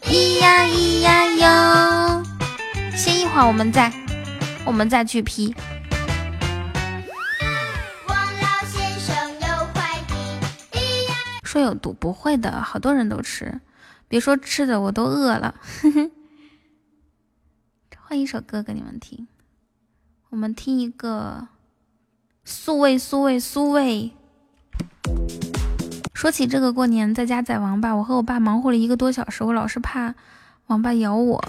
[0.02, 2.22] 咿呀咿呀哟，
[2.94, 3.90] 歇一会儿，我们再
[4.66, 5.54] 我们再去批。
[11.42, 13.58] 说有毒不会的，好多人都吃，
[14.08, 15.54] 别说吃的，我都饿了。
[17.96, 19.26] 换一首歌给你们听，
[20.28, 21.48] 我们听一个
[22.44, 24.12] 素味素味素味。
[26.18, 30.12] 说起这个过年在家宰王八，我和我爸忙活了一个多小时，我老是怕
[30.66, 31.40] 王八咬我。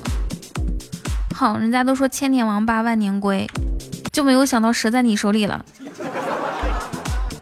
[1.33, 3.49] 好，人家都说千年王八万年龟，
[4.11, 5.65] 就没有想到折在你手里了。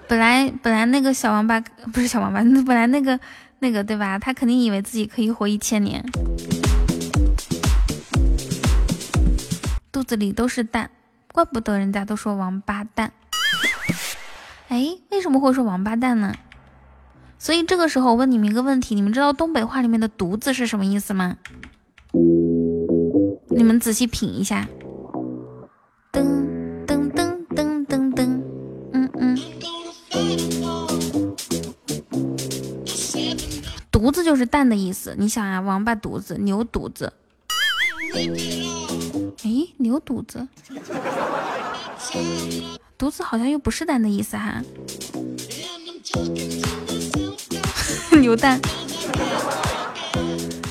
[0.07, 1.59] 本来本来那个小王八
[1.91, 3.19] 不是小王八，本来那个
[3.59, 4.17] 那个对吧？
[4.17, 6.01] 他肯定以为自己可以活一千年，
[9.91, 10.89] 肚子里都是蛋，
[11.33, 13.11] 怪不得人家都说王八蛋。
[14.69, 16.33] 哎，为什么会说王八蛋呢？
[17.39, 21.37] 所以这个时候我问你们一个问题：你们知道东北话里面的“犊子”是什么意思吗？
[23.49, 24.67] 你们仔细品一下。
[26.11, 26.23] 噔
[26.85, 28.41] 噔噔噔噔噔，
[28.93, 29.37] 嗯嗯。
[33.91, 35.15] 犊子就是蛋的意思。
[35.17, 37.13] 你想啊，王八犊子、牛犊子。
[39.43, 40.47] 哎，牛犊子。
[42.97, 44.61] 犊子好像又不是蛋的意思哈。
[48.27, 48.59] 牛蛋，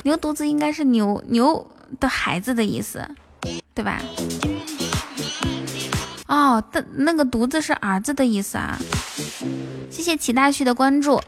[0.05, 1.67] 牛犊子应该是牛牛
[1.99, 3.09] 的孩子的意思，
[3.73, 3.99] 对吧？
[6.27, 8.79] 哦，的那个犊子是儿子的意思啊。
[9.91, 11.19] 谢谢齐大旭的关注。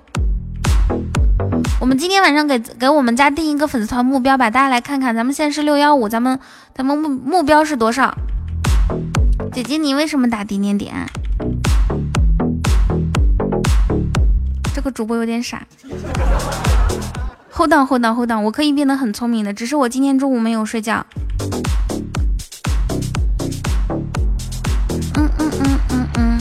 [1.80, 6.38] 我们今天晚上给给我们家定一个粉丝团目标吧，大家来看看，咱们现在是六幺五，咱们
[6.74, 8.14] 咱们目目标是多少？
[9.50, 10.94] 姐姐，你为什么打点点点？
[14.90, 15.66] 主播有点傻。
[17.50, 21.04] hold on hold on hold on，我可以变得很聪明的，只是我今天中午没有睡觉。
[25.14, 26.40] 嗯嗯嗯嗯嗯，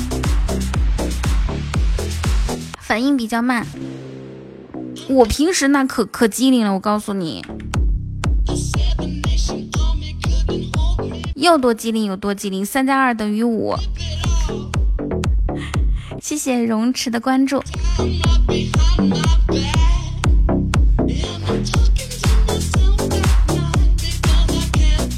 [2.80, 3.66] 反应比较慢。
[5.10, 7.44] 我平时那可可机灵了，我告诉你，
[11.36, 13.74] 要多机灵有多机灵，三加二等于五。
[16.28, 17.64] 谢谢荣池的关注。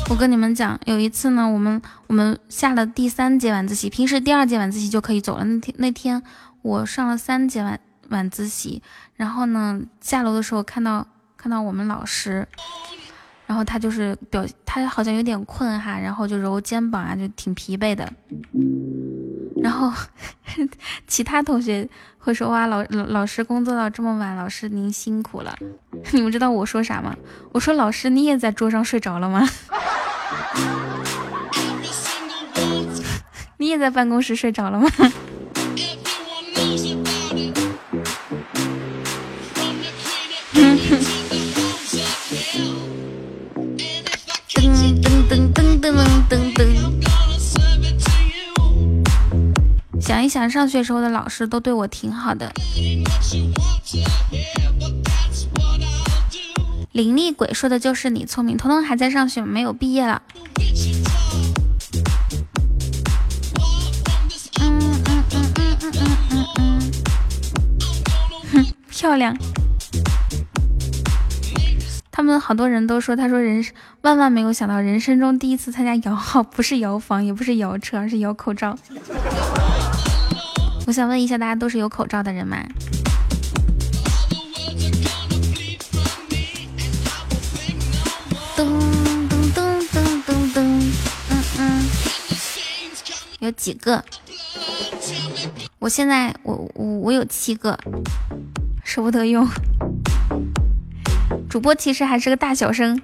[0.08, 5.44] 我跟你们讲，有一次呢，我们我们下了第三节晚自习，平时第二节晚自习就可以走了。
[5.46, 6.22] 那天那天
[6.62, 7.80] 我上了三节晚
[8.10, 8.84] 晚自习，
[9.16, 12.48] 然后呢下楼的时候看到看到我们老师，
[13.48, 18.14] 然后他就是表他好像有点困哈，然后就揉肩膀啊，就挺疲惫的。
[19.62, 19.92] 然后
[21.08, 21.88] 其他同学
[22.18, 25.56] 会说哇老老老师工作到这么晚，老师您辛苦了。
[26.12, 27.16] 你们知道我说啥吗？
[27.52, 29.48] 我说老师你也在桌上睡着了吗？
[33.58, 34.90] 你也在办公室睡着了吗？
[44.56, 44.66] 噔
[45.30, 45.94] 噔噔噔噔
[46.30, 46.79] 噔噔。
[50.10, 52.52] 想一想上学时候的老师都对我挺好的。
[56.94, 60.20] 灵力鬼说的就是你聪明，彤彤还在上学，没有毕业了。
[68.52, 69.38] 哼，漂亮。
[72.12, 73.64] 他们好多人都说，他说人，
[74.02, 78.76] 万万没有想到，人生中第一次参加摇号，不是摇房，也不是摇车，而是摇口罩。
[80.90, 82.58] 我想问一下，大家都是有口罩的人吗？
[88.58, 88.66] 噔
[89.30, 90.60] 噔噔噔噔噔，
[91.30, 91.86] 嗯嗯，
[93.38, 94.04] 有几个？
[95.78, 97.78] 我现在我我我有七个，
[98.84, 99.48] 舍不得用。
[101.48, 103.00] 主播其实还是个大小生。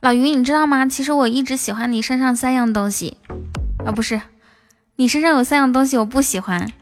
[0.00, 0.86] 老于，你知道吗？
[0.86, 3.18] 其实我一直喜欢你身上三样东西，
[3.84, 4.18] 啊，不是。
[5.00, 6.72] 你身上有三样东西，我不喜欢，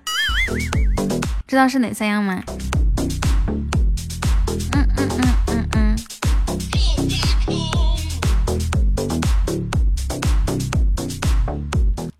[1.46, 2.42] 知道是哪三样吗？
[4.72, 5.94] 嗯嗯嗯嗯嗯。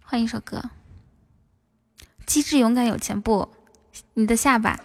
[0.02, 0.62] 换一首歌，
[2.26, 3.48] 《机智勇敢有钱不》，
[4.12, 4.78] 你的下巴。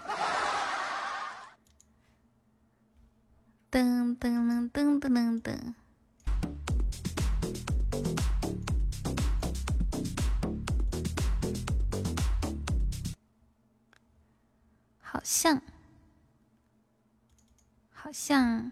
[3.70, 5.74] 噔噔噔噔噔噔。
[15.24, 15.62] 像，
[17.94, 18.72] 好像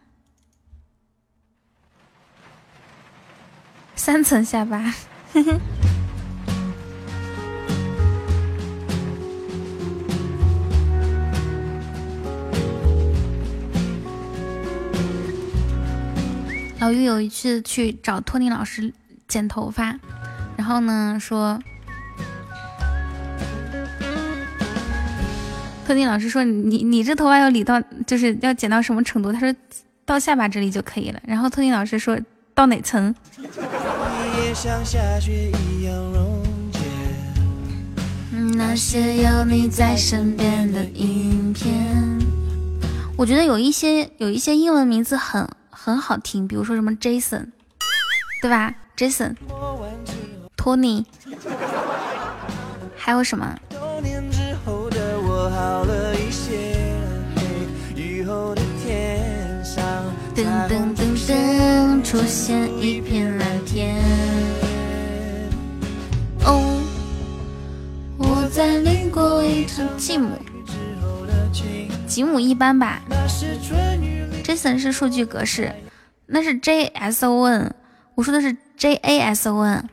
[3.95, 4.93] 三层下巴。
[16.79, 18.93] 老于有一次去找托尼老师
[19.27, 19.99] 剪头发，
[20.57, 21.61] 然后呢说。
[25.89, 29.51] 托尼老师说：“你你这头发要理到，就是要剪到什么程度？”他说
[30.05, 32.15] ：“到下巴这里就可以了。”然后托尼老师说
[32.53, 33.15] ：“到哪层？”
[38.55, 41.75] 那些有你在身边的影片。
[43.17, 47.47] 我觉得有一些有一些英文名字很很好听，比如说什么 Jason，
[48.43, 49.35] 对吧？Jason，
[50.55, 51.03] 托尼，
[52.95, 53.57] 还有什么？
[55.49, 56.75] 好了一些。
[57.95, 59.83] 雨后的天上，
[60.35, 63.97] 噔噔噔噔，出现一片蓝天。
[66.45, 66.81] 哦，
[68.17, 70.29] 我在淋过一场继母，
[72.07, 73.01] 吉姆一般吧。
[74.43, 75.71] Jason 是数据格式，
[76.25, 77.71] 那是 JSON，
[78.15, 79.83] 我说的是 JASON。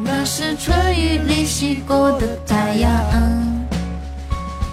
[0.00, 2.90] 那是春雨里洗过的太阳。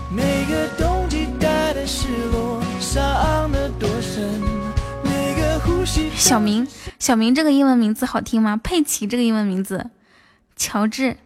[0.09, 4.41] 每个冬季带的失落，伤得多深。
[5.03, 6.09] 每个呼吸。
[6.15, 6.67] 小明，
[6.99, 8.59] 小明这个英文名字好听吗？
[8.61, 9.89] 佩奇这个英文名字，
[10.55, 11.17] 乔治。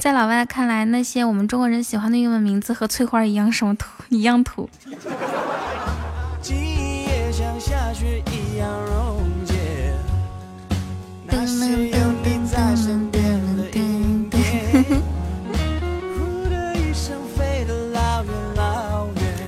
[0.00, 4.68] 在老外看来，那些我们中国人喜欢的英文名字和翠花一样，什么土一样土。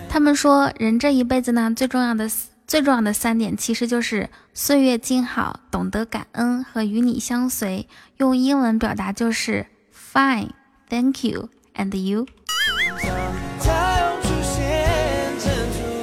[0.08, 2.30] 他们说，人这一辈子呢，最重要的
[2.66, 7.88] 最重要的三点，其实就是岁月静好、懂得感恩和与你相随。
[8.18, 9.66] 用英文表达就是
[10.12, 10.50] Fine,
[10.88, 12.26] thank you, and you。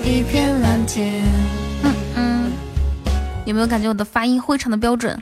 [0.04, 1.24] 一片蓝天。
[1.84, 2.52] 嗯嗯，
[3.46, 5.22] 有没有感觉我的发音非常的标准？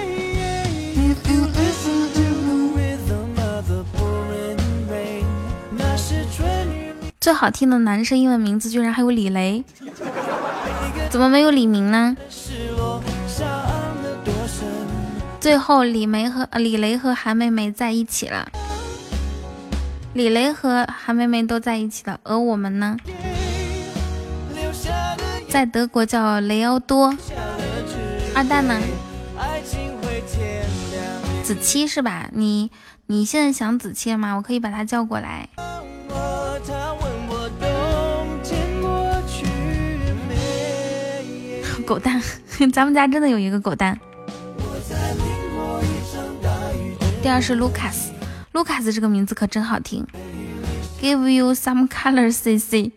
[7.21, 9.63] 最好听的男生英文名字居然还有李雷，
[11.11, 12.17] 怎么没有李明呢？
[15.39, 18.49] 最后李梅和李雷和韩梅梅在一起了。
[20.13, 22.97] 李雷和韩梅梅都在一起了，而我们呢，
[25.47, 27.15] 在德国叫雷奥多。
[28.33, 28.81] 二蛋呢？
[31.43, 32.31] 子期是吧？
[32.33, 32.71] 你
[33.05, 34.33] 你现在想子期了吗？
[34.37, 35.47] 我可以把他叫过来。
[41.85, 42.21] 狗蛋，
[42.71, 43.99] 咱们家真的有一个狗蛋。
[47.21, 48.11] 第二是卢卡斯。
[48.53, 50.05] 卢卡斯这个名字可真好听
[51.01, 52.91] ，Give you some color, CC。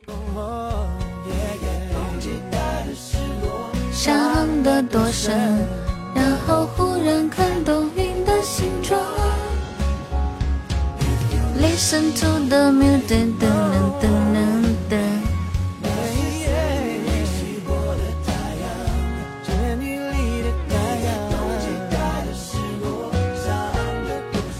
[3.92, 5.32] 伤得多深，
[6.14, 9.03] 然后忽然看懂云的形状。
[11.64, 13.48] Listen to the music，噔噔
[13.98, 14.04] 噔
[14.34, 14.92] 噔噔。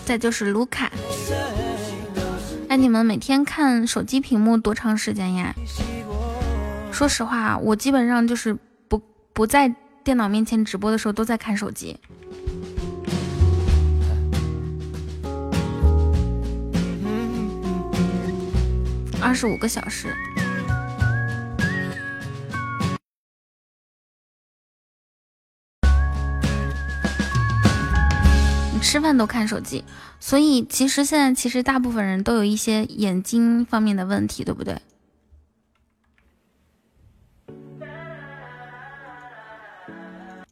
[0.07, 0.91] 再就是卢卡，
[2.69, 5.55] 哎，你们每天看手机屏幕多长时间呀？
[6.91, 8.57] 说实话，我基本上就是
[8.89, 9.01] 不
[9.35, 11.99] 不在电脑面前直播的时候都在看手机，
[19.25, 20.15] 二十五个小时。
[28.71, 29.83] 你吃饭都看手机，
[30.21, 34.79] 所以其实现在其实大部分人都有一些眼睛方面的问题，对不对？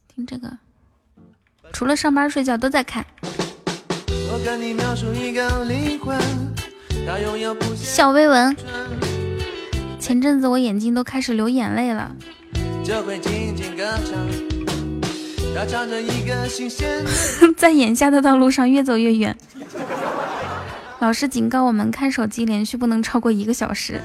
[0.07, 0.57] 听这个，
[1.71, 3.05] 除了上班睡觉都在看。
[7.75, 8.55] 小薇文，
[9.99, 12.15] 前阵子我眼睛都开始流眼泪了。
[17.57, 19.35] 在眼下的道路上越走越远。
[20.99, 24.01] 老师警告我们，看手机连续不能超过一个小时。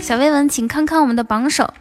[0.00, 1.72] 小薇文，请看看我们的榜首。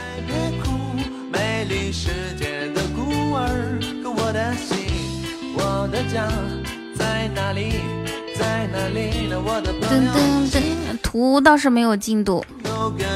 [8.40, 10.64] 噔噔噔，
[11.04, 12.44] 图倒是没有进度。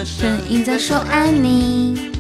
[0.04, 2.12] 声音在说爱你。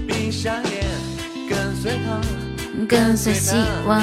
[2.87, 3.55] 跟随希
[3.87, 4.01] 望，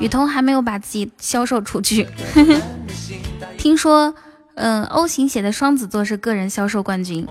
[0.00, 2.06] 雨桐还没有把自己销售出去。
[3.58, 4.14] 听说，
[4.60, 7.26] 嗯，O 型血的双子座是个人销售冠军。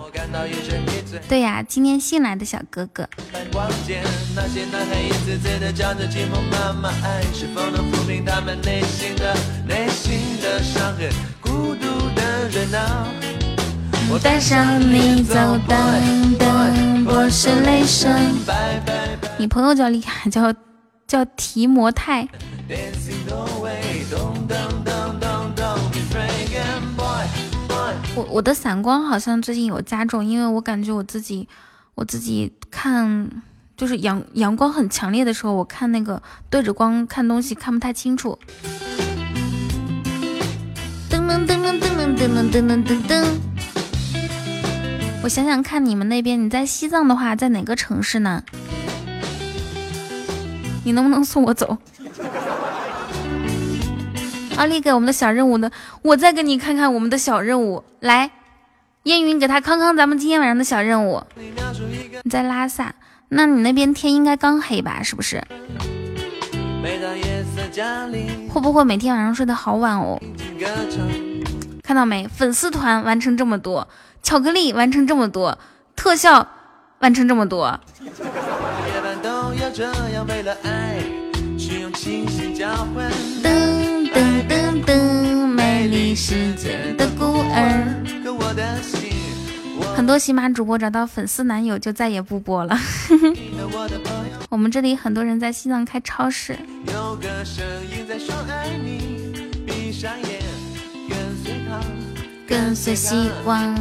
[1.27, 3.07] 对呀，今天新来的小哥哥。
[14.09, 15.35] 我带上你走，
[15.67, 18.33] 等等，我是雷神。
[19.37, 20.53] 你朋友叫厉害，叫
[21.05, 22.25] 叫提摩太。
[28.17, 31.47] 我我的散光好像最近有加重，因为我感觉我自己
[31.93, 33.29] 我自己看
[33.75, 36.19] 就是阳阳光很强烈的时候，我看那个
[36.49, 38.39] 对着光看东西看不太清楚。
[41.11, 43.23] 噔噔噔噔噔噔噔噔噔噔。
[45.21, 48.43] 我想想看，你们那边，你在西藏的话，在哪个城市呢？
[50.83, 51.77] 你能不能送我走？
[54.57, 55.69] 阿丽给我们的小任务呢？
[56.01, 57.83] 我再给你看看我们的小任务。
[57.99, 58.31] 来，
[59.03, 61.21] 烟云给他康康咱们今天晚上的小任务。
[62.23, 62.95] 你在拉萨，
[63.29, 65.03] 那你那边天应该刚黑吧？
[65.03, 65.43] 是不是？
[68.49, 70.19] 会不会每天晚上睡得好晚哦？
[71.83, 72.27] 看到没？
[72.27, 73.87] 粉丝团完成这么多。
[74.23, 75.59] 巧克力完成这么多，
[75.95, 76.47] 特效
[76.99, 77.79] 完成这么多。
[78.01, 78.09] 噔
[79.05, 80.49] 噔噔噔，美丽
[86.19, 87.85] 世界的孤儿。
[89.95, 92.75] 很多喜马主播找到粉丝男友就再也不播了。
[94.49, 96.57] 我们这里很多人在西藏开超市。
[102.47, 103.77] 跟随希望，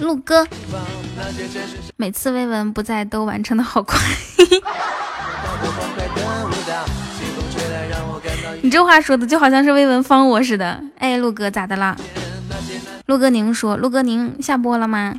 [0.00, 0.46] 陆哥，
[1.96, 3.98] 每次微文不在都完成的好快。
[8.74, 10.82] 这话说的就好像是魏文芳我似的。
[10.98, 11.96] 哎，陆哥咋的了？
[13.06, 15.14] 陆哥您说，陆哥您下播了吗？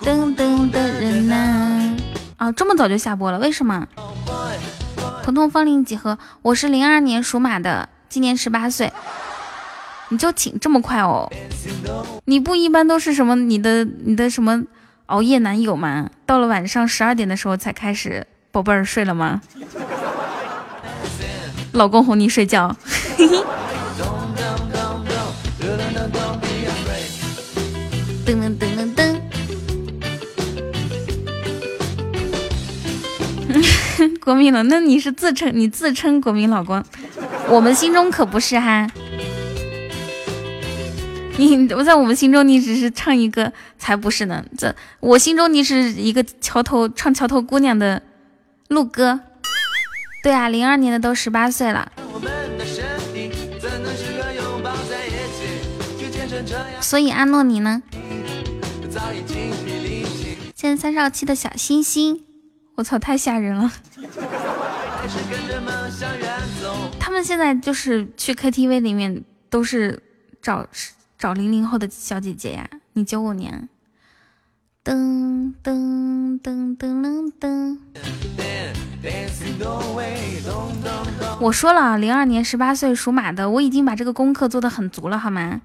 [0.00, 1.94] 噔噔的人呐，
[2.38, 3.38] 啊，这么早就下播了？
[3.38, 3.86] 为什么？
[5.22, 6.18] 彤彤芳龄几何？
[6.40, 7.90] 我是零二年属马的。
[8.08, 8.90] 今年十八岁，
[10.08, 11.30] 你就请这么快哦？
[12.24, 14.62] 你不一般都是什么你的你的什么
[15.04, 16.08] 熬夜男友吗？
[16.24, 19.40] 到了晚上十二点的时候才开始，宝贝儿睡了吗？
[21.72, 22.76] 老公哄你睡觉。
[28.26, 29.20] 噔噔噔噔噔。
[34.20, 36.82] 国民了，那你是自称你自称国民老公？
[37.48, 38.88] 我们心中可不是哈，
[41.36, 44.44] 你我在我们心中你只是唱一个，才不是呢。
[44.56, 48.00] 这我心中你是一个桥头唱桥头姑娘的
[48.70, 49.18] 陆哥，
[50.22, 51.90] 对啊，零二年的都十八岁了。
[56.80, 57.82] 所以阿诺你呢？
[60.54, 62.24] 现在三少七的小星星，
[62.76, 63.72] 我操，太吓人了。
[67.00, 70.00] 他们现在就是去 KTV 里面都是
[70.40, 70.64] 找
[71.18, 72.70] 找零零后的小姐姐呀。
[72.92, 73.68] 你九五年，
[74.90, 77.78] 噔噔噔噔噔噔。
[81.38, 85.60] 我说了，零二年十八岁属马的，我已经把这个功课做的很足了，好吗？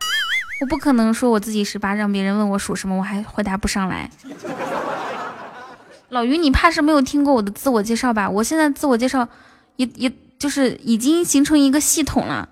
[0.61, 4.11] 我不可能说我自己十八，让别人问我属什么，我还回答不上来。
[6.09, 8.29] 老于，你怕是没有听过我的自我介绍吧？
[8.29, 9.27] 我现在自我介绍，
[9.77, 12.47] 也也就是已经形成一个系统了。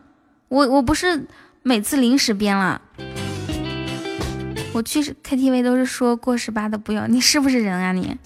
[0.47, 1.27] 我我不是
[1.61, 2.81] 每次临时编了。
[4.73, 8.17] 我去 KTV 都是说过十八的不要，你是不是人啊你？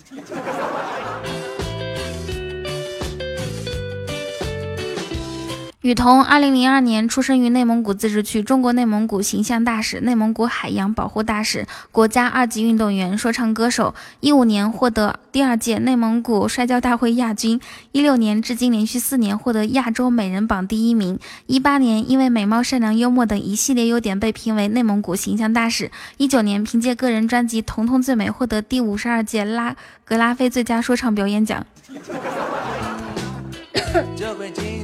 [5.88, 13.96] 雨桐，二零零二年出生于内蒙古自治区，中国内蒙古形象大使、内蒙古海洋保护大使，国家二级运动员、说唱歌手。
[14.20, 17.62] 一五年获得第二届内蒙古摔跤大会亚军，
[17.94, 21.18] 一六年至今连续四年获得亚洲美人榜第一名。
[21.46, 25.90] 一八年因为美貌、善良、幽默等一系列优点被评为内蒙古形象大使。
[26.18, 29.74] 一九年凭借个人专辑《彤彤最美》获得第五十二届拉
[30.04, 31.66] 格拉菲最佳说唱表演奖。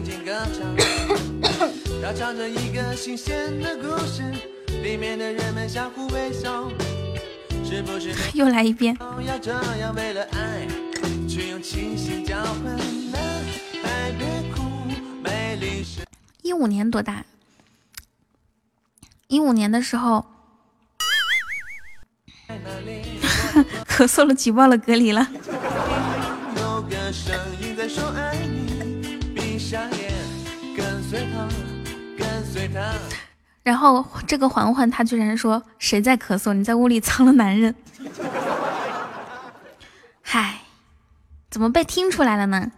[2.16, 4.22] 唱着一个新鲜的故事，
[4.84, 6.70] 里面的人们相互微笑。
[7.66, 8.96] 是不是又来一遍？
[9.26, 10.68] 要这样为了爱，
[11.28, 12.64] 去用清醒交换
[13.12, 13.18] 呢？
[13.84, 14.62] 爱别哭，
[15.24, 16.06] 美丽是。
[16.44, 17.26] 一五年多大？
[19.28, 20.24] 一五年的时候，
[23.90, 25.28] 咳嗽了，举报了，隔离了。
[26.58, 30.14] 有个声音在说爱你，闭上眼，
[30.78, 31.28] 跟随。
[33.64, 36.54] 然后这个环环他居然说谁在咳嗽？
[36.54, 37.74] 你在屋里藏了男人？
[40.22, 40.60] 嗨，
[41.50, 42.72] 怎么被听出来了呢？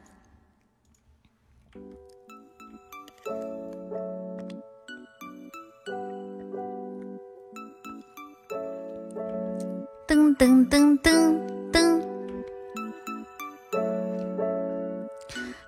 [10.07, 11.40] 噔噔噔噔
[11.72, 12.02] 噔。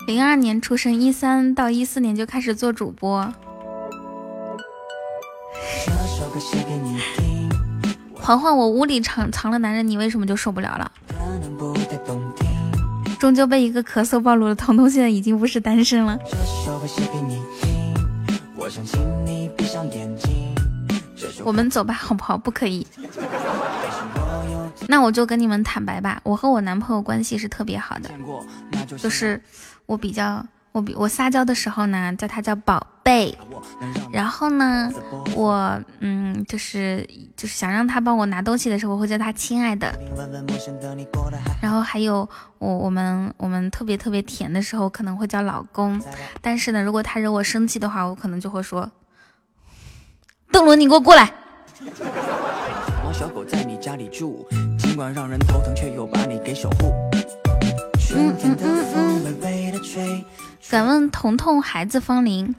[0.06, 3.34] 零二年出生，一三到一四年就开始做主播。
[8.14, 10.92] 环环，我屋里藏藏了男人，你为什么就受不了了？
[13.20, 16.18] 终究被一个咳嗽暴露了，彤彤现在已经不是单身了。
[21.44, 22.38] 我们走吧，好不好？
[22.38, 22.86] 不可以。
[24.88, 28.10] 那我就跟你们坦白吧，我和我男朋友关系是特别好的，
[28.98, 29.42] 就是
[29.86, 30.46] 我比较
[30.78, 33.36] 我比我撒娇的时候呢，叫他叫宝贝，
[34.12, 34.92] 然后呢，
[35.36, 37.04] 我嗯就是
[37.36, 39.92] 就是想让他帮我拿东西的时候，我会叫他亲爱的，
[41.60, 42.30] 然后还有
[42.60, 46.00] 我我们我们特别特别甜的时候可能会叫老公，
[46.42, 48.88] 但是呢，如果他惹我生气的话，我可能就会说，
[50.52, 51.34] 邓伦，你给我过来。
[53.14, 54.48] 小狗在你家里住，
[54.78, 56.94] 尽管让人头疼，却又把你给守护。
[58.14, 59.36] 嗯嗯嗯嗯。
[60.70, 62.54] 敢问彤彤，孩子芳龄？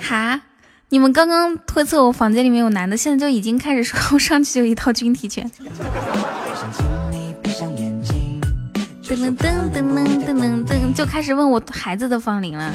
[0.00, 0.40] 哈？
[0.88, 5.50] 你们刚刚推测我房间里面有男的，现在就已经开始说我上去就一套军体拳。
[9.04, 12.72] 噔噔噔噔噔噔噔，就开始问我孩子的芳龄了。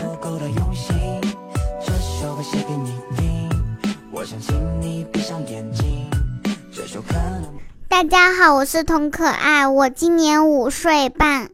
[7.88, 11.50] 大家好，我是童可爱，我今年五岁半。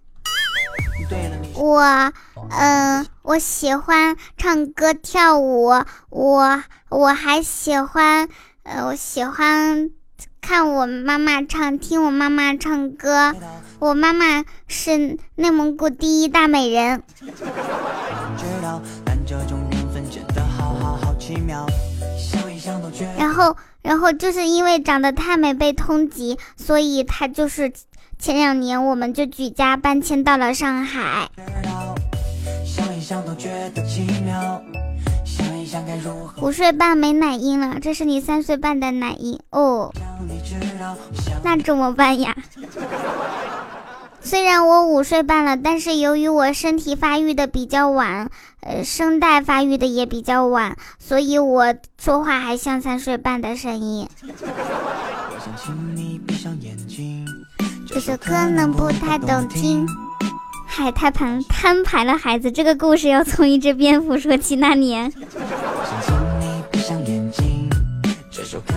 [1.61, 2.11] 我，
[2.49, 5.71] 嗯，我喜欢唱歌跳舞，
[6.09, 8.27] 我我还喜欢，
[8.63, 9.91] 呃，我喜欢
[10.41, 13.35] 看我妈妈唱，听我妈妈唱歌。
[13.77, 17.03] 我妈妈是内蒙古第一大美人。
[23.17, 23.55] 然后。
[23.83, 27.73] 然后就是因为长得太美被通缉，所以她就是
[28.21, 31.27] 前两年我们就举家搬迁到了上海。
[36.39, 39.91] 五岁半没奶音了，这是你三岁半的奶音哦。
[41.43, 42.35] 那怎么办呀？
[44.21, 48.29] 虽然我五岁半了，但是由于我身体发育的比较晚，
[48.59, 54.07] 呃，声带发育的也比较晚，所以我说话还像三岁半的声音。
[57.93, 59.85] 这首歌能不太懂听。
[60.65, 64.55] 海太盘摊牌了，孩子，这个故事要从一只蝙蝠说起。
[64.55, 65.11] 那年，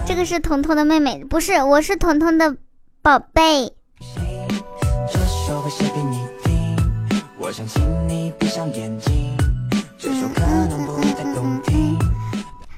[0.04, 2.56] 这个是彤彤的妹妹，不是，我是彤彤的
[3.02, 3.72] 宝贝。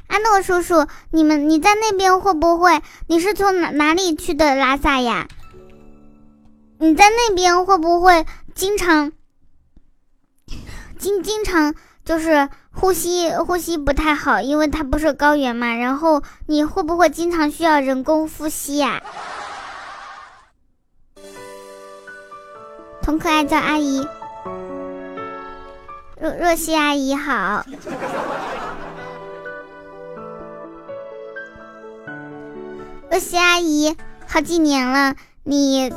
[0.08, 2.82] 安诺叔叔，你们你在那边会不会？
[3.06, 5.26] 你是从哪哪里去的拉萨呀？
[6.78, 9.12] 你在那边会不会经常
[10.98, 11.74] 经经常
[12.04, 14.40] 就是呼吸呼吸不太好？
[14.40, 15.74] 因为它不是高原嘛。
[15.74, 19.02] 然后你会不会经常需要人工呼吸呀？
[23.02, 24.06] 童可爱叫阿姨。
[26.20, 27.64] 若若曦阿姨好，
[33.10, 33.96] 若曦阿姨，
[34.26, 35.92] 好几年了，你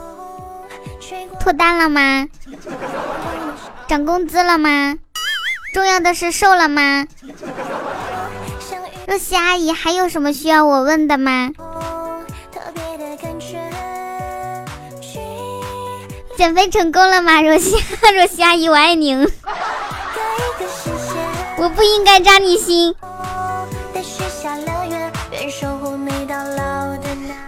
[1.40, 2.28] 脱单了吗？
[3.88, 4.96] 涨工资了吗？
[5.74, 7.06] 重要的是瘦了吗？
[9.08, 11.50] 若曦阿姨，还有什么需要我问的吗？
[16.38, 17.42] 减肥成功了吗？
[17.42, 17.76] 若曦，
[18.16, 19.28] 若曦阿姨，我爱您。
[21.58, 22.96] 我不应该扎你心。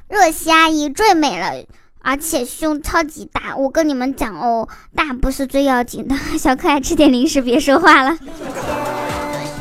[0.09, 1.53] 若曦阿姨最美了，
[2.01, 3.55] 而且胸超级大。
[3.55, 6.15] 我跟你们讲哦，大不是最要紧的。
[6.37, 8.15] 小可爱吃点零食，别说话了。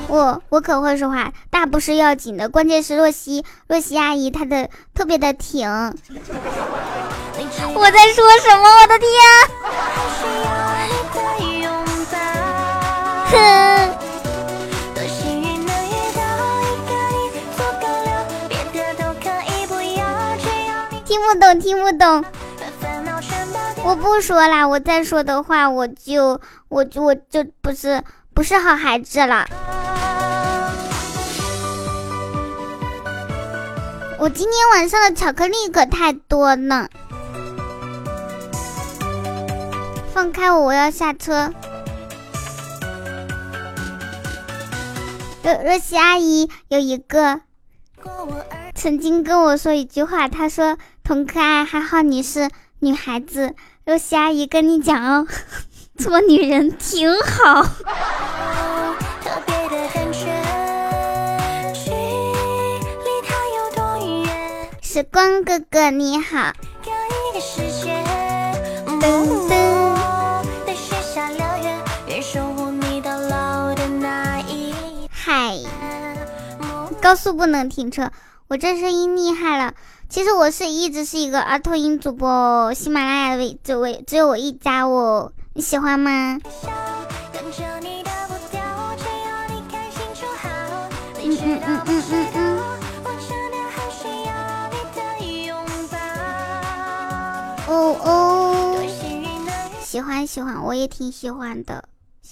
[0.08, 5.68] 我我可会说话，大不是要紧的，关键是若曦若曦阿姨她的特别的挺。
[5.68, 5.92] 我
[7.90, 8.68] 在说什么？
[8.82, 9.08] 我的天！
[13.30, 13.34] 哼。
[21.32, 22.24] 不懂，听不懂，
[23.84, 24.66] 我不说啦！
[24.66, 28.02] 我再说的话，我就我就我就不是
[28.34, 29.46] 不不是好孩子了。
[34.18, 36.88] 我今天晚上的巧克力可太多了，
[40.14, 41.52] 放开我，我要下车。
[45.44, 47.42] 若若曦阿姨有一个
[48.74, 50.78] 曾经跟我说一句话，她说
[51.10, 55.26] ：“童可爱，还好你是女孩子。”若曦阿姨跟你讲哦，
[55.98, 57.64] 做女人挺好。
[64.80, 66.52] 时光哥哥你好。
[69.00, 69.96] 噔噔。
[75.10, 75.58] 嗨，
[77.02, 78.12] 高速不能停车，
[78.46, 79.74] 我这声音厉害了。
[80.10, 86.40] 其实我是一直是一个儿童音主播，喜马拉雅为只为只有我一家哦，你喜欢吗？
[91.22, 92.60] 嗯嗯嗯嗯嗯嗯。
[97.68, 98.82] 哦哦，
[99.80, 101.84] 喜欢喜欢，我也挺喜欢的，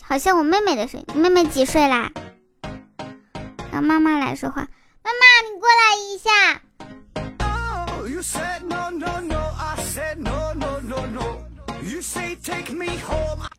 [0.02, 1.06] 好像我妹妹的声音。
[1.14, 2.10] 妹妹几岁啦？
[3.70, 4.66] 让妈妈来说话。
[5.04, 6.60] 妈妈，你过来一下。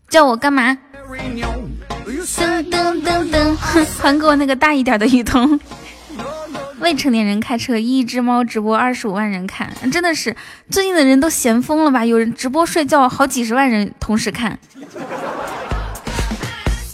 [0.10, 0.78] 叫我干嘛？
[1.06, 3.56] 噔噔噔噔，
[4.02, 5.60] 还给我那个大一点的雨桐。
[6.80, 10.36] 未成年人开车，一只猫直播二十五万人看，真的是
[10.72, 12.06] 最近的人都闲疯了吧？
[12.06, 14.58] 有人直播睡觉，好几十万人同时看，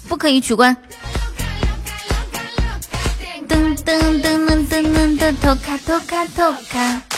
[0.09, 0.75] 不可以取关。
[3.47, 7.14] 噔噔噔噔噔噔噔，偷卡偷卡偷卡。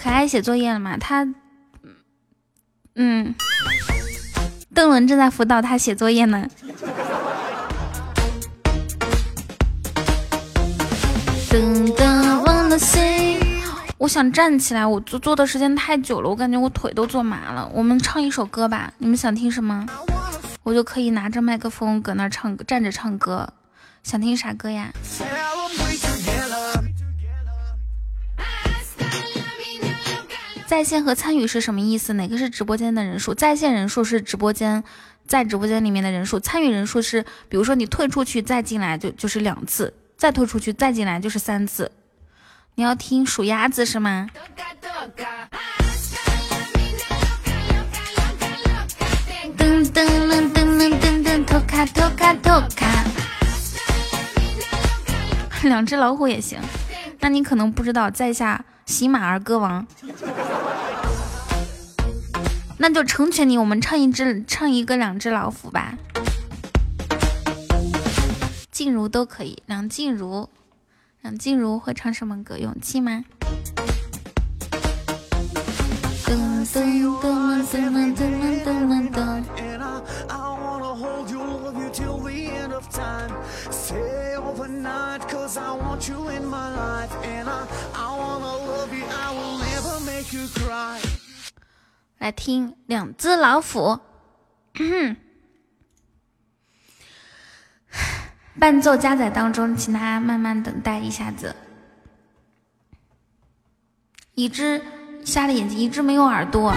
[0.00, 0.96] 可爱写作业了吗？
[0.96, 1.26] 他，
[2.94, 3.34] 嗯，
[4.72, 6.46] 邓伦正在辅导他写作业呢。
[13.98, 17.68] 我想站起来，我坐坐的时间太久了，我感觉我腿都坐麻了。
[17.74, 19.84] 我们唱一首歌吧，你们想听什么？
[20.62, 23.52] 我就可以拿着麦克风搁那唱，站着唱歌。
[24.04, 24.92] 想听啥歌呀？
[30.68, 32.12] 在线和参与是什么意思？
[32.12, 33.32] 哪个是直播间的人数？
[33.32, 34.84] 在线人数是直播间
[35.26, 39.94] 在直播间里面的人数，参与人数是，比如说你退出去再进来就就是两次。
[40.18, 41.90] 再退出去，再进来就是三次。
[42.74, 44.28] 你要听数鸭子是吗？
[49.56, 53.06] 噔噔噔噔噔噔噔，偷卡偷卡偷卡。
[55.62, 56.58] 两只老虎也行。
[57.20, 59.86] 那你可能不知道，在下喜马儿歌王。
[62.78, 65.92] 那就成全你，我们唱一只，唱一个两只老虎吧。
[68.72, 70.48] 静茹都可以，梁静茹，
[71.20, 72.56] 梁静茹会唱什么歌？
[72.56, 73.24] 勇气吗？
[76.24, 76.74] 噔噔
[77.20, 79.44] 噔噔噔噔噔噔。
[81.08, 83.32] I'll do all of you till the end of time.
[83.70, 89.04] Say overnight, cause I want you in my life, and I wanna love you.
[89.04, 91.00] I will never make you cry.
[92.18, 93.98] 来听，两只老虎
[98.58, 101.54] 伴奏加载当中，请大家慢慢等待一下子。
[104.34, 104.82] 一只
[105.24, 106.74] 瞎了眼睛，一只没有耳朵。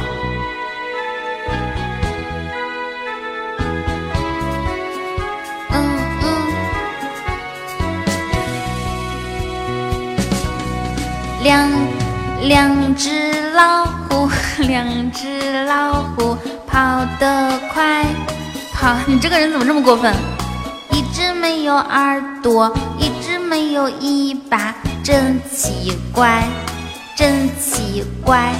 [11.43, 11.69] 两
[12.41, 14.29] 两只老虎，
[14.63, 16.37] 两只老虎
[16.67, 18.05] 跑得快。
[18.73, 20.13] 跑， 你这个人怎么这么过分？
[20.91, 26.47] 一只没有耳朵，一只没有尾巴，真奇怪，
[27.15, 28.53] 真奇怪。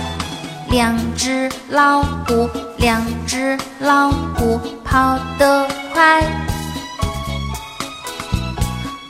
[0.69, 6.23] 两只老虎，两只老虎跑得快。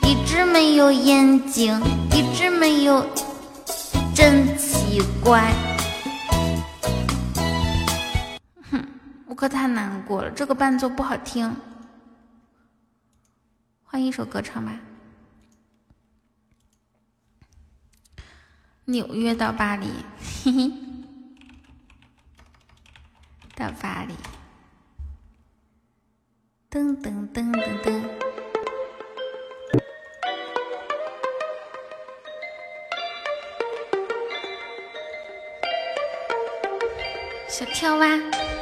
[0.02, 1.80] 一只没有眼睛，
[2.12, 3.04] 一只没有，
[4.14, 5.52] 真奇怪。
[8.70, 8.86] 哼，
[9.26, 11.54] 我可太难过了，这个伴奏不好听。
[13.82, 14.78] 换一首歌唱吧。
[18.84, 19.86] 纽约到巴黎，
[20.44, 20.72] 嘿嘿，
[23.54, 24.14] 到巴黎，
[26.68, 28.02] 噔噔噔噔噔，
[37.52, 38.61] 小跳蛙。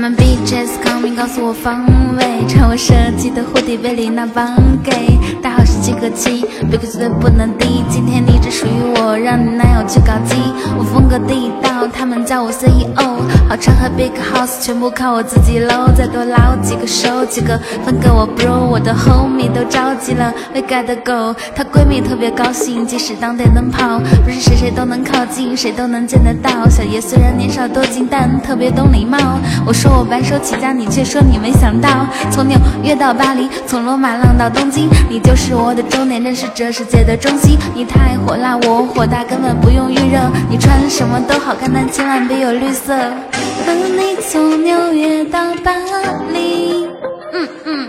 [0.00, 1.84] My bitches coming，告诉我方
[2.16, 4.90] 位，穿我设计的蝴蝶贝里娜绑给。
[5.42, 7.84] 大好是七和七，别克绝对不能低。
[7.90, 10.36] 今天你只属于我，让你男友去搞基。
[10.78, 13.20] 我风格地道，他们叫我 CEO。
[13.46, 21.38] 好车和 big house 全部靠我自己搂，再多捞几个收几个分给我 bro，我的 homie 都着急了，We gotta go。
[21.54, 26.66] 她闺蜜特别高兴，即使当电灯泡，不是谁谁都能靠近，谁都能见得到。
[26.70, 29.18] 小爷虽然年少多金，但特别懂礼貌。
[29.66, 32.06] 我说我白手起家，你却说你没想到。
[32.30, 37.58] 从纽约到巴黎，从罗马浪到东京，你就是我的终点，认识这世界的中心。
[37.74, 40.18] 你太火辣，我火大，根本不用预热。
[40.48, 42.96] 你穿什么都好看，但千万别有绿色。
[43.66, 45.72] 和你从纽约到巴
[46.32, 46.86] 黎，
[47.32, 47.88] 嗯嗯，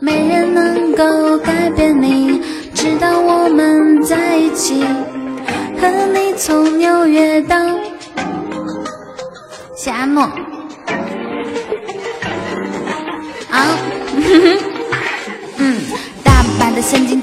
[0.00, 2.40] 没人能够改变你，
[2.72, 4.84] 直到我们在一起。
[5.78, 7.56] 和你从纽约到
[9.76, 10.26] 夏诺。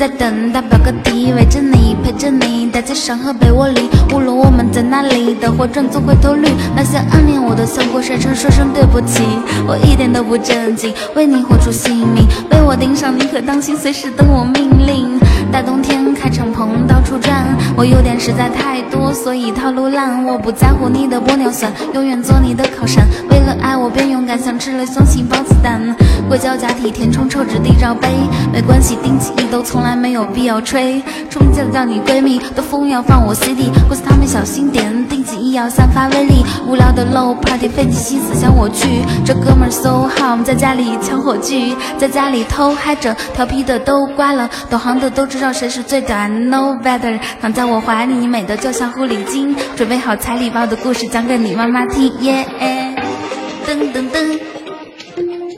[0.04, 9.24] 在等待表哥弟围着你陪着你，待在山河被窝里，无论我们在哪里，灯火转作回头率，那些暗恋我的想过山车说声对不起，
[9.66, 15.13] 我一点都不正经，为你豁出性命，被我盯上你可当心，随时等我命令。
[15.54, 20.26] 大冬天开敞篷到处转，我优点实在太多，所以套路烂。
[20.26, 23.08] 我不在乎你的玻尿酸，永远做你的靠山。
[23.30, 25.80] 为了爱我变勇敢，像吃了双星包子弹。
[26.28, 28.08] 硅胶假体填充抽纸地罩杯，
[28.52, 31.00] 没关系，定期都从来没有必要吹。
[31.30, 36.44] 出名叫叫你闺蜜，都疯要放我 CD，告诉他们小心点，定期要散发威力。
[36.68, 39.04] 无聊的 low party，费尽心思想我去。
[39.24, 46.50] 这哥们 so hot，在家里抢火炬，在家里偷嗨着，调皮的都乖了，懂行的都知道谁是最短。
[46.50, 49.54] No better，躺在我怀里，你美的就像狐狸精。
[49.76, 52.10] 准备好彩礼，包的故事讲给你妈妈听。
[52.22, 52.46] 耶，
[53.68, 54.40] 噔噔噔，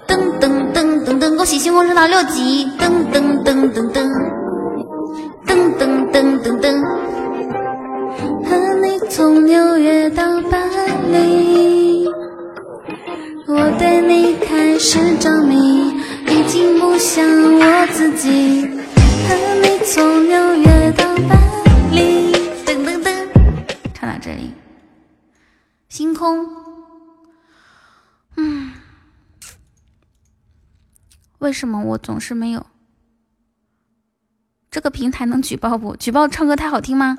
[0.07, 2.67] 噔噔噔噔噔，恭喜星空升到六级。
[2.79, 4.09] 噔噔噔噔噔，
[5.45, 6.81] 噔噔噔噔噔，
[8.49, 10.57] 和你从纽约到巴
[11.11, 12.07] 黎，
[13.47, 15.93] 我对你开始着迷，
[16.27, 17.23] 已经不像
[17.59, 18.67] 我自己。
[19.27, 21.35] 和你从纽约到巴
[21.91, 22.31] 黎，
[22.65, 23.27] 噔噔噔，
[23.93, 24.53] 唱到这里，
[25.89, 26.47] 星空，
[28.37, 28.73] 嗯，
[31.39, 32.65] 为什么我总是没有？
[34.69, 35.95] 这个平台能举报不？
[35.95, 37.17] 举报唱歌太好听吗？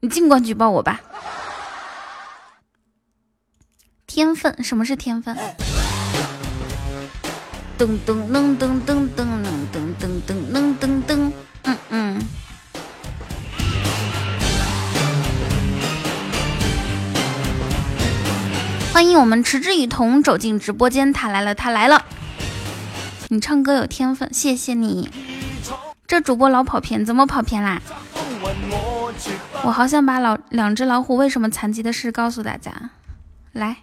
[0.00, 1.00] 你尽管举报我吧。
[4.06, 5.36] 天分，什么是天分？
[7.82, 9.26] 噔噔噔噔噔噔
[9.66, 11.32] 噔噔噔噔噔噔，
[11.64, 12.22] 嗯嗯。
[18.92, 22.04] 欢迎我们持之以桐走进直播间，他来了，他来了。
[23.30, 25.10] 你唱歌有天分，谢谢你。
[26.06, 27.82] 这主播老跑偏，怎么跑偏啦？
[29.64, 32.90] 我好想把老两只老虎为什么残疾的事告诉大家，
[33.50, 33.78] 来。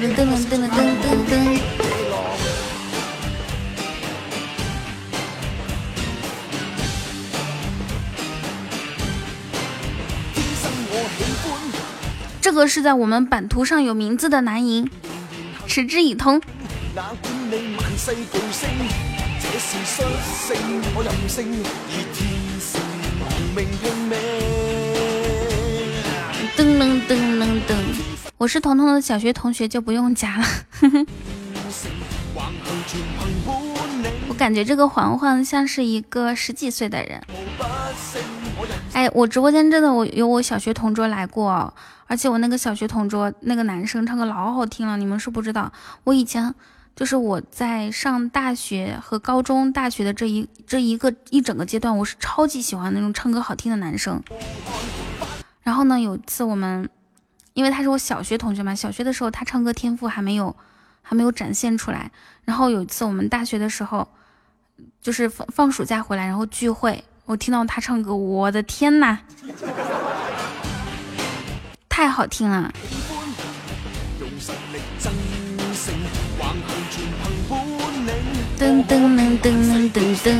[0.00, 1.34] 噔噔噔噔噔噔噔。
[12.40, 14.88] 这个是在我们版图上有名字的男银，
[15.66, 16.40] 持之以桐。
[26.56, 27.74] 噔噔噔噔噔，
[28.38, 30.44] 我是彤彤的小学同学，就不用加了。
[34.28, 37.20] 我感觉这个环环像是一个十几岁的人。
[38.92, 41.74] 哎，我直播间真的我有我小学同桌来过，
[42.06, 45.72] 而且我那个小学同桌那个男生唱歌老好听了，你们是不知道。
[46.04, 46.54] 我以前
[46.94, 54.22] 就是我在上大学和高中、大学的这一这一个一整个阶段，我是超级喜欢那种唱歌好听的男生。
[55.64, 56.88] 然后呢，有一次我们，
[57.58, 60.54] 因为他是我小学同学嘛，小学的时候他唱歌天赋还没有
[61.02, 62.08] 还没有展现出来。
[62.44, 64.06] 然后有一次我们大学的时候，
[65.02, 67.02] 就是放放暑假回来，然后聚会。
[67.24, 69.18] 我听到他唱歌，我的天呐，
[71.88, 72.72] 太好听了！
[78.56, 80.38] 噔噔噔噔噔噔。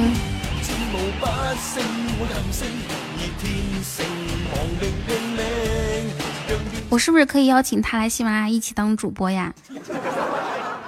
[6.91, 9.53] 我是不是可以邀请他来喜马拉雅一起当主播呀？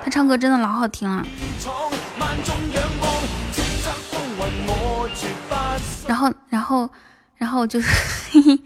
[0.03, 1.27] 他唱歌真的老好听了。
[6.09, 6.89] 然后，然后，
[7.37, 7.89] 然后就是，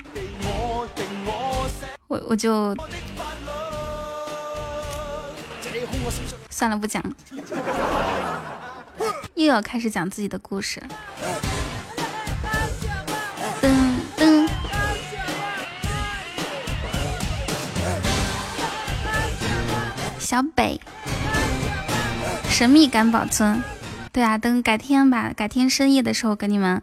[2.06, 2.74] 我我就
[6.48, 7.10] 算了，不讲了，
[9.34, 10.80] 又要开始讲自己的故事。
[20.24, 20.80] 小北，
[22.48, 23.62] 神秘感保存。
[24.10, 26.80] 对啊，等改天吧，改天深夜的时候给你们，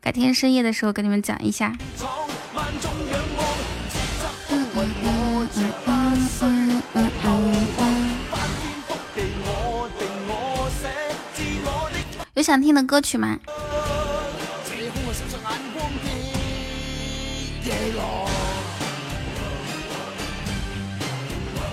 [0.00, 1.76] 改天深夜的时候给你们讲一下。
[12.34, 13.40] 有想听的歌曲吗？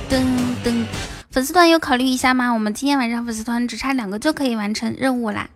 [0.09, 0.19] 噔
[0.61, 0.85] 噔，
[1.31, 2.51] 粉丝团有考虑一下吗？
[2.51, 5.49] 我们今天晚上粉丝团只差两个就可以完成任务啦，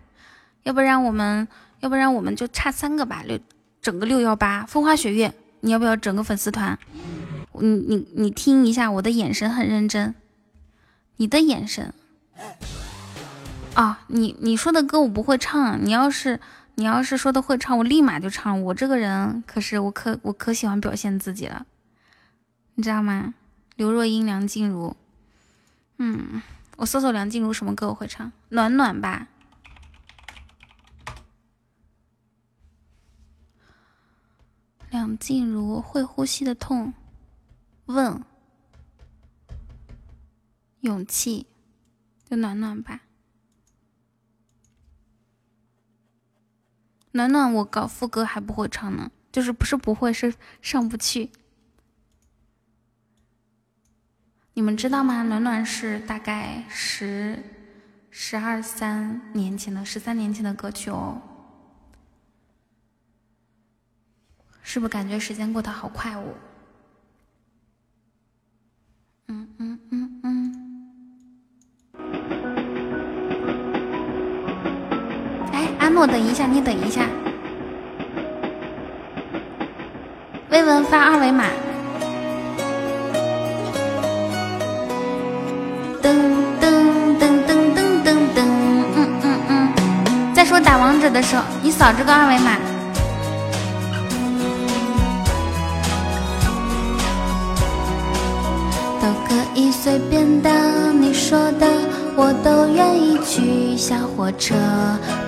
[0.62, 1.46] 要不然我们，
[1.80, 3.38] 要不然我们就差三个吧，六
[3.82, 6.78] 整个六幺八风花雪月，你要不要整个粉丝团？
[7.52, 10.14] 你你你听一下，我的眼神很认真，
[11.18, 11.92] 你的眼神。
[13.74, 16.40] 啊，你你说的歌我不会唱，你要是
[16.76, 18.62] 你要是说的会唱，我立马就唱。
[18.62, 21.66] 我这个人可是我可我可喜欢表现自己了，
[22.76, 23.34] 你知道吗？
[23.76, 24.96] 刘若英、梁静茹，
[25.98, 26.42] 嗯，
[26.76, 29.28] 我搜搜梁静茹什么歌我会唱，暖暖吧。
[34.90, 36.94] 梁静茹会呼吸的痛，
[37.86, 38.22] 问，
[40.80, 41.46] 勇气，
[42.28, 43.00] 就暖暖吧。
[47.12, 51.30] 暖暖，我搞副歌还不会唱呢，就是不是不会，是上不去。
[54.56, 55.22] 你们知道吗？
[55.22, 57.38] 暖暖是大概十、
[58.10, 61.20] 十二三年前的，十三年前的歌曲哦。
[64.62, 66.24] 是不是感觉时间过得好快哦？
[69.28, 70.54] 嗯嗯嗯嗯。
[75.52, 77.06] 哎阿诺，等一下，你等一下。
[80.48, 81.44] 微文发二维码。
[86.06, 86.12] 噔
[86.60, 86.70] 噔
[87.18, 88.38] 噔噔噔噔噔，
[88.94, 90.32] 嗯嗯嗯。
[90.32, 92.56] 再说打王者的时候，你扫这个二维码。
[99.00, 100.48] 都可以随便的，
[100.92, 101.66] 你说的
[102.14, 103.76] 我都愿意去。
[103.76, 104.54] 小火车。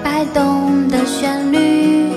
[0.04, 2.12] 摆动的旋律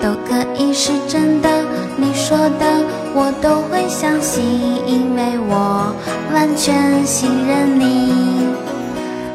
[0.00, 1.48] 都可以是真的，
[1.96, 4.42] 你说的我都会相信，
[4.86, 5.94] 因为我
[6.32, 8.48] 完全信任你。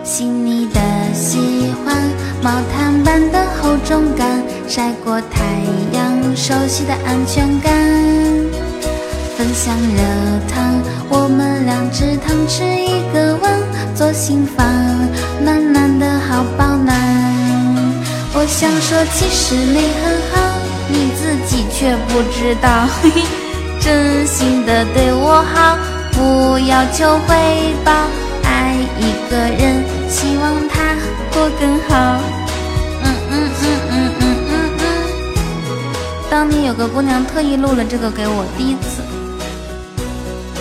[0.04, 0.80] 细腻的
[1.14, 1.96] 喜欢，
[2.42, 5.44] 毛毯般的厚重感，晒过太
[5.94, 7.72] 阳，熟悉的安全感。
[9.38, 10.02] 分享热
[10.50, 13.54] 汤，我们两只汤匙一个碗，
[13.94, 14.66] 做心房，
[15.44, 16.98] 暖暖的好保暖。
[18.34, 20.58] 我想说，其实你很好，
[20.90, 22.88] 你自己却不知道。
[23.88, 25.78] 真心的对我好，
[26.12, 27.94] 不要求回报。
[28.44, 30.94] 爱一个人，希望他
[31.32, 32.20] 过更好。
[33.02, 34.84] 嗯嗯嗯嗯嗯嗯嗯。
[36.30, 39.02] 当年有个姑娘特意录了这个给我，第一次。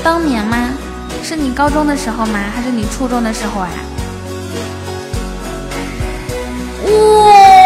[0.05, 0.57] 当年吗？
[1.25, 2.39] 是你高中的时候吗？
[2.55, 3.69] 还是你初中的时候啊？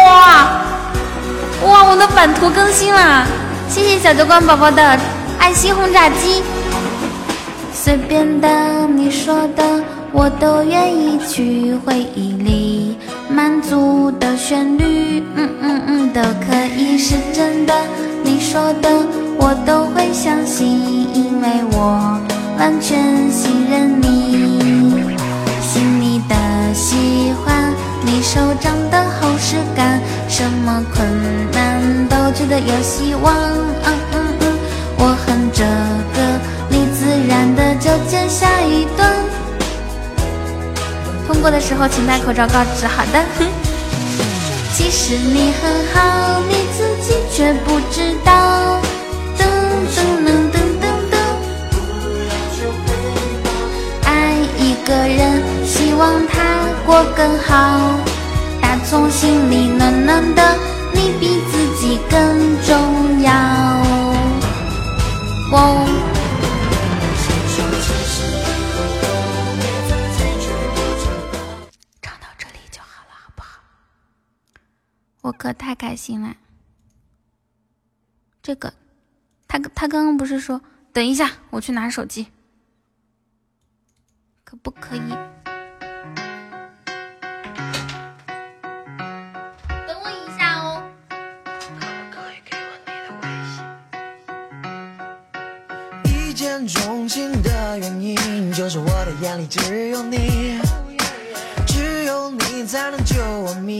[0.09, 1.83] 哇哇！
[1.83, 3.27] 我的版图更新了，
[3.69, 4.99] 谢谢小酒馆宝宝的
[5.41, 6.43] 爱心轰炸机。
[7.73, 12.95] 随便的，你说的我都愿意去回忆里
[13.27, 17.73] 满足的旋律，嗯嗯嗯，都可以是真的。
[18.23, 18.89] 你说的
[19.35, 20.67] 我都会相信，
[21.11, 22.19] 因为我
[22.59, 25.01] 完全信任你，
[25.59, 26.35] 心里的
[26.75, 27.73] 喜欢。
[28.05, 31.03] 你手掌的厚实感，什么困
[31.51, 33.33] 难都觉得有希望。
[37.91, 39.11] 然的就接下一段。
[41.27, 42.87] 通过的时候请戴口罩告知。
[42.87, 43.21] 好的。
[44.73, 48.79] 其实你很好，你自己却不知道。
[49.37, 49.43] 噔
[49.93, 51.15] 噔噔噔噔噔。
[54.05, 56.39] 爱一个人，希望他。
[56.83, 57.99] 过更好，
[58.59, 60.57] 打从心里暖暖的，
[60.93, 62.17] 你比自己更
[62.65, 63.31] 重要。
[65.51, 66.00] 哦。
[75.41, 76.35] 可太开心了。
[78.43, 78.75] 这个，
[79.47, 80.61] 他他刚刚不是说
[80.93, 82.27] 等一下，我去拿手机，
[84.43, 85.09] 可不可以？
[89.87, 90.83] 等我一下哦。
[96.05, 100.61] 一见钟情的原因，就是我的眼里只有你。
[102.65, 103.79] 才能救我命，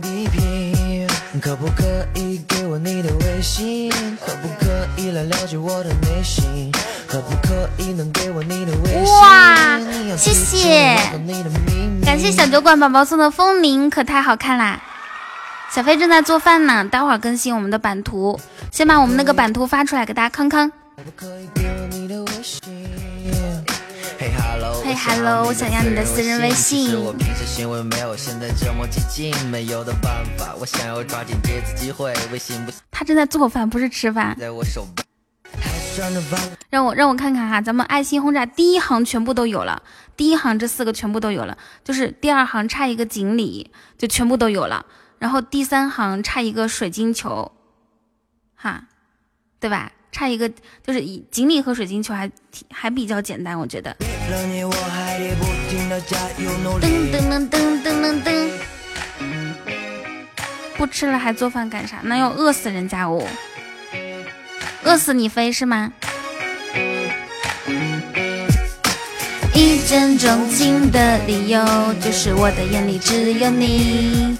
[0.00, 1.06] 地平。
[1.40, 3.90] 可不可以给我你的微信？
[4.20, 6.72] 可不可以来了解我的内心？
[7.06, 9.14] 可不可以能给我你的微信？
[9.14, 9.78] 哇，
[10.16, 10.96] 谢谢，
[12.04, 14.80] 感谢小酒馆宝宝送的风铃，可太好看啦！
[15.70, 18.40] 小飞正在做饭呢，待会儿更新我们的版图，
[18.72, 20.72] 先把我们那个版图发出来给大家看看。
[20.96, 21.02] 嘿
[24.96, 26.90] ，Hello，我想要你的私人微信。
[32.90, 34.36] 他正在做饭，不是吃饭。
[36.68, 39.82] 让我让我看看哈，咱们爱心轰炸第一行全部都有了，
[40.16, 44.84] 第一行这四个全部都有了，就是第二行差一个锦鲤，就全部都有了。
[45.18, 47.52] 然后第三行差一个水晶球，
[48.54, 48.84] 哈，
[49.58, 49.92] 对吧？
[50.16, 50.48] 差一个
[50.82, 52.30] 就是锦鲤和水晶球还
[52.72, 53.94] 还比较简单，我觉得。
[54.30, 54.32] 噔
[57.12, 58.50] 噔噔噔噔噔噔，
[60.78, 62.00] 不吃了还做饭干啥？
[62.02, 63.22] 那要饿死人家哦，
[64.84, 65.92] 饿死你飞是吗？
[69.52, 71.62] 一见钟情的理由
[72.00, 74.38] 就是我的眼里只有你。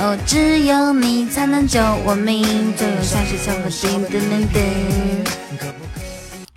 [0.00, 2.44] 哦，只有你才能救我命，
[2.76, 5.66] 就用像是小河叮噔噔噔。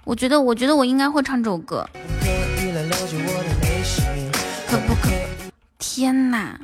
[0.04, 1.90] 我觉得，我觉得我应该会唱这首歌。
[4.68, 5.10] 可不可？
[5.80, 6.60] 天哪！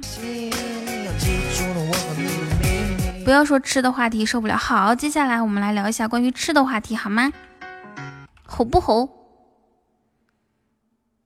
[3.25, 4.55] 不要说吃的话题，受不了。
[4.55, 7.33] 好，接下来我们来聊一下关于吃的话题，好吗？
[8.45, 9.09] 吼不吼？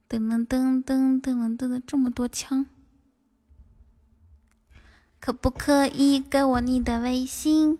[0.09, 2.65] 噔噔噔噔噔噔噔，这么多枪。
[5.21, 7.77] 可不可以给我你的微信？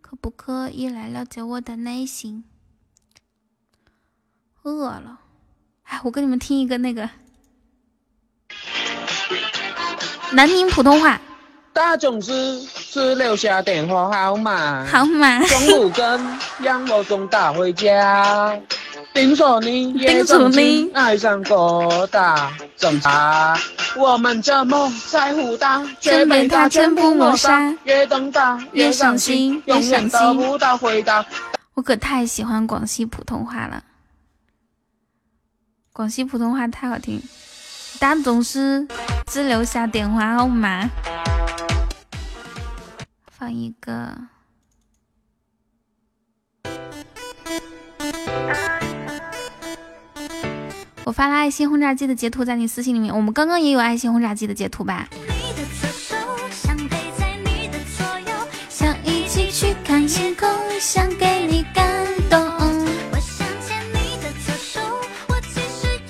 [0.00, 2.44] 可不可以来了解我的内心？
[4.62, 5.18] 饿了，
[5.82, 7.10] 哎，我给你们听一个那个
[10.32, 11.20] 南宁普通话。
[11.72, 15.44] 大总是是留下电话号码，号码。
[15.46, 18.56] 中午跟让我送达回家。
[19.14, 23.58] 听说你也曾经爱上过他，怎么
[23.96, 27.74] 我们这么在乎他，却被他全部抹杀？
[27.82, 31.24] 越等他越伤心，永远得不到回答。
[31.74, 33.82] 我可太喜欢广西普通话了，
[35.92, 37.20] 广西普通话太好听。
[37.98, 38.86] 但总是
[39.26, 40.88] 只留下电话号码，
[43.36, 44.16] 放一个。
[51.08, 55.08] 我发了爱心轰炸机的截图在你私信里面，我们刚刚也有爱心轰炸机的截图吧？
[58.68, 60.46] 想一起去看星空，
[60.78, 62.46] 想给你感动。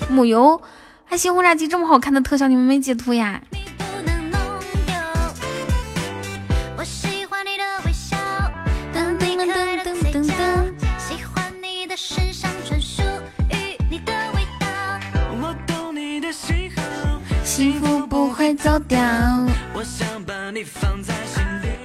[0.09, 0.61] 母油，
[1.07, 3.41] 爱心轰炸机这么好看的特效，你们没截图呀？
[18.31, 18.99] 会走掉。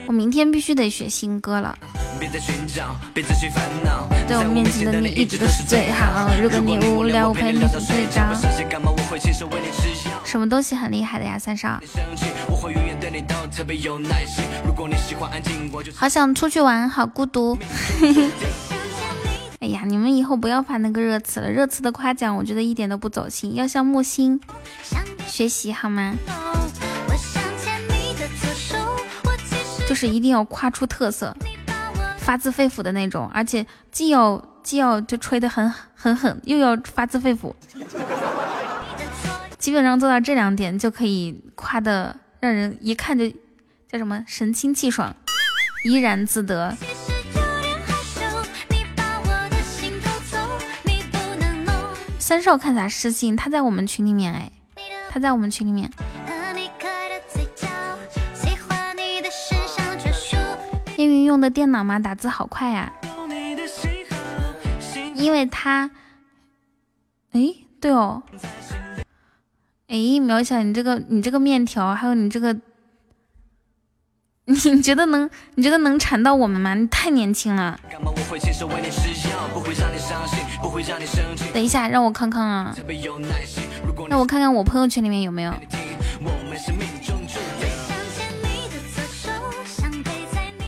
[0.07, 1.77] 我明天必须得学新歌了。
[4.27, 6.31] 在我面前的你一直都是最好。
[6.41, 8.33] 如果你无聊，我陪你睡着。
[10.25, 11.81] 什么东西很厉害的呀，三少？
[15.95, 17.59] 好想出去玩，好孤独。
[19.65, 24.39] 哎呀，你们以后不要发那个热词了，热词的夸奖我觉得一点都不走心，要向木星
[25.27, 26.15] 学习好吗？
[29.89, 31.35] 就是一定要夸出特色，
[32.19, 37.55] 发自肺腑的那种，而且既要既要就吹得很很狠，又要发自肺腑，
[39.59, 43.31] 基本上做到这两点就可以夸的让人一看就
[43.91, 45.17] 叫什么神清气爽，
[45.87, 46.77] 怡然自得。
[52.27, 53.37] 三少看啥私信？
[53.37, 54.51] 他在我们群里面哎，
[55.11, 55.91] 他在我们群里面。
[60.97, 61.99] 叶云用的电脑吗？
[61.99, 62.91] 打字好快呀！
[65.15, 65.91] 因为他，
[67.33, 67.41] 哎，
[67.79, 68.23] 对哦，
[69.89, 72.59] 哎，苗小，你这个你这个面条，还有你这个
[74.47, 75.29] 你觉得能？
[75.55, 76.75] 你觉得能缠到我们吗？
[76.75, 77.81] 你太年轻了。
[81.55, 82.77] 等一下，让我看看啊，
[84.11, 85.55] 让我看看我朋友圈里面有没有。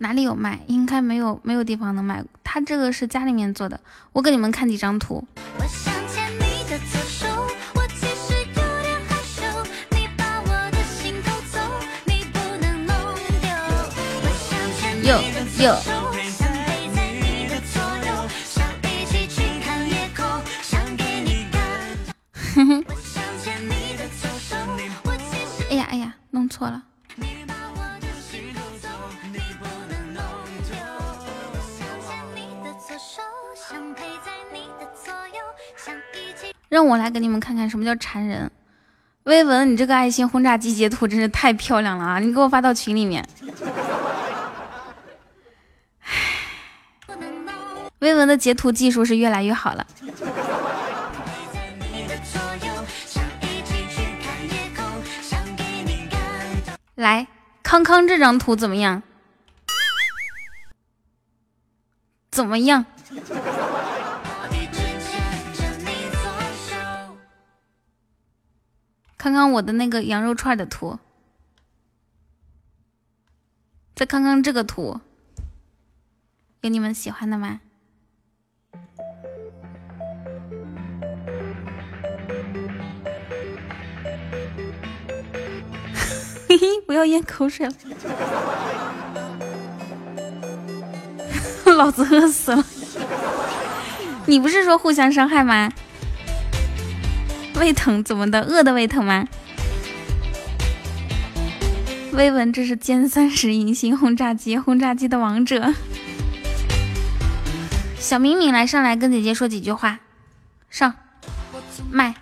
[0.00, 0.58] 哪里有卖？
[0.68, 2.24] 应该没有，没有地方能买。
[2.42, 3.78] 他这个是家里面做的。
[4.12, 5.22] 我给你们看几张图。
[15.58, 15.72] 有有，
[25.70, 26.82] 哎呀哎呀，弄错了。
[36.68, 38.50] 让我来给你们看看什么叫馋人。
[39.22, 42.18] 威文，你这个爱心轰炸机截图真是太漂亮了啊！
[42.18, 43.26] 你给我发到群里面。
[48.00, 49.86] 威文的截图技术是越来越好了。
[56.94, 57.26] 来，
[57.62, 59.02] 康康这张图怎么样？
[62.30, 62.84] 怎么样？
[69.18, 70.98] 看看我的那个羊肉串的图，
[73.94, 75.00] 再看看这个图，
[76.60, 77.60] 有你们喜欢的吗？
[86.58, 87.72] 嘿 嘿，不要咽口水了，
[91.76, 92.64] 老子饿死了！
[94.24, 95.70] 你不是说互相伤害吗？
[97.56, 98.40] 胃疼怎么的？
[98.40, 99.26] 饿的胃疼吗？
[102.12, 105.74] 微文，这是歼三十隐形轰炸机，轰炸机的王者。
[107.98, 109.98] 小敏敏来上来跟姐姐说几句话，
[110.70, 110.94] 上
[111.90, 112.14] 麦。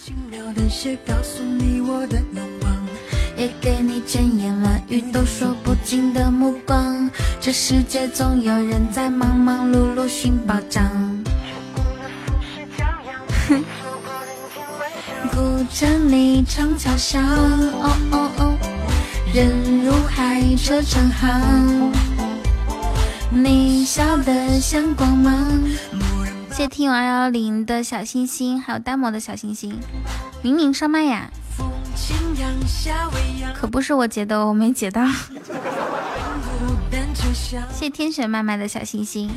[3.37, 10.85] 也给你千言万语都说不尽的目光，这世界总有人在忙忙碌碌寻宝藏。
[13.49, 13.65] 哼，
[15.33, 18.55] 顾着你长桥上，哦哦哦，
[19.35, 21.93] 人如海，车成行。
[23.31, 25.61] 你笑得像光芒。
[26.51, 29.77] 谢谢听友二幺零的小心心，还有呆萌的小心心。
[30.41, 31.29] 明明上麦呀。
[33.55, 35.07] 可不是我截的，我没截到。
[37.33, 39.31] 谢 谢天选麦麦的小星星。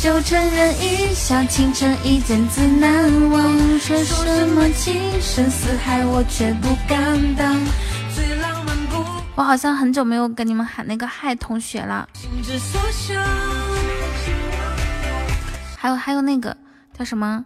[0.00, 3.78] 就承认一笑倾城，一见自难忘。
[3.78, 7.56] 说什么情深似海，我却不敢当。
[8.12, 8.76] 最浪漫
[9.36, 12.08] 我好像很久没有跟你们喊那个嗨同学了。
[15.82, 16.56] 还有还有那个
[16.96, 17.44] 叫什么？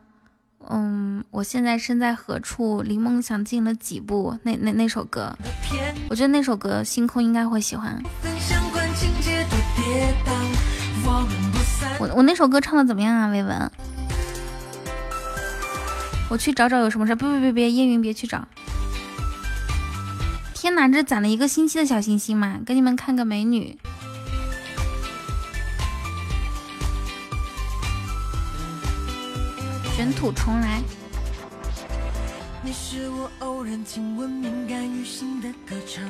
[0.69, 4.39] 嗯，我现在身在何处，离梦想近了几步？
[4.43, 5.35] 那那那首歌，
[6.11, 7.99] 我觉得那首歌星空应该会喜欢。
[11.99, 13.29] 我我那首歌唱的怎么样啊？
[13.29, 13.71] 维文，
[16.29, 17.15] 我去找找有什么事？
[17.15, 18.47] 别别别别，叶云别去找。
[20.53, 22.61] 天哪，这攒了一个星期的小星星嘛！
[22.67, 23.79] 给你们看个美女。
[29.97, 30.83] 卷土重来。
[32.63, 36.05] 你是我偶然听闻敏感于心的歌唱，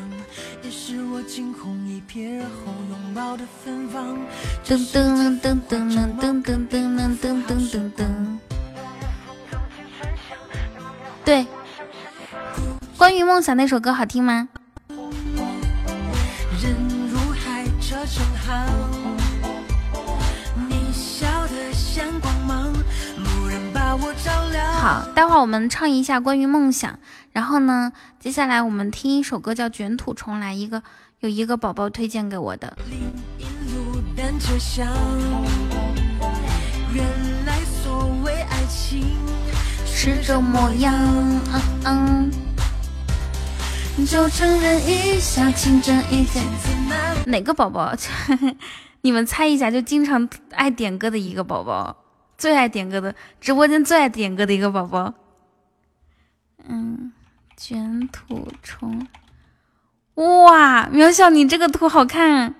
[0.61, 4.19] 也是我惊鸿一瞥后拥抱的芬芳。
[4.65, 8.39] 噔噔噔噔噔噔噔噔噔噔噔噔。
[11.25, 11.47] 对，
[12.99, 14.49] 关于梦想那首歌好听吗？
[16.61, 16.75] 人
[17.09, 18.96] 如海，车成行。
[24.81, 26.99] 好，待会儿我们唱一下关于梦想，
[27.33, 30.83] 然后呢，接下来我们听一首歌叫《卷土重来》，一个
[31.21, 32.77] 有一个宝宝推荐给我的。
[39.87, 40.95] 是这模样，
[41.85, 42.31] 嗯
[43.99, 45.19] 嗯，就承认一。
[47.27, 47.93] 哪个宝宝？
[49.03, 51.97] 你们猜一下，就经常爱点歌的一个宝宝。
[52.39, 55.15] 最爱点歌的直播间最爱点歌的一个宝宝，
[56.65, 57.13] 嗯，
[57.57, 59.07] 卷土重，
[60.15, 62.55] 哇，渺小你这个图好看，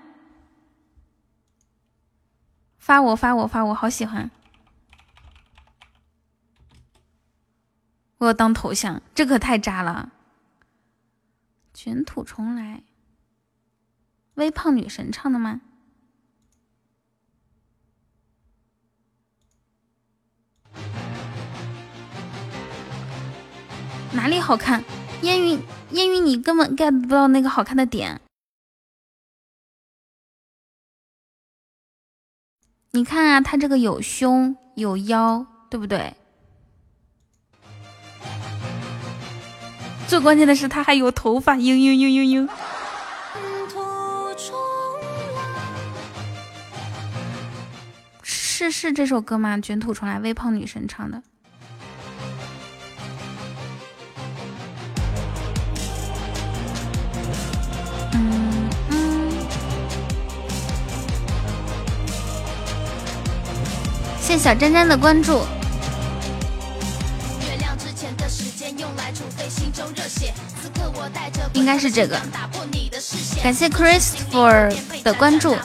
[2.77, 4.31] 发我发我发我好喜欢，
[8.17, 10.11] 我要当头像，这可太渣了。
[11.73, 12.81] 卷土重来，
[14.33, 15.61] 微胖女神唱的吗？
[24.13, 24.83] 哪里好看？
[25.21, 28.19] 烟云，烟云，你根本 get 不到那个好看的点。
[32.91, 36.13] 你看啊，他这个有胸有腰，对不对？
[40.07, 42.76] 最关键的是他还有头发，嘤嘤嘤嘤嘤。
[48.57, 49.59] 是是这首歌吗？
[49.59, 51.21] 卷土重来，微胖女神唱的。
[58.13, 59.31] 嗯嗯。
[64.19, 65.43] 谢小詹詹的关注。
[71.53, 72.19] 应该是这个。
[73.43, 75.55] 感谢 Christopher 的关注。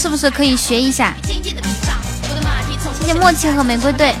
[0.00, 1.14] 是不是可以学一下？
[1.22, 1.34] 谢
[3.04, 4.14] 谢默契和玫瑰队。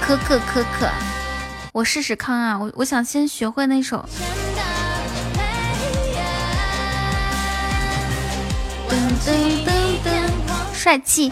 [0.00, 0.88] 可可可可，
[1.72, 2.58] 我试试看啊！
[2.58, 4.02] 我我想先学会那首。
[10.72, 11.30] 帅气。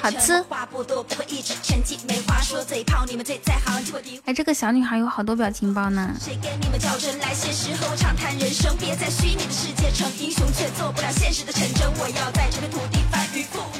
[0.00, 0.44] 好吃。
[4.24, 6.10] 哎，这个小女孩有好多表情包呢。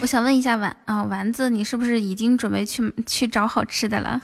[0.02, 4.20] 我想问一下丸啊丸子，你是不是已经准备去去找好吃的了？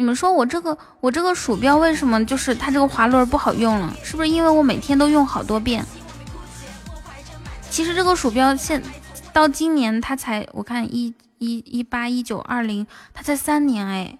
[0.00, 3.94] 你们说我这个我这个鼠标为什么就是它这个滑轮不好用了？
[4.02, 5.84] 是不是因为我每天都用好多遍？
[7.68, 8.82] 其实这个鼠标现
[9.30, 14.18] 到今年它才我看一一一八一九二零，它才三年哎，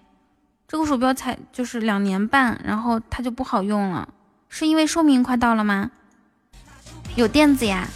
[0.67, 4.07] 这个鼠标才就是两年半，然后它就不好用了，
[4.49, 5.89] 是因为寿命快到了吗？
[7.15, 7.87] 有垫子呀。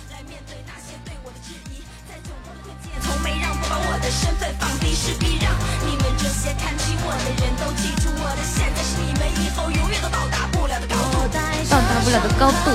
[12.15, 12.71] 了的高度，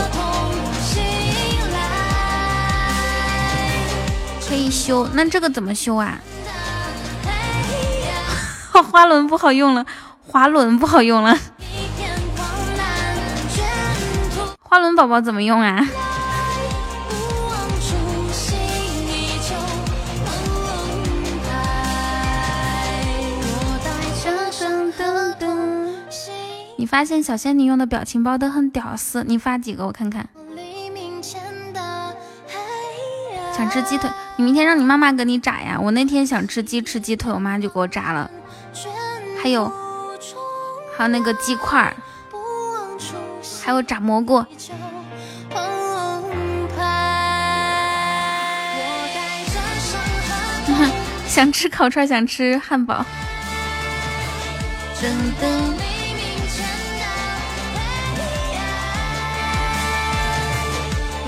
[4.47, 5.09] 可以修。
[5.15, 6.19] 那这个怎么修啊？
[8.93, 9.86] 花轮不好用了，
[10.27, 11.39] 滑轮不好用了。
[14.60, 15.89] 花轮宝宝怎么用啊？
[26.91, 30.28] 发现小仙女用的表情包都很屌丝，你发几个我看看。
[33.57, 35.78] 想吃鸡腿，你明天让你妈妈给你炸呀。
[35.81, 38.28] 我那天想吃鸡吃鸡腿，我妈就给我炸了。
[39.41, 39.73] 还有，
[40.97, 41.94] 还有那个鸡块，
[43.62, 44.44] 还有炸蘑菇。
[51.28, 53.07] 想吃烤串，想吃汉堡。
[55.01, 55.07] 噔
[55.41, 55.90] 噔。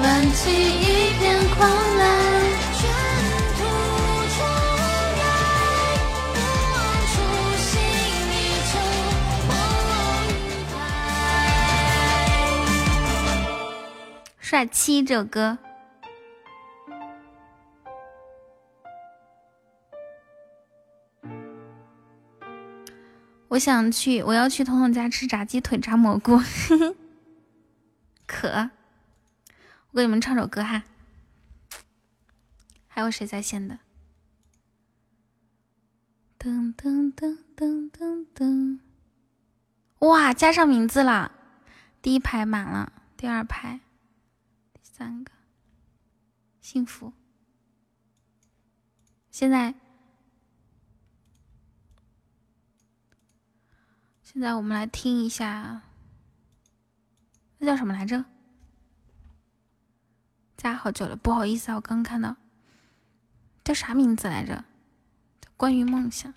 [0.03, 2.03] 挽起一片狂澜
[2.75, 2.83] 卷
[3.57, 3.61] 土
[4.35, 4.39] 重
[5.17, 5.23] 来
[6.35, 6.37] 不
[6.73, 6.75] 忘
[7.07, 7.15] 初
[7.57, 7.71] 心
[8.33, 8.35] 依
[8.73, 8.75] 旧
[9.47, 9.51] 澎
[10.73, 10.75] 湃
[14.41, 15.57] 帅气这首歌。
[23.47, 26.95] 我想去我要去彤彤家吃炸鸡腿炸蘑菇呵呵
[28.27, 28.71] 可。
[29.93, 30.85] 我给你们唱首歌哈，
[32.89, 33.79] 还有谁在线的？
[36.39, 38.81] 噔噔噔噔噔噔！
[39.99, 41.31] 哇，加上名字了，
[42.01, 43.81] 第一排满了，第二排，
[44.83, 45.31] 三个，
[46.63, 47.13] 幸福。
[49.31, 49.75] 现在，
[54.23, 55.83] 现在我们来听一下，
[57.59, 58.25] 那叫什么来着？
[60.63, 62.37] 加好久了，不好意思啊，我刚看到，
[63.65, 64.65] 叫啥名字来着？
[65.57, 66.33] 关于梦想。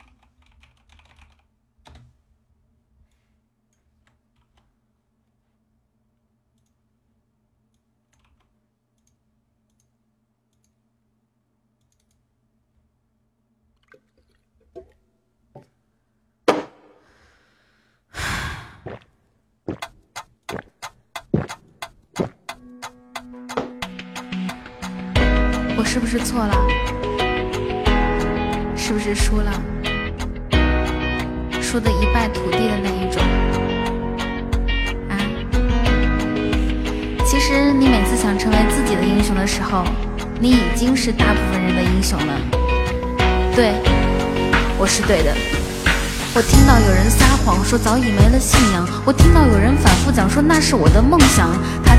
[25.86, 26.54] 是不是错了？
[28.76, 29.52] 是不是输了？
[31.62, 33.22] 输的一败涂地的那一种？
[35.10, 35.16] 啊？
[37.26, 39.86] 其实你每次想成为自己的英雄的时候，
[40.40, 42.34] 你已经是大部分人的英雄了。
[43.56, 43.72] 对，
[44.78, 45.34] 我是对的。
[46.36, 51.50] 我听到有人撒谎说早已没了信仰，我听到有人反复讲说那是我的梦想。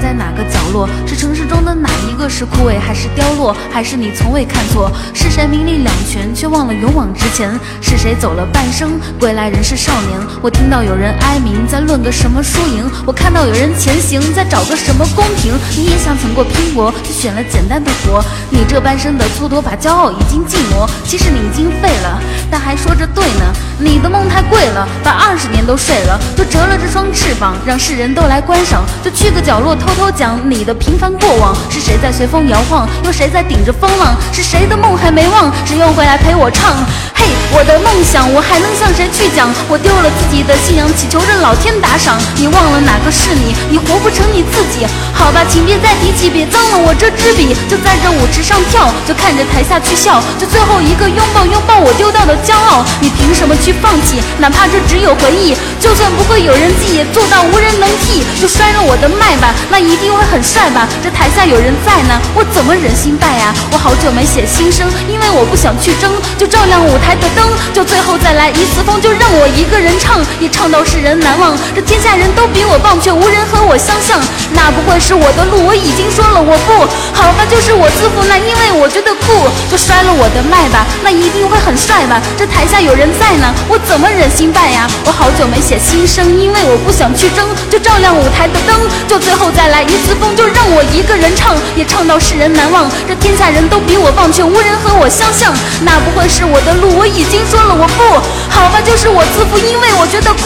[0.00, 0.89] 在哪个角落？
[1.07, 3.57] 是城市中的哪一个是枯萎，还是凋落？
[3.73, 4.91] 还是你从未看错？
[5.15, 7.50] 是谁名利两全却忘了勇往直前？
[7.81, 10.20] 是谁走了半生归来仍是少年？
[10.42, 15.55] 我听到有人哀鸣在论个什么输赢，我看到有人前行在找个什么公平。
[15.76, 18.23] 你也想曾过拼搏，却选了简单的活。
[18.50, 23.44] 你这半生的蹉跎把骄傲已经尽磨，其实你已经废了，但还说着对呢。
[23.78, 28.84] 你的梦太贵了，把二十年都睡了，就折了这双翅膀，让世人都来观赏。
[29.05, 31.55] 就去个角落偷偷讲你的平凡过往。
[31.70, 32.89] 是谁在随风摇晃？
[33.05, 34.16] 又谁在顶着风浪？
[34.33, 35.52] 是谁的梦还没忘？
[35.66, 36.75] 谁又回来陪我唱？
[37.15, 39.49] 嘿，我的梦想，我还能向谁去讲？
[39.68, 42.16] 我丢了自己的信仰，祈求着老天打赏。
[42.36, 43.55] 你忘了哪个是你？
[43.68, 44.86] 你活不成你自己。
[45.12, 47.55] 好吧，请别再提起，别脏了我这支笔。
[47.68, 52.84] 就在这舞池上跳，就看着台下去笑，就最后一个拥抱，拥抱我丢掉的骄傲。
[53.00, 54.20] 你凭什么去放弃？
[54.39, 58.24] 哪怕这只有回忆，就算不会有人记，也做到无人能替。
[58.40, 60.89] 就摔了我的脉吧，那一定会很帅吧？
[61.02, 63.55] 这台下有人在呢，我怎么忍心败呀？
[63.73, 71.56] 我好久没写新生，因为我不想去争，就照亮舞台的灯，就最后再来一次风，就让我一个人唱，也唱到世人难忘。
[71.74, 74.20] 这天下人都比我棒，却无人和我相像，
[74.52, 75.66] 那不会是我的路？
[75.66, 76.73] 我已经说了我不
[77.12, 82.20] 好吧，就是我自负，那因为我觉得酷，就摔了我的脉吧，那一定会很帅吧？
[82.36, 84.86] 这台下有人在呢，我怎么忍心败呀？
[85.06, 92.90] 我好久没写新生，因为我不想去争，就照亮舞台的灯，就最后再来一次风，就让我一个人唱，也唱到世人难忘。
[93.08, 96.96] 这天下人都比我棒，却无人和我相像，那不会是我的路？
[96.96, 98.02] 我已经说了我不
[98.50, 100.42] 好吧，就是我自负，因为我觉得酷。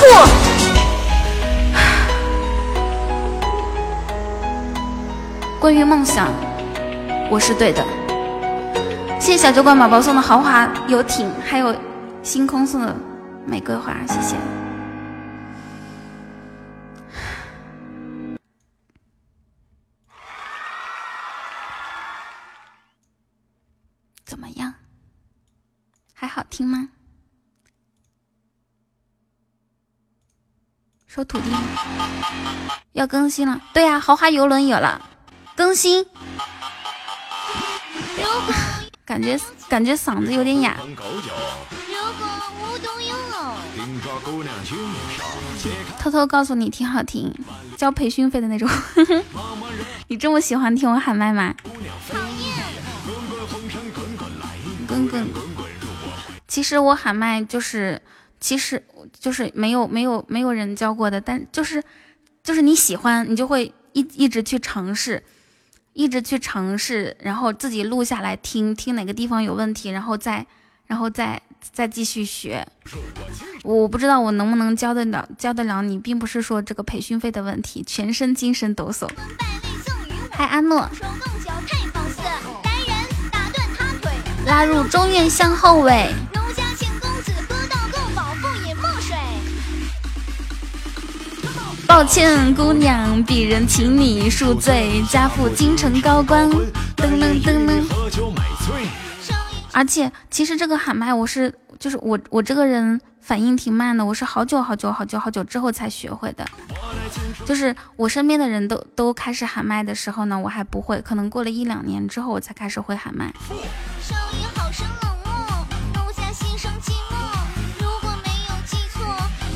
[5.60, 6.28] 关于梦想，
[7.30, 7.84] 我是对的。
[9.20, 11.76] 谢谢小酒馆宝宝送的豪华游艇，还有
[12.22, 12.96] 星空送的
[13.46, 14.34] 玫瑰花，谢谢。
[24.24, 24.72] 怎么样？
[26.14, 26.88] 还好听吗？
[31.06, 31.50] 收徒弟
[32.92, 35.00] 要更新了，对呀、豪华游轮有了
[35.54, 36.06] 更新，
[39.10, 39.36] 感觉
[39.68, 40.76] 感觉嗓子有点哑。
[45.98, 47.34] 偷偷告诉你，挺好听，
[47.76, 48.68] 交培训费的那种。
[50.06, 51.52] 你这么喜欢听我喊麦吗？
[54.86, 55.26] 滚滚。
[56.46, 58.00] 其实我喊麦就是，
[58.38, 58.80] 其实
[59.18, 61.82] 就是没有没有没有人教过的，但就是
[62.44, 65.24] 就是你喜欢，你就会一一直去尝试，
[65.92, 70.46] 一直去尝试，然后自己录下来听听哪个地方有问题，然后再
[70.86, 71.40] 然后再
[71.72, 72.66] 再继续学。
[73.62, 79.08] 我不知道我能不能教得了教得了你，并不是说这个培训费的问题，全身精神抖擞。
[80.30, 80.88] 嗨，安诺，
[84.46, 86.12] 拉入中院向后尾。
[91.90, 96.48] 抱歉，姑娘，鄙人请你恕罪，家父京城高官。
[96.48, 97.82] 噔噔噔噔。
[99.72, 106.46] 而且，其实这个喊麦，我是就是我我这个人反应挺慢的，我是好久好久好久好久之后才学会的。
[107.44, 113.34] 就是我身边的人都都开始喊麦的时候呢，我还不会，可能过了一两年之后，我才开始会喊麦。
[114.00, 117.16] 声音好生冷漠，容下心生寂寞。
[117.80, 119.02] 如果没有记错，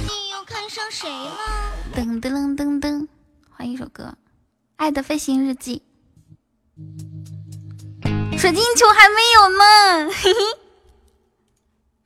[0.02, 1.53] 你又看上谁了？
[2.20, 3.08] 噔噔噔噔，
[3.50, 4.04] 换一首歌，
[4.76, 5.82] 《爱的飞行日记》。
[8.38, 10.10] 水晶球还没有呢，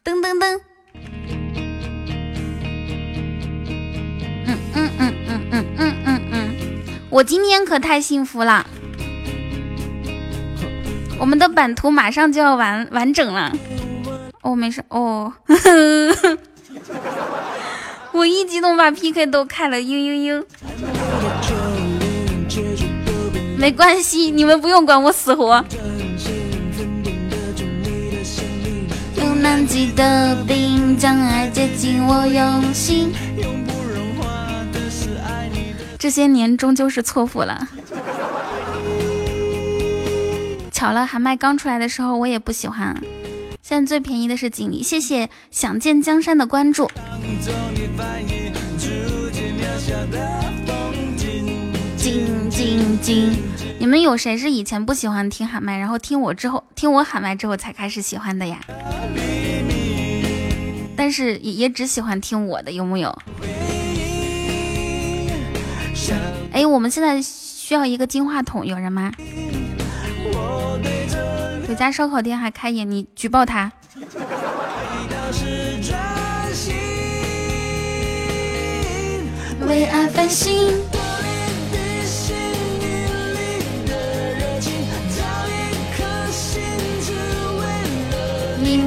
[0.05, 0.61] 噔噔噔。
[4.47, 6.35] 嗯嗯嗯嗯嗯嗯嗯嗯，
[7.11, 8.67] 我今天可太幸福了。
[11.19, 13.53] 我们的版图马上就要完完整了。
[14.43, 15.33] 哦，没事哦。
[18.19, 20.45] 我一激动把 PK 都开了，嘤嘤嘤。
[23.57, 25.65] 没关系，你们不用管我死活。
[29.19, 33.13] 用南极的冰将爱接近我用心。
[35.97, 37.69] 这些年终究是错付了。
[40.73, 43.01] 巧了，喊麦刚出来的时候我也不喜欢，
[43.69, 44.83] 现在最便宜的是锦鲤。
[44.83, 46.91] 谢谢想见江山的关注。
[51.99, 53.37] 静静静，
[53.79, 58.59] 你们有谁是以前不喜欢听喊麦，然后听我之后，听我喊麦之后才开始喜欢的呀？
[60.97, 63.15] 但是也也只喜欢听我的，有木有？
[66.53, 69.13] 哎，我们现在需要一个金话筒，有人吗？
[71.69, 73.71] 有家烧烤店还开业，你举报他。
[79.67, 80.73] 为爱翻新。
[88.61, 88.79] 你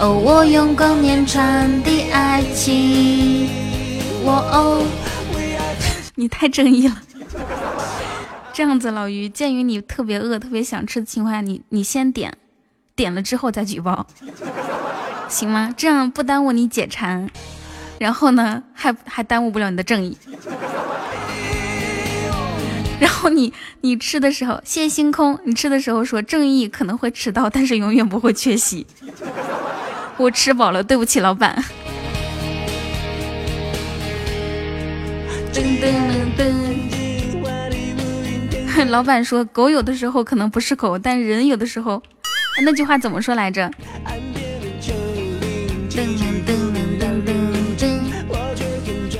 [0.00, 3.50] 哦，我用光年传递爱情。
[4.24, 4.82] 我哦，
[6.14, 6.96] 你太正义了。
[8.60, 12.36] 这样子，老于，鉴于你特别饿、特别想吃的情况下，你你先点，
[12.94, 14.06] 点了之后再举报，
[15.30, 15.72] 行吗？
[15.74, 17.30] 这样不耽误你解馋，
[17.98, 20.14] 然后呢，还还耽误不了你的正义。
[23.00, 28.86] 然后你你吃的时候，谢星空，你吃的时候说正义可能会迟到，但是永远不会缺席。
[30.18, 31.64] 我吃饱了，对不起老板。
[35.50, 35.94] 噔噔
[36.36, 36.69] 噔噔。
[38.90, 42.02] 老板说狗有的时候可能不是狗，但人有的时候，
[42.64, 43.70] 那句话怎么说来着？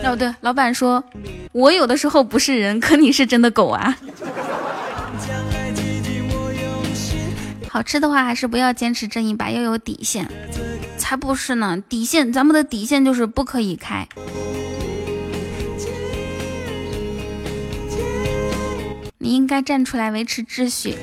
[0.02, 1.02] 哦对，老板说。
[1.52, 3.98] 我有的时候不是人，可你是真的狗啊！
[7.68, 10.30] 好吃的话还是不要坚持正义吧，要有底线。
[10.96, 14.06] 才不是呢，底线，咱们的底线就是不可以开。
[19.22, 20.96] 你应该站出来维持秩序。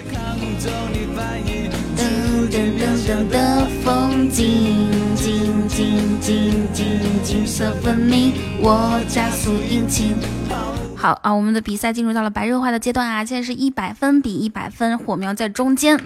[10.95, 13.23] 好啊，我们的比赛进入到了白热化的阶段啊！
[13.23, 15.99] 现在是一百分比一百分，火苗在中间，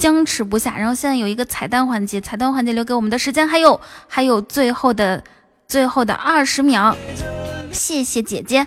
[0.00, 0.76] 僵持不下。
[0.76, 5.22] 然后现在有一个彩蛋环节，彩蛋环节留给我们的时间还有还有最后的
[5.68, 6.96] 最后的二十秒，
[7.70, 8.66] 谢谢姐姐。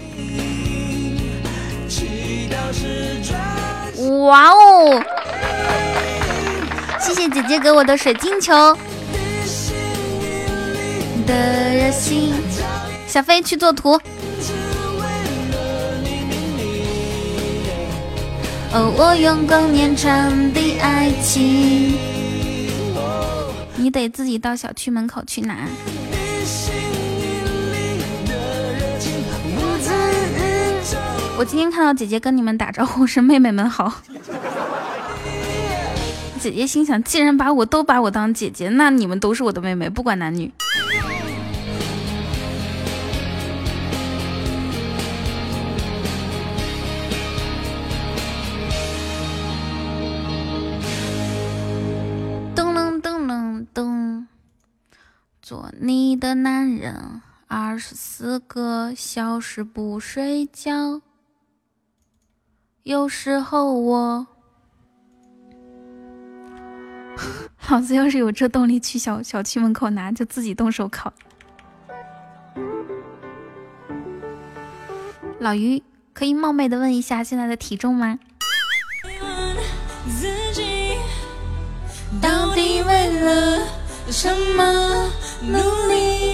[4.28, 5.04] 哇哦！
[7.00, 8.54] 谢谢姐姐给我的水晶球。
[11.26, 11.36] 的
[11.76, 12.34] 热心，
[13.08, 14.00] 小飞去做图。
[18.72, 21.98] 哦，我用光年传递爱情。
[23.76, 25.68] 你得自己到小区门口去拿。
[31.40, 34.02] 我今天看到姐姐跟你们打招呼是妹妹们好。
[36.38, 40.52] 姐姐心想，既然把我都把我当姐姐，那你们都是我的妹妹，不管男女。
[52.54, 54.26] 噔噔噔噔噔
[55.42, 61.00] 做你的男人，二十四个小时不睡觉。
[62.90, 64.26] 有时候我，
[67.70, 71.14] 老子要是有这动力去小小区门口拿，就自己动手烤。
[75.38, 75.84] 老于，
[76.16, 78.18] 可以冒昧的问一下现在的体重吗？
[82.20, 83.68] 到底为了
[84.08, 85.12] 什么？
[85.44, 85.60] 努
[85.90, 86.29] 力，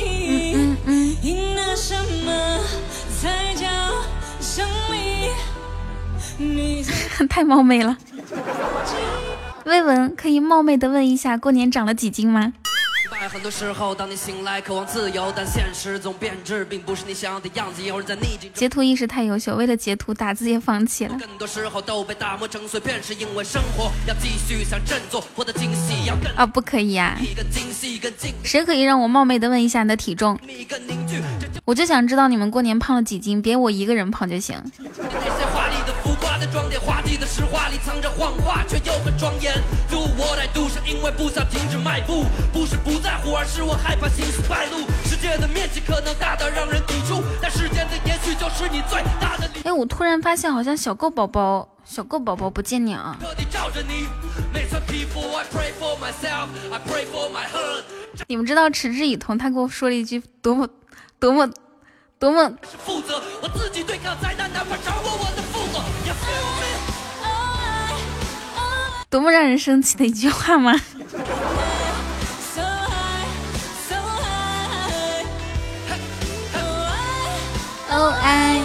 [7.30, 7.98] 太冒昧了。
[9.66, 12.53] 魏文，可以冒昧的问一下，过年长了几斤吗？
[13.32, 17.82] 很多时候，当你醒来渴望自由，但现实总变质，并不是你想要的样子。
[17.82, 18.52] 有人在逆境。
[18.53, 21.18] 截图意识太优秀，为了截图打字也放弃了。
[21.19, 25.52] 更多时候都被打磨成碎片，是因为生活要继续想振作，活得
[26.06, 27.18] 要更啊，不可以呀、
[28.44, 30.40] 谁可以让我冒昧的问一下你的体重？
[31.66, 34.56] 我就想知道你们过年胖了几斤，别我一个人胖就行。
[34.77, 35.45] 那些
[36.35, 39.53] 华丽的浮夸的装点，滑稽的实话里藏着谎话，却又很庄严。
[39.89, 44.80] Do what I do 是因为不想停止迈步，不是不在乎，而是我害怕形势败露。
[45.05, 53.17] 世界的面积可能大到让人抵触，但时间的延续就是你最大的礼哎，我突然发现好像小狗宝宝，小狗宝宝不见你啊！
[58.27, 58.35] 你。
[58.35, 60.67] 们知道持之以恒，他给我说了一句多么
[61.19, 61.49] 多么
[62.19, 64.44] 多么是负责，我自己对抗灾难，
[69.16, 70.74] 多么让人生气的一句话吗？
[77.90, 78.60] 哦爱，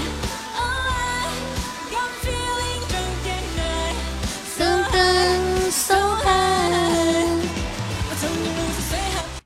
[4.59, 6.35] 噔噔 so high。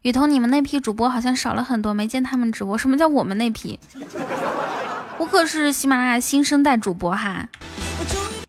[0.00, 2.78] 雨桐，你们那批主播好像少了很多，没见他们直播。
[2.78, 3.78] 什么叫我们那批？
[5.18, 7.47] 我可是喜马拉雅新生代主播哈，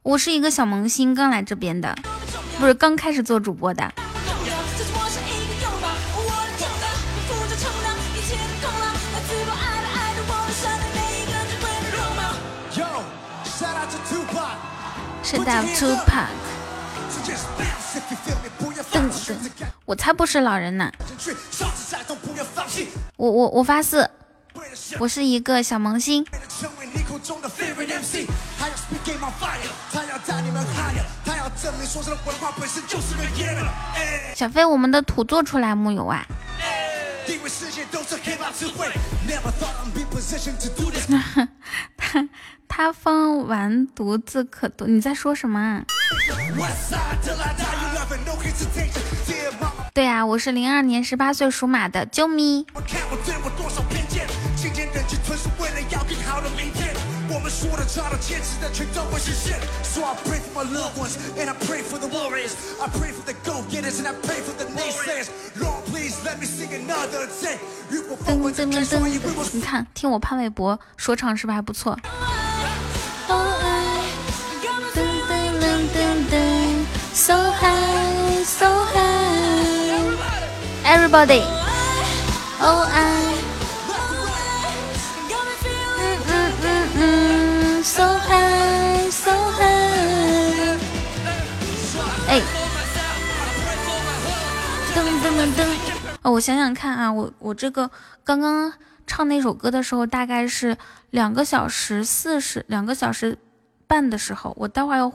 [0.04, 1.94] 我是一个小萌新，刚来这边的，
[2.60, 3.92] 不是刚开始做主播的。
[15.24, 16.28] 是的，Tupac。
[18.92, 20.92] 噔噔，我才不是老人呢！
[23.18, 24.08] 我我我发誓，
[25.00, 26.26] 我是一个小萌新。
[34.36, 36.26] 小飞，我们的图做出来木有啊？
[41.98, 42.30] 他
[42.68, 45.86] 他方完独自可读，你在说什么啊？
[49.94, 52.66] 对啊，我是零二年十八岁属马的，啾咪。
[57.45, 59.59] 我们说的、抓的、坚持的，全都会实现。
[59.83, 62.53] So I pray for my loved ones, and I pray for the warriors.
[62.81, 65.29] I pray for the go-getters, and I pray for the naysayers.
[65.61, 67.59] Lord, please let me sing another day.
[67.89, 71.97] 如果风闻着感受，也为我你看，听我潘玮柏说唱是不是还不错？
[73.29, 73.37] 噔
[74.95, 74.99] 噔
[75.61, 75.99] 噔噔
[76.31, 76.35] 噔，
[77.15, 80.11] so high so high
[80.85, 81.43] everybody，
[82.61, 83.01] 哦爱，
[87.86, 90.80] ，so high so high，
[92.28, 92.42] 哎，
[94.96, 95.64] 噔噔噔噔，
[96.24, 97.92] 哦，我想想看啊，我我这个
[98.24, 98.74] 刚刚
[99.06, 100.76] 唱那首歌的时候，大概是
[101.12, 103.38] 两个小时四十，两个小时
[103.86, 105.12] 半的时候，我待会儿要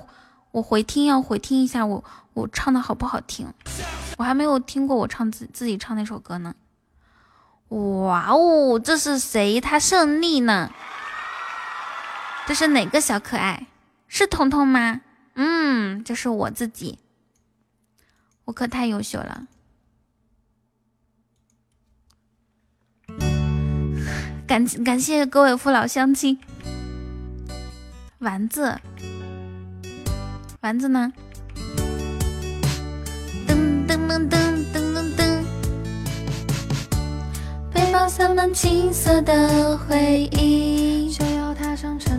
[0.52, 3.52] 我回听，要回听一下我我唱的好不好听，
[4.16, 6.54] 我还没有听过我唱自自己唱那首歌呢。
[7.70, 9.60] 哇哦，这是谁？
[9.60, 10.70] 他胜利呢？
[12.50, 13.68] 这是哪个小可爱？
[14.08, 15.02] 是彤彤吗？
[15.34, 16.98] 嗯，这是我自己，
[18.44, 19.46] 我可太优秀了。
[24.48, 26.40] 感感谢各位父老乡亲。
[28.18, 28.80] 丸子，
[30.60, 31.12] 丸子呢？
[33.46, 35.44] 噔噔噔噔噔噔噔，
[37.72, 41.08] 背包塞满青涩的回忆。
[41.12, 42.09] 就要踏上成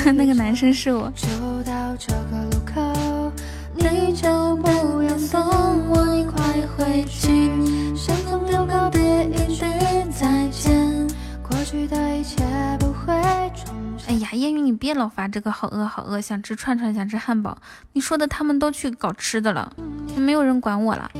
[0.12, 1.12] 那个男生是我。
[1.14, 1.28] 就
[1.62, 3.32] 到这个路口，
[3.74, 5.40] 你就不要送
[5.88, 6.42] 我你快
[6.76, 7.50] 回去，
[7.94, 9.64] 相同的告别一句
[10.10, 11.06] 再见，
[11.46, 12.42] 过去的一切
[12.78, 13.14] 不会
[13.54, 13.74] 重
[14.08, 17.56] 哎呀，烟雨，你别老发这个好饿好饿，想吃串串，想吃汉堡。
[17.92, 19.72] 你说的他们都去搞吃的了，
[20.08, 21.10] 也没有人管我了。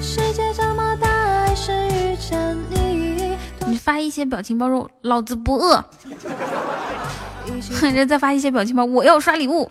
[0.00, 3.36] 世界这么大，还是遇见你，
[3.66, 5.84] 你发一些表情包说老子不饿，
[7.92, 9.70] 人再发一些表情包，我要刷礼物。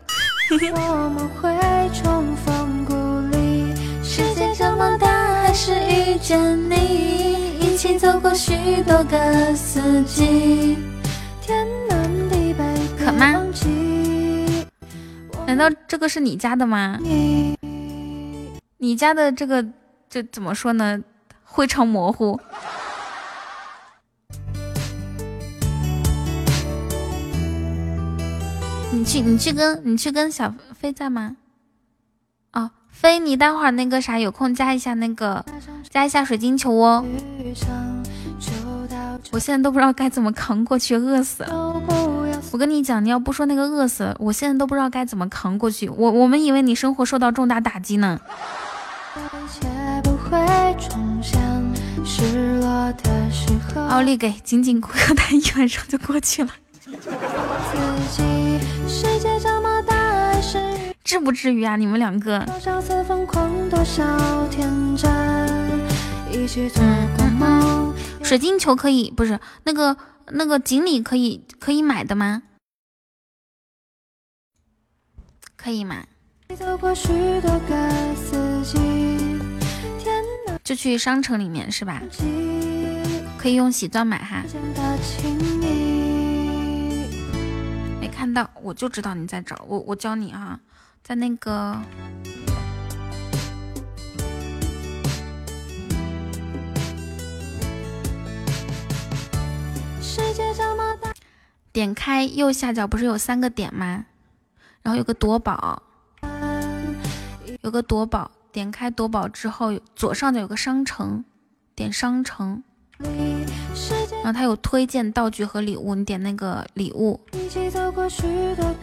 [0.50, 1.54] 我们会
[1.94, 2.94] 重逢故
[3.36, 3.74] 里。
[4.04, 5.08] 世界这么大，
[5.42, 6.40] 还是遇见
[6.70, 10.78] 你，一起走过许多个四季，
[11.42, 12.64] 天南地北
[12.98, 13.44] 可吗
[15.46, 16.98] 难道这个是你家的吗？
[17.02, 17.58] 你。
[18.78, 19.66] 你家的这个
[20.10, 21.02] 这怎么说呢？
[21.46, 22.40] 非常模糊。
[28.98, 31.38] 你去，你去跟你去跟小飞在吗？
[32.54, 35.46] 哦，飞，你待会儿那个啥，有空加一下那个，
[35.88, 37.06] 加一下水晶球哦。
[39.32, 41.80] 我现在都不知道该怎么扛过去，饿死了。
[42.52, 45.88] 我跟你讲，你要不说那个饿死，我现在都不知道该怎么扛过去。
[45.88, 48.20] 我我们以为你生活受到重大打击呢。
[53.90, 56.50] 奥利给，紧紧裤腰带，一晚上就过去了。
[61.04, 62.46] 至不至于啊，你们两个。
[68.24, 69.96] 水晶球可以，不是那个
[70.28, 72.44] 那个锦鲤可以可以买的吗？
[75.56, 76.04] 可以吗？
[80.64, 82.02] 就去商城里面是吧？
[83.38, 84.44] 可以用喜钻买哈。
[88.18, 90.60] 没看到，我就知道你在找我，我教你啊，
[91.04, 91.80] 在那个。
[100.02, 101.14] 世界这么大
[101.72, 104.06] 点开右下角不是有三个点吗？
[104.82, 105.84] 然后有个夺宝，
[107.62, 108.32] 有个夺宝。
[108.52, 111.24] 点开夺宝之后，左上角有个商城，
[111.76, 112.64] 点商城，
[114.24, 117.20] 然后他有推荐道具和礼物，你点那个礼物，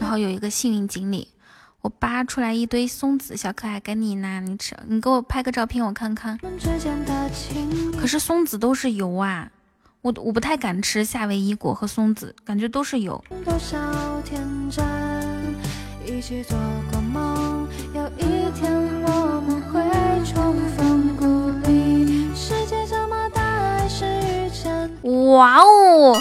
[0.01, 1.29] 然后有一个幸运锦鲤，
[1.83, 6.39] 我扒出来一堆松子小可爱给你拿，你吃，你给我拍个照片我看看。
[7.99, 9.51] 可是松子都是油啊。
[10.03, 13.25] 我我不太敢吃夏威夷果和松子，感觉都是油。
[25.33, 26.21] 哇哦，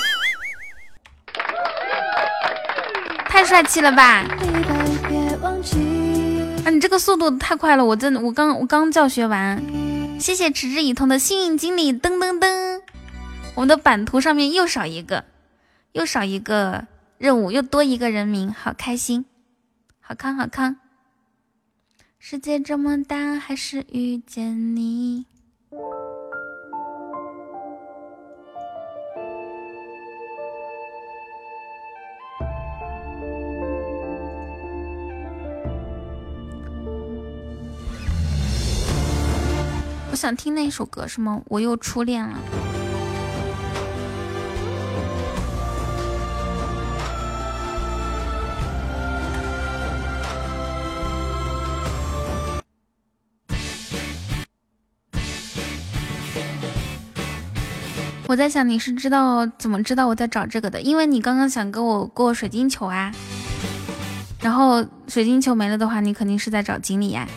[3.27, 4.25] 太帅气了吧！
[6.65, 9.61] 啊，你这个速度太快了，我真的，我刚我刚教学完。
[10.19, 12.81] 谢谢持之以恒的幸运经理，噔噔噔。
[13.55, 15.25] 我们的版图上面又少一个，
[15.91, 19.25] 又少一个任务，又多一个人名，好开心，
[19.99, 20.77] 好康好康。
[22.19, 25.25] 世界这么大，还是遇见你。
[40.13, 41.41] 我想听那首歌，什么？
[41.47, 42.37] 我又初恋了。
[58.27, 60.79] 我在想你是知道怎么知道我在找这个的？
[60.79, 63.11] 因为你刚刚想跟我过水晶球啊，
[64.41, 67.27] 然后水晶球没了的话，你肯定是在找锦鲤呀。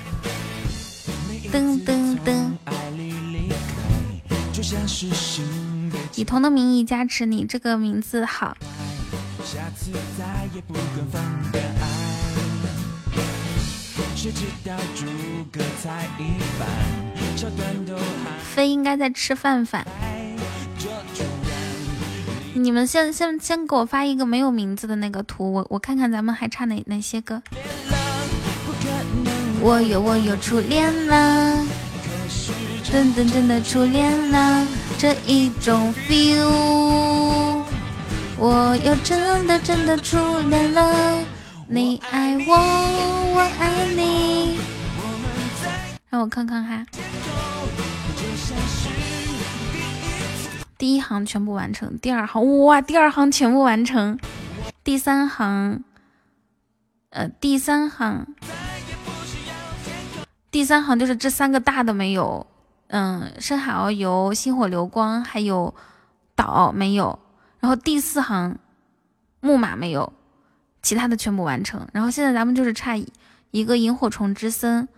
[1.53, 2.53] 噔噔噔，
[6.15, 8.57] 以童的名义加持你，这个名字好。
[18.55, 19.87] 飞应该在吃饭饭。
[22.55, 27.43] 你们先先先给我发一个没有名字的那个图，我我看看咱们还差哪哪些个。
[29.61, 31.65] 我有我有初恋了，
[32.85, 34.67] 真真真的初恋了，
[34.99, 37.65] 这一种 feel。
[38.39, 40.17] 我有真的真的初
[40.49, 41.19] 恋了，
[41.69, 42.55] 你爱我，
[43.35, 44.59] 我爱你。
[46.11, 46.87] 让我看看哈。
[50.79, 54.19] 第一行全部完成，第二行哇，第二行全部完成，
[54.85, 55.83] 第三行，
[57.11, 58.27] 呃，第三行，
[60.57, 62.47] 第三行就是这三个大的没有，
[62.87, 65.75] 嗯，深海遨游、星火流光还有
[66.35, 67.19] 岛没有，
[67.61, 68.59] 然后第四行
[69.41, 70.15] 木马没有，
[70.81, 72.97] 其他的全部完成，然后现在咱们就是差
[73.51, 74.89] 一个萤火虫之森，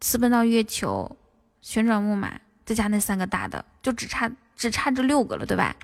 [0.00, 1.16] 私奔到月球，
[1.60, 4.30] 旋转木马，再加那三个大的，就只差。
[4.54, 5.74] 只差这六个了，对吧？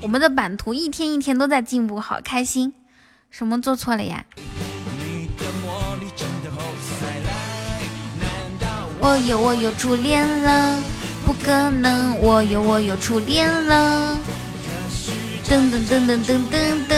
[0.00, 2.72] 我们的版图一天一天都在进步，好开心！
[3.30, 4.24] 什么做错了呀？
[9.02, 10.78] 我有我有初恋了，
[11.26, 12.18] 不可能！
[12.20, 14.18] 我有我有初恋了，
[15.44, 16.94] 噔噔噔噔噔噔噔，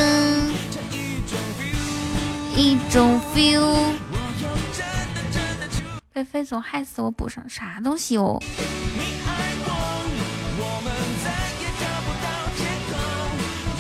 [2.57, 3.77] 一种 feel。
[6.13, 8.41] 被飞总害死我补上啥东西哦？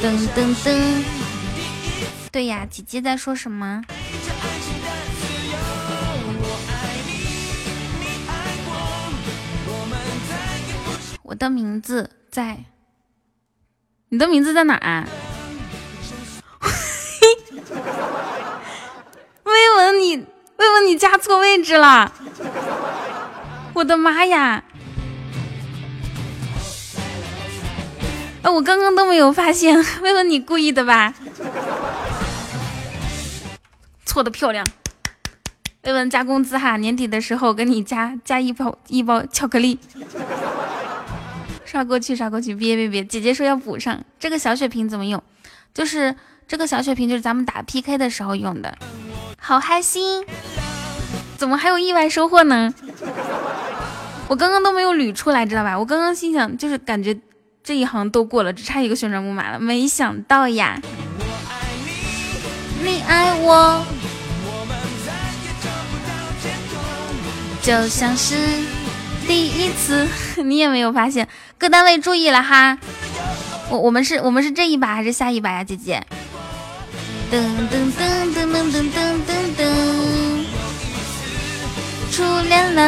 [0.02, 1.04] 噔噔噔！
[2.30, 3.82] 对呀，姐姐在说什么？
[11.32, 12.66] 我的名字在，
[14.10, 15.08] 你的名字在哪啊？
[19.44, 22.12] 薇文，你薇文，你加错位置了！
[23.72, 24.62] 我的妈呀！
[28.42, 31.14] 啊，我刚刚都没有发现，薇文，你故意的吧？
[34.04, 34.66] 错的漂亮，
[35.84, 39.78] 薇文加工资哈，年底的时候给你加加一包一包巧克力，
[41.72, 45.22] 刷过去刷过去，别别别，姐姐说要补上这个小血瓶怎么用？
[45.72, 46.14] 就是
[46.46, 48.76] 这个小血瓶，就是咱们打 PK 的时候用的，
[49.40, 50.22] 好开心，
[51.38, 52.74] 怎么还有意外收获呢？
[54.28, 55.78] 我刚刚都没有捋出来，知道吧？
[55.78, 57.18] 我刚刚心想，就是感觉
[57.64, 60.78] 这一行都过了，只差一个旋转木马了，没想到呀，
[62.84, 63.82] 你爱我。
[67.62, 68.36] 就像是
[69.26, 70.06] 第一次，
[70.44, 71.26] 你也没有发现。
[71.62, 72.76] 各单位注意了哈，
[73.70, 76.04] 我我们是我们是这一把还是下一把呀，姐姐？
[77.30, 77.38] 噔
[77.70, 79.62] 噔噔噔噔噔噔噔噔，
[82.10, 82.80] 初恋了。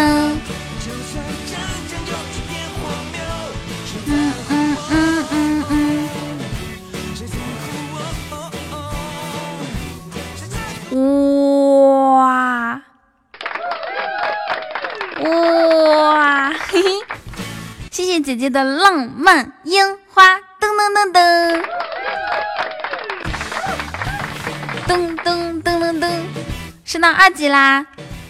[4.07, 5.65] 嗯嗯嗯嗯
[10.91, 12.19] 嗯。
[12.19, 12.83] 哇！
[15.23, 16.89] 哇，嘿嘿，
[17.95, 21.63] 谢谢姐姐的浪漫烟花，噔噔噔噔，
[24.89, 26.11] 噔噔噔噔噔，
[26.85, 27.87] 升到二级啦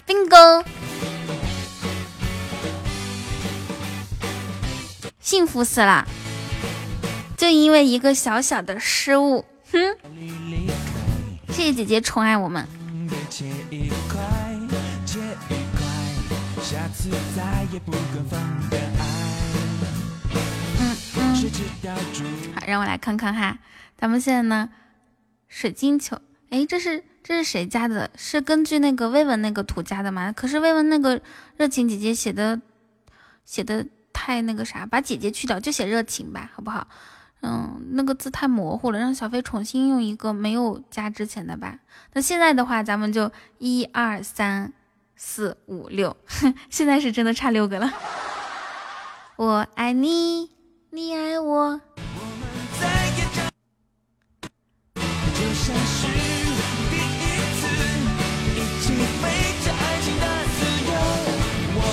[0.07, 0.62] ，bingo，
[5.18, 6.07] 幸福死了，
[7.39, 9.97] 就因为一个小小的失误，哼，
[11.49, 12.68] 谢谢姐姐宠爱我们。
[16.60, 19.14] 下次再也不敢放的爱。
[22.55, 23.58] 好，让我来看看哈，
[23.97, 24.70] 咱们现在呢，
[25.48, 26.18] 水晶球，
[26.50, 28.10] 哎，这是这是谁加的？
[28.16, 30.32] 是根据那个薇文那个图加的吗？
[30.32, 31.20] 可是薇文那个
[31.56, 32.60] 热情姐姐写的
[33.44, 36.89] 写的太那个啥，把姐姐去掉，就写热情吧，好不好？
[37.42, 41.78] 嗯，那个字太模糊了，让小飞重新用一个没有加之前的吧。
[42.14, 44.73] 那现在的话，咱们就一二三。
[45.16, 46.16] 四五六，
[46.68, 47.92] 现在是真的差六个了。
[49.36, 50.50] 我爱你，
[50.94, 51.81] 你爱我。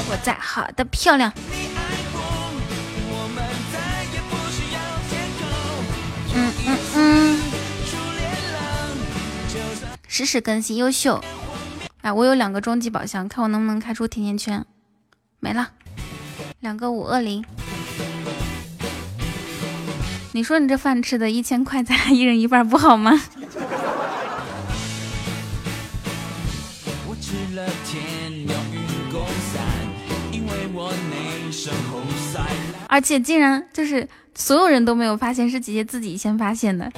[0.08, 1.34] 我在，好的，漂亮。
[6.36, 7.42] 嗯嗯嗯。
[10.08, 11.20] 实时更新，优秀。
[12.02, 14.64] 哎，我有两个终极宝箱，看我能不能开出甜甜圈。
[15.40, 15.72] 没了，
[16.60, 17.44] 两个五二零。
[20.34, 23.22] 你说你这饭吃的一千块，咱 俩一人一半不好吗？
[32.88, 36.90] 而且竟然就是所有人都没有发现，是姐姐自己先发现的。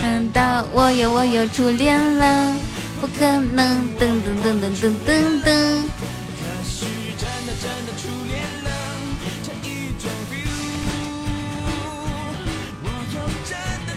[0.00, 2.54] 难道我有我有初恋了？
[3.00, 6.03] 不可能，噔噔噔噔噔噔噔。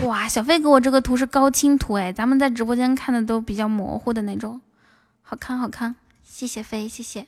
[0.06, 4.62] 哇，小飞给我这个图是高清图哎，咱们在直播间看的都比较模糊的那种，
[5.24, 7.26] 好看好看，谢谢飞，谢谢。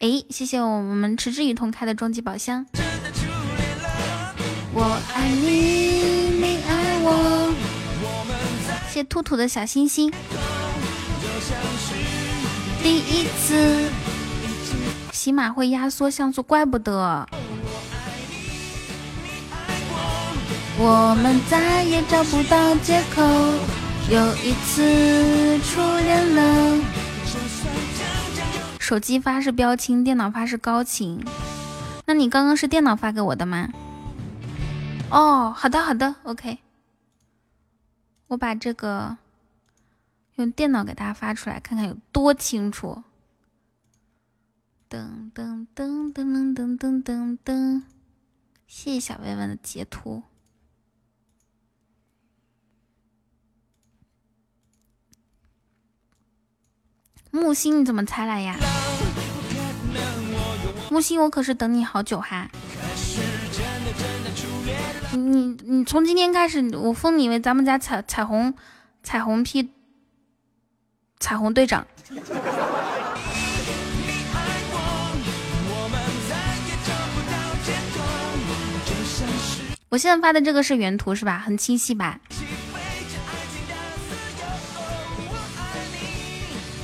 [0.00, 2.66] 哎，谢谢我们持之以恒开的终极宝箱。
[4.72, 7.54] 我爱你，你爱我。
[8.90, 10.12] 谢兔兔的小心心。
[12.82, 13.90] 第一次，
[15.12, 17.26] 喜马会压缩像素，怪不得。
[20.82, 23.22] 我们再也找不到借口。
[24.10, 26.84] 又一次初恋了。
[28.78, 31.22] 手机发是标清，电脑发是高清。
[32.06, 33.68] 那你刚刚是电脑发给我的吗？
[35.10, 36.58] 哦，好的好的，OK。
[38.28, 39.18] 我把这个
[40.36, 43.04] 用电脑给大家发出来，看看有多清楚。
[44.88, 47.82] 噔噔噔噔噔噔噔噔，
[48.66, 50.22] 谢谢小薇薇的截图。
[57.32, 58.56] 木星，你怎么才来呀？
[60.90, 62.50] 木星，我可是等你好久哈。
[65.12, 68.52] 你你从今天开始，我封你为咱们家彩彩虹
[69.02, 69.70] 彩虹屁
[71.20, 71.86] 彩虹队长。
[79.88, 81.38] 我现在发的这个是原图是吧？
[81.38, 82.18] 很清晰吧？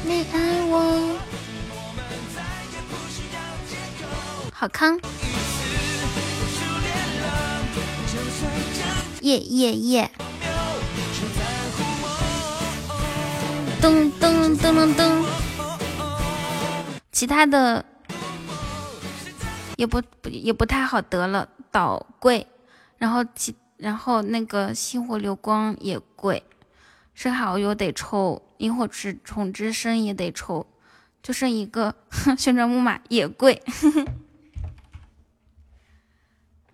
[0.08, 1.18] 你爱我，
[4.52, 5.00] 好康！
[9.22, 10.10] 耶耶耶！
[13.82, 15.24] 噔噔噔噔噔，
[17.10, 17.84] 其他的
[19.76, 22.46] 也不也不太好得了，岛贵，
[22.98, 26.44] 然后其然后那个星火流光也贵，
[27.12, 28.40] 深海遨游得抽。
[28.58, 30.66] 萤火虫虫之声也得抽，
[31.22, 31.94] 就剩一个
[32.38, 33.62] 旋转木马也贵。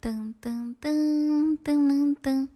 [0.02, 2.48] 噔噔噔噔噔噔，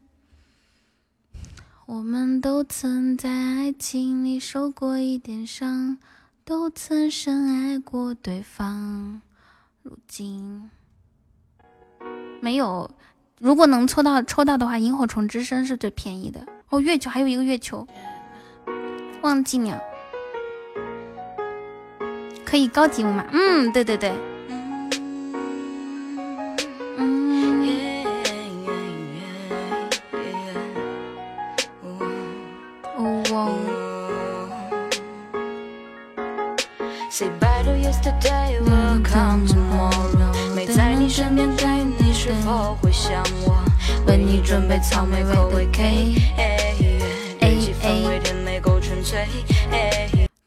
[1.87, 5.99] 我们都曾在爱情里受过一点伤，
[6.45, 9.23] 都曾深爱过对方。
[9.83, 10.69] 如今
[12.41, 12.91] 没有，
[13.39, 16.81] 如果能抽到抽到的话，萤火虫之声是最便宜的哦。
[16.81, 17.87] 月球还有一个月球。
[19.27, 19.83] 忘记了，
[22.45, 23.27] 可以高级木马。
[23.33, 24.13] 嗯，对对对。
[40.55, 41.67] 没在你身边，对
[41.99, 43.57] 你是否会想我？
[44.07, 46.96] 为你准备草莓口味 K。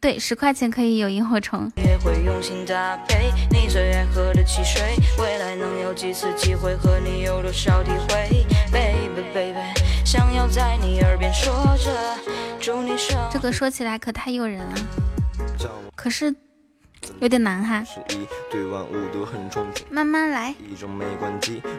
[0.02, 1.70] 对，十块钱可以有萤火虫。
[13.32, 14.76] 这个说起来可太诱人了，
[15.96, 16.34] 可是。
[17.20, 17.84] 有点难哈。
[18.52, 19.40] 对万物都很，
[19.90, 20.54] 慢慢来。
[20.70, 21.34] 一种没关，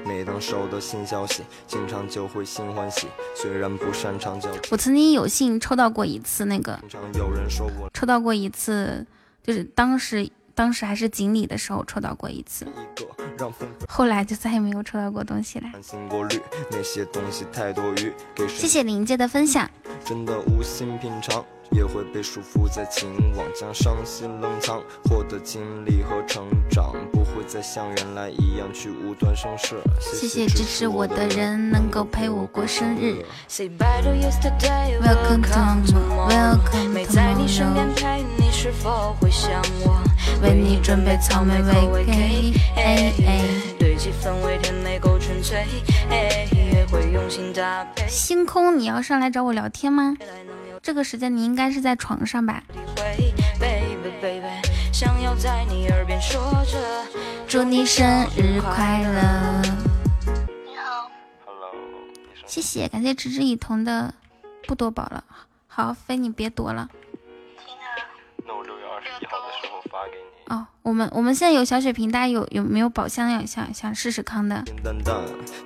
[0.07, 3.07] 每当收到新消息，经常就会心欢喜。
[3.35, 6.79] 虽然不擅长交我曾经有幸抽到过一次那个，
[7.15, 9.07] 有人说过抽到过一次，
[9.43, 12.67] 就是当时当时还是锦鲤的时候抽到过一次。
[12.67, 13.53] 一个
[13.89, 15.67] 后来就再也没有抽到过东西了。
[18.49, 19.69] 谢谢林姐的分享。
[20.05, 21.45] 真的无心品尝。
[21.71, 29.81] 也会被束缚在情网，将伤心冷藏，获得经历和成长，不会再像原来一样去无端生事。
[30.01, 33.25] 谢谢支持我的人，能够陪我过生日。
[33.49, 33.83] Welcome
[35.87, 40.03] to Welcome，没在你身边陪你，是否会想我？
[40.43, 42.05] 为你准备草莓味
[43.99, 45.67] 气氛围甜美够纯粹。
[46.11, 48.09] 约会用心搭配。
[48.09, 50.17] 星空，你要上来找我聊天吗？
[50.83, 52.63] 这个时间你应该是在床上吧？
[57.47, 59.63] 祝你生日快乐！
[60.65, 61.11] 你好
[61.45, 61.71] ，Hello，
[62.47, 64.15] 谢谢，感谢持之以恒的
[64.67, 65.25] 不夺宝了。
[65.67, 66.89] 好，飞你别夺了。
[70.51, 74.65] 哦，我们我们现在有小水瓶，大家有有没有宝箱呀想想试试康的？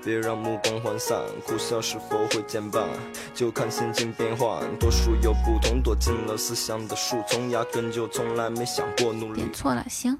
[0.04, 2.86] 别让目光涣散，苦笑是否会减半？
[3.32, 9.40] 就看心境变换，多数有不同，躲进了思想的树丛，压根就从来没想过努力。
[9.40, 10.18] 点错了，行，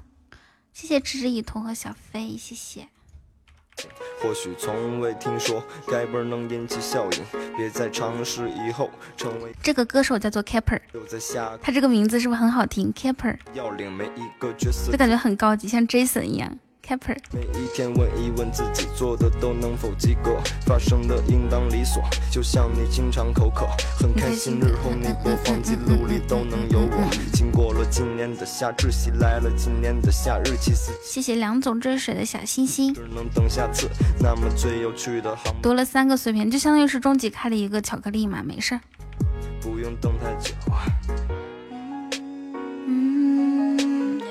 [0.73, 2.87] 谢谢持之以童和小飞，谢谢。
[4.21, 7.23] 或许从未听说该不能引起效应，
[7.57, 9.53] 别再尝试以后成为。
[9.61, 10.79] 这个歌手叫做 Kapper，
[11.61, 13.37] 他这个名字是不是很好听？Kapper，
[14.91, 16.57] 就感觉很高级，像 Jason 一样。
[17.31, 22.03] 每一天问一问自己做的都能否及格，发生的应当理所。
[22.31, 23.65] 就像你经常口渴，
[23.99, 27.09] 很开心日后你播放记录里都能有我。
[27.33, 30.55] 经过了今年的夏至，袭来了今年的夏日。
[31.03, 32.93] 谢谢梁总追水的小星星。
[33.15, 33.89] 能等下次，
[34.19, 38.81] 那么最有趣的多了三个碎片，就相当于是终极开了一个巧克力嘛，没事儿。
[39.59, 40.53] 不用等太久。
[42.87, 44.21] 嗯，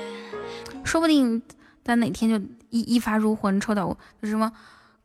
[0.85, 1.41] 说不定。
[1.87, 2.35] 但哪天就
[2.71, 4.51] 一一发入魂，抽到我就什么，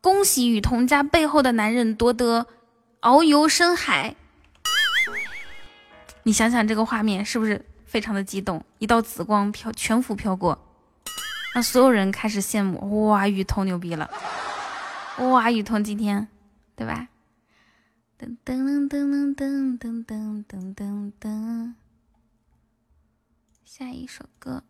[0.00, 2.46] 恭喜雨桐家背后的男人夺得
[3.02, 4.16] 遨游深海。
[6.22, 8.64] 你想想这个画面是不是非常的激动？
[8.78, 10.58] 一道紫光飘全幅飘过，
[11.52, 13.08] 让所有人开始羡慕。
[13.08, 14.10] 哇，雨桐牛逼了！
[15.18, 16.28] 哇，雨桐今天，
[16.74, 17.08] 对吧？
[18.18, 21.74] 噔噔噔噔噔噔噔噔噔噔，
[23.64, 24.62] 下一首歌。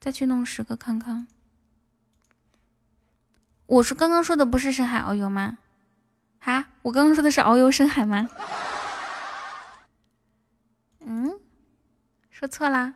[0.00, 1.26] 再去弄十个看看。
[3.66, 5.58] 我是刚刚说的不是深海遨游吗？
[6.40, 8.28] 啊，我刚刚说的是遨游深海吗？
[11.00, 11.38] 嗯，
[12.30, 12.94] 说错啦。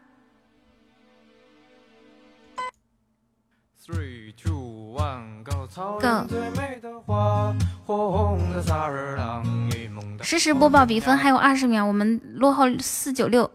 [3.86, 5.68] Three two one go。
[10.22, 13.50] 实时播报比分还有二十秒，我们落后四九六。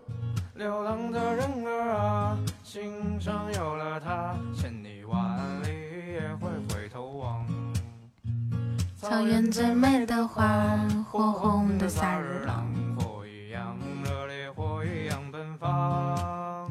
[8.96, 10.78] 草原最美的花，
[11.12, 12.66] 火红的萨日朗。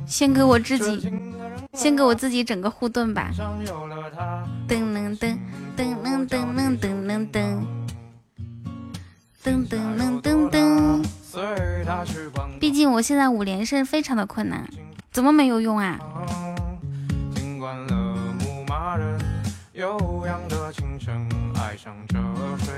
[0.06, 1.12] 先给我自己，
[1.74, 3.30] 先给我自己整个护盾吧。
[3.36, 5.36] 噔噔噔
[5.76, 7.62] 噔噔噔噔噔噔。
[9.44, 11.04] 噔噔噔噔噔。
[12.58, 14.68] 毕竟我现在五连胜非常的困难，
[15.18, 15.98] 怎么没有用啊？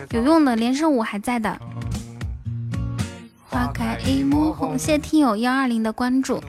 [0.09, 1.55] 有用的，连胜五还在的。
[3.47, 6.43] 花开一抹红，谢谢听友幺二零的关注。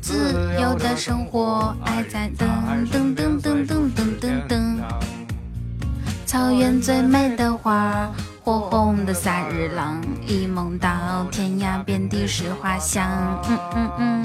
[0.00, 2.46] 自由的生活，爱在噔
[2.90, 4.78] 噔噔噔噔噔噔噔。
[6.24, 8.10] 草原最美的花，
[8.44, 13.08] 火红的萨日朗，一梦到天涯，遍地是花香。
[13.48, 14.22] 嗯嗯嗯，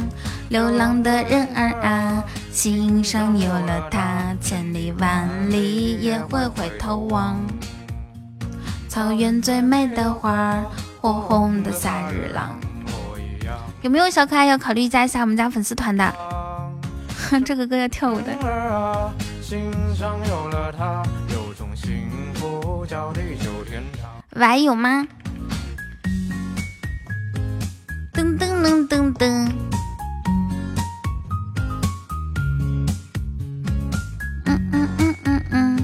[0.49, 7.39] 流浪的人儿啊，心上有了他，千里万里也会回头望。
[8.89, 10.61] 草原最美的花，
[10.99, 12.59] 火红的萨日朗。
[13.81, 16.13] 有没有小可爱要考虑加一下我们家粉丝团的？
[17.29, 18.33] 哼 这个歌要跳舞的。
[18.41, 18.43] 喂，
[21.29, 21.55] 有
[24.75, 25.07] 吗？
[28.13, 29.25] 噔噔噔噔噔。
[34.45, 35.77] 嗯嗯嗯嗯嗯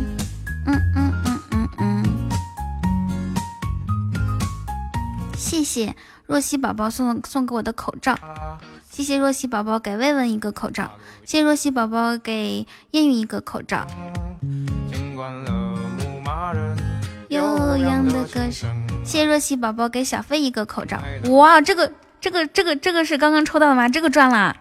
[0.66, 2.04] 嗯嗯嗯嗯。
[5.38, 5.96] 谢谢。
[6.26, 8.18] 若曦宝宝送送给我的口罩，
[8.90, 10.92] 谢谢若曦宝宝给魏文一个口罩，
[11.24, 13.86] 谢谢若曦宝宝给燕云一个口罩。
[17.30, 18.70] 悠扬的歌声，
[19.04, 21.02] 谢谢若曦宝宝给小飞一个口罩。
[21.30, 23.90] 哇，这个这个这个这个是刚刚抽到的吗？
[23.90, 24.56] 这个赚了。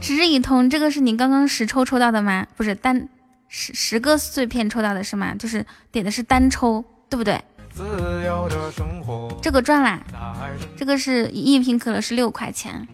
[0.00, 2.46] 持之以通，这个是你刚刚十抽抽到的吗？
[2.56, 3.08] 不是单
[3.48, 5.34] 十十个碎片抽到的是吗？
[5.38, 7.40] 就是点的是单抽，对不对？
[9.40, 9.98] 这个赚啦！
[10.76, 12.86] 这个是一瓶可乐是六块钱。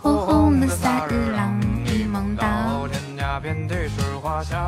[0.00, 1.61] 火红的萨日朗，
[3.40, 4.60] 遍地是花香。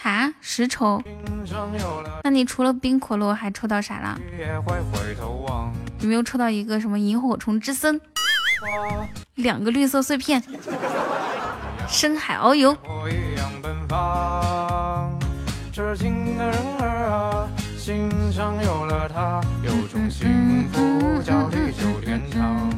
[0.00, 1.02] 哈，十抽？
[2.22, 4.18] 那你除了冰可乐还抽到啥了？
[6.00, 8.00] 有没有抽到一个什么萤火虫之森？
[9.34, 10.42] 两个绿色碎片。
[11.88, 12.76] 深海遨游。
[15.72, 22.70] 痴情的人儿啊，心上有了他，有种幸福叫地久天长。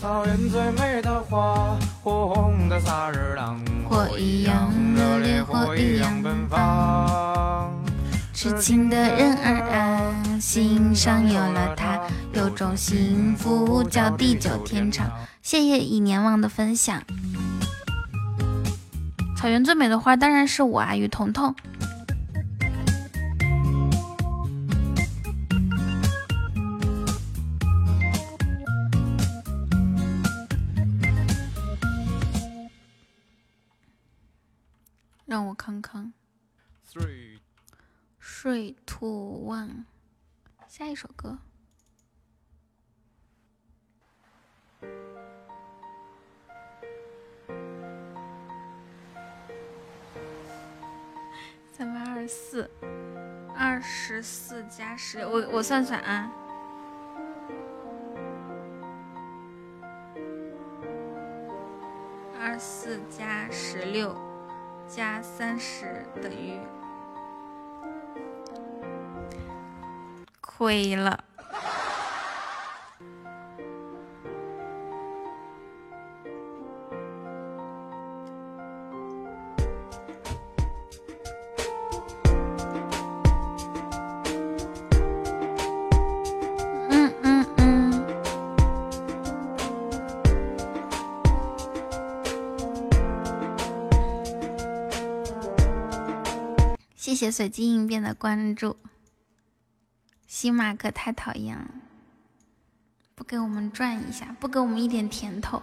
[0.00, 7.68] 草原最美的花，火红的萨日朗，火一样热烈，火一样奔放。
[8.32, 12.00] 痴情的人儿啊，心上有了他，
[12.32, 15.10] 有种幸福叫地久天长。
[15.42, 17.02] 谢谢一年忘的分享。
[19.36, 21.52] 草原最美的花当然是我啊，雨彤彤。
[35.28, 36.14] 让我看看。
[36.90, 37.40] Three,
[38.18, 39.84] three, two, one，
[40.66, 41.36] 下一首歌。
[51.74, 52.70] 三百二十四，
[53.54, 56.32] 二十四加十，我我算算啊，
[62.40, 64.16] 二四加十六
[64.88, 66.58] 加三十等于，
[70.40, 71.22] 亏了。
[97.18, 98.76] 谢随机应变的关注，
[100.28, 101.68] 新马哥太讨厌了，
[103.16, 105.60] 不给我们转一下，不给我们一点甜头。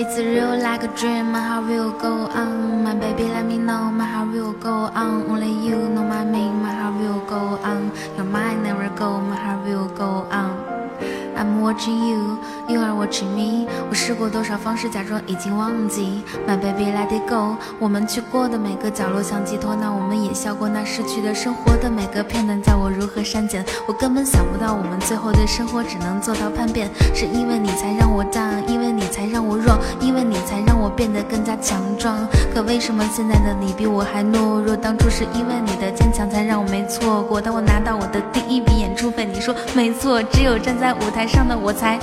[0.00, 2.84] It's real like a dream, my heart will go on.
[2.84, 5.28] My baby, let me know, my heart will go on.
[5.28, 7.90] Only you know my name, my heart will go on.
[8.14, 10.54] Your mind never go, my heart will go on.
[11.34, 13.66] I'm watching you, you are watching me。
[13.88, 16.22] 我试过多少方式假装已经忘记。
[16.46, 17.56] My baby let it go。
[17.78, 23.64] 我们去过的每个角落像寄托，那我们也笑过那逝去的生活的每个片段，叫我如何删减？
[23.86, 26.90] 我根本想不到，我们最后对生活只能做到叛变。
[27.14, 32.26] 是因为你才让我 down，，因为你才让我弱，因为你才让我变得更加强壮。
[32.52, 34.76] 可为什么现在的你比我还懦弱？
[34.76, 37.40] 当初是因为你的坚强才让我没错过。
[37.40, 41.28] 当我拿到我的第一笔演出费，你说没错，只有站在舞台。
[41.28, 41.98] 上的我才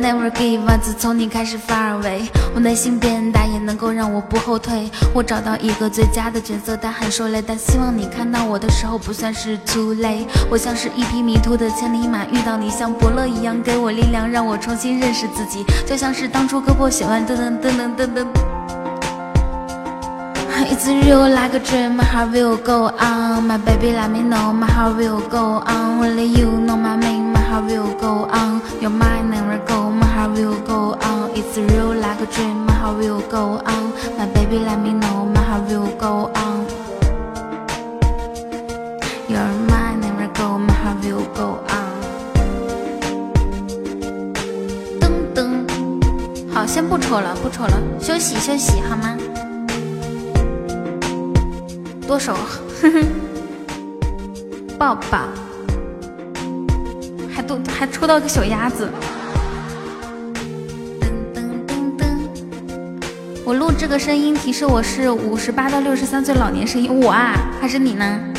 [0.00, 4.90] never give up，自从你开始 far away，我内心变大也能够让我不后退。
[5.14, 7.42] 我找到一个最佳的角色，但很受累。
[7.46, 10.26] 但希望你看到我的时候不算是 too late。
[10.50, 15.64] 我像是一匹迷途的千里马，遇到你像伯乐一样给我力量，让我重新认识自己。
[15.86, 18.26] 就像是当初割破血弯，噔噔噔噔噔噔。
[20.68, 23.46] It's real like a dream, my heart will go on.
[23.46, 26.00] My baby let me know, my heart will go on.
[26.00, 28.60] Only you know my name, my heart will go on.
[28.80, 29.85] Your mind never go, my
[30.26, 31.30] heart will go on.
[31.34, 33.92] It's real like a dream, my heart will go on.
[34.18, 36.66] My baby, let me know, my heart will go on.
[39.28, 41.86] Your mind never go, my heart will go on.
[45.00, 49.16] 噔噔，好，先不抽了，不抽了，休息休息好吗？
[52.06, 52.34] 剁手，
[52.80, 53.04] 哼哼，
[54.78, 55.18] 抱抱。
[57.32, 58.88] 还都还抽到个小鸭子，
[63.78, 68.34] 这个声音提示我是五十八到六十三岁老年声音，我啊还是你呢？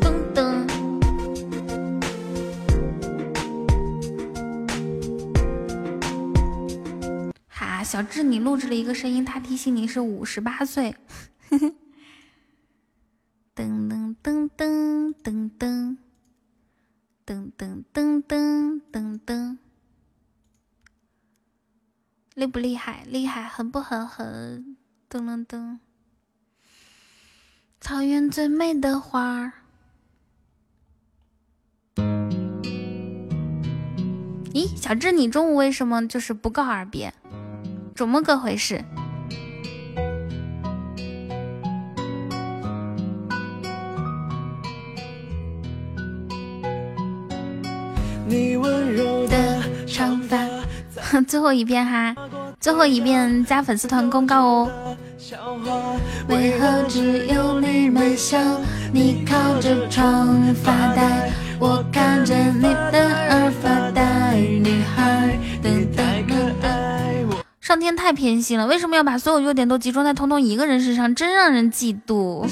[0.00, 0.66] 噔噔！
[7.48, 10.94] 哈小智，你录制了一个声音，他提醒你是五十八岁。
[13.56, 15.96] 噔噔噔噔噔噔
[17.26, 19.58] 噔噔噔噔噔噔，
[22.34, 23.02] 厉不厉害？
[23.08, 24.06] 厉害，狠不狠？
[24.06, 24.76] 狠！
[25.10, 25.78] 噔噔噔，
[27.80, 29.52] 草原最美的花儿。
[34.52, 37.12] 咦，小智，你中午为什么就是不告而别？
[37.96, 38.84] 怎么个回事？
[48.28, 49.36] 你温柔的
[49.86, 50.36] 长发，
[51.28, 52.14] 最后一遍哈，
[52.58, 54.96] 最后一遍加粉丝团公告哦。
[56.28, 58.38] 为何只有你没笑？
[58.92, 61.30] 你靠着窗发呆，
[61.60, 66.06] 我看着你的耳发呆，女孩等等。
[67.60, 71.12] 上天太偏心了，为什么要把所有优点都集中在彤彤一个人身上？
[71.14, 72.48] 真让人嫉妒！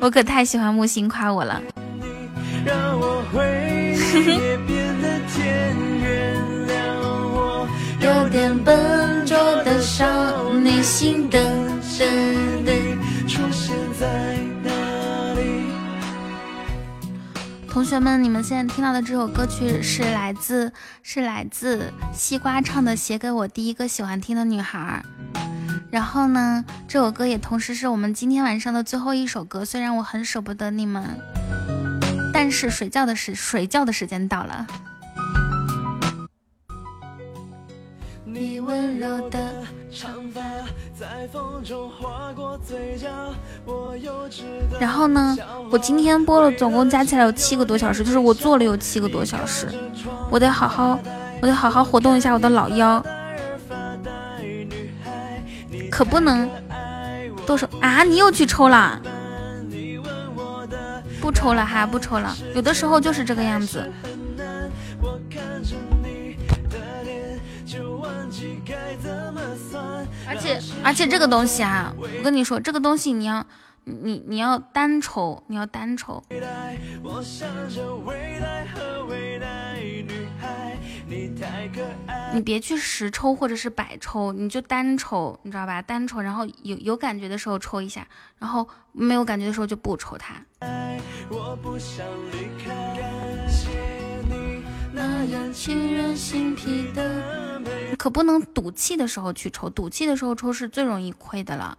[0.00, 1.62] 我可太喜欢木星夸我了。
[8.00, 11.38] 有点笨拙的少女心，噔
[11.82, 12.04] 噔
[12.64, 12.98] 噔，
[13.28, 14.70] 出现在哪
[15.34, 15.70] 里。
[17.68, 20.72] 同学们，你们现在听到的这首歌曲是来自
[21.04, 25.04] 是来自西瓜唱的《写给我第一个喜欢听的女孩》。
[25.90, 29.64] 然后呢，这首歌也同时是我们今天晚上的最后一首歌。
[29.64, 31.04] 虽然我很舍不得你们，
[32.42, 34.66] 但是睡觉的时睡觉的时间到了。
[38.24, 39.62] 你温柔的
[39.92, 40.40] 长发
[44.80, 45.36] 然后呢？
[45.70, 49.68] 我今天播了，总共加起来有七个多小时，就是我做了有七个多小时。
[50.30, 50.98] 我得好好，
[51.42, 53.04] 我得好好活动一下我的老腰，
[55.90, 56.48] 可不能
[57.46, 58.02] 动手啊！
[58.02, 58.98] 你又去抽了？
[61.30, 62.36] 不抽了哈，不抽了。
[62.56, 63.88] 有的时候就是这个样子。
[70.26, 73.46] 而且而且这个东西啊，我跟你说，这个东西你要
[73.84, 76.20] 你你要单抽，你要单抽。
[76.28, 76.40] 你
[82.38, 85.82] 别去实抽或者是百抽，你就单抽，你知道吧？
[85.82, 88.06] 单抽，然后有有感觉的时候抽一下，
[88.38, 90.34] 然后没有感觉的时候就不抽它。
[97.98, 101.76] 可不能赌气的时候去抽，赌气的时候抽是最容易亏的了。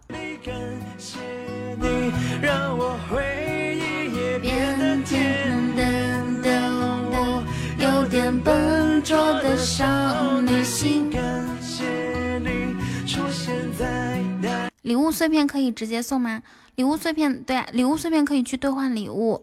[8.12, 11.10] 点笨拙的少女心。
[14.82, 16.42] 礼物碎片可以直接送吗？
[16.74, 19.42] 礼物碎片，对啊，礼物碎片可以去兑换礼物。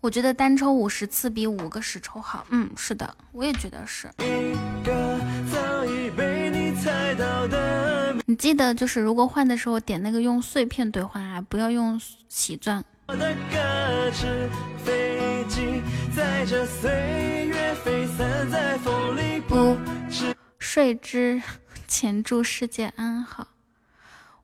[0.00, 2.46] 我觉得单抽五十次比五个十抽好。
[2.50, 4.08] 嗯，是的，我也觉得是。
[8.24, 12.84] 你记得就是如果换的时候点那个用碎片兑换啊，不要用喜钻。
[19.46, 19.76] 不
[20.58, 21.42] 睡之
[21.86, 23.48] 前祝世界安好。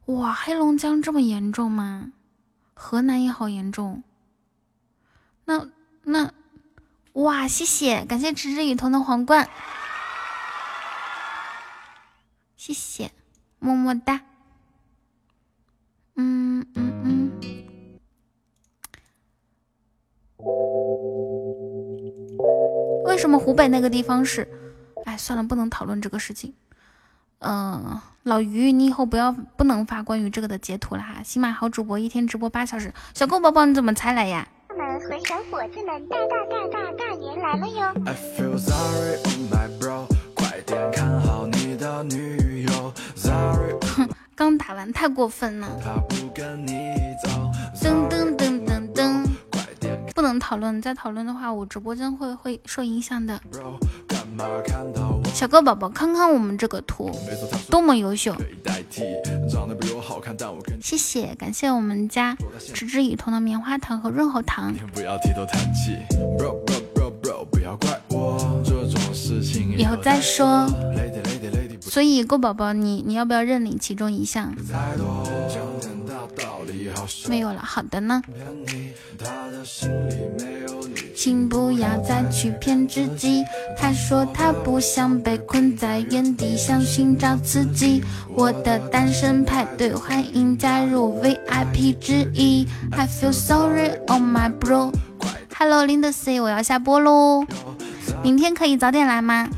[0.07, 2.13] 哇，黑龙江这么严重吗？
[2.75, 4.03] 河南也好严重。
[5.45, 5.69] 那
[6.03, 6.33] 那，
[7.13, 9.49] 哇，谢谢，感谢迟之雨桐的皇冠，
[12.57, 13.13] 谢谢，
[13.59, 14.21] 么么哒。
[16.17, 17.41] 嗯嗯嗯。
[23.15, 24.45] 为什么湖北那个地方是？
[25.05, 26.53] 哎，算了，不能讨论这个事情。
[27.39, 31.23] 嗯，老于，你以后不要不能发关于这个的截图了哈。
[31.23, 34.49] 喜马好主播一天直播八小时，小狗宝宝你怎么才来呀？
[34.77, 37.95] 们和小伙子们大大大大大年来了哟！
[43.95, 45.69] 哼，刚打完太过分了。
[45.81, 45.87] 噔
[46.41, 46.67] 噔
[47.81, 48.44] 噔噔噔，
[50.15, 53.41] 不能讨论，再讨论的话，我直播间会会受影响的。
[55.35, 57.11] 小哥宝宝，看看我们这个图，
[57.69, 58.33] 多么优秀！
[60.81, 64.73] 谢谢，感谢我们家持之以恒的棉花糖和润喉糖。
[69.77, 70.67] 以后再说。
[71.81, 74.55] 所以，够宝宝，你你要不要认领其中一项？
[77.29, 78.23] 没有了，好的呢。
[81.15, 83.45] 请不要再去骗自己。
[83.79, 88.03] 他说他不想被困在原地，想寻找刺激。
[88.35, 92.67] 我的单身派对，欢迎加入 VIP 之一。
[92.93, 94.93] I feel sorry, on my bro.
[95.57, 97.45] Hello, Lindsay，我要下播喽。
[98.23, 99.49] 明天可以早点来吗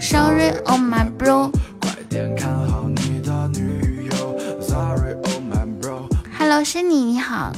[0.00, 1.50] ？Sorry, on my bro.
[6.50, 7.52] Hello，是你，你好。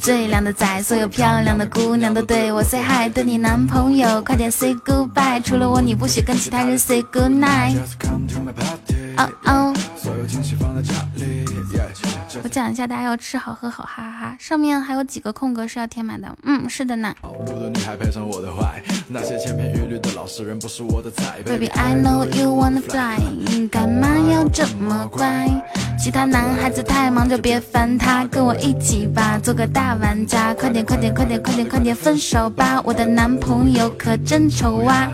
[0.00, 7.76] 最靓的仔，所有漂亮的姑娘都对我 say hi，对你男朋友快点 say goodbye，除了我你不许跟其他人 say good night。
[9.16, 9.74] 哦哦。
[12.42, 14.36] 我讲一下，大家要吃好喝好，哈哈哈！
[14.38, 16.28] 上面还有几个空格是要填满的。
[16.42, 17.14] 嗯，是的呢。
[21.44, 25.48] Baby I know you wanna fly，你干嘛要这么乖？
[25.98, 30.52] 其他男孩子太忙就别烦他，跟我一起吧，做个大玩家。
[30.54, 35.10] 快点快点快点快点快点分手吧，我的男朋友可真丑啊！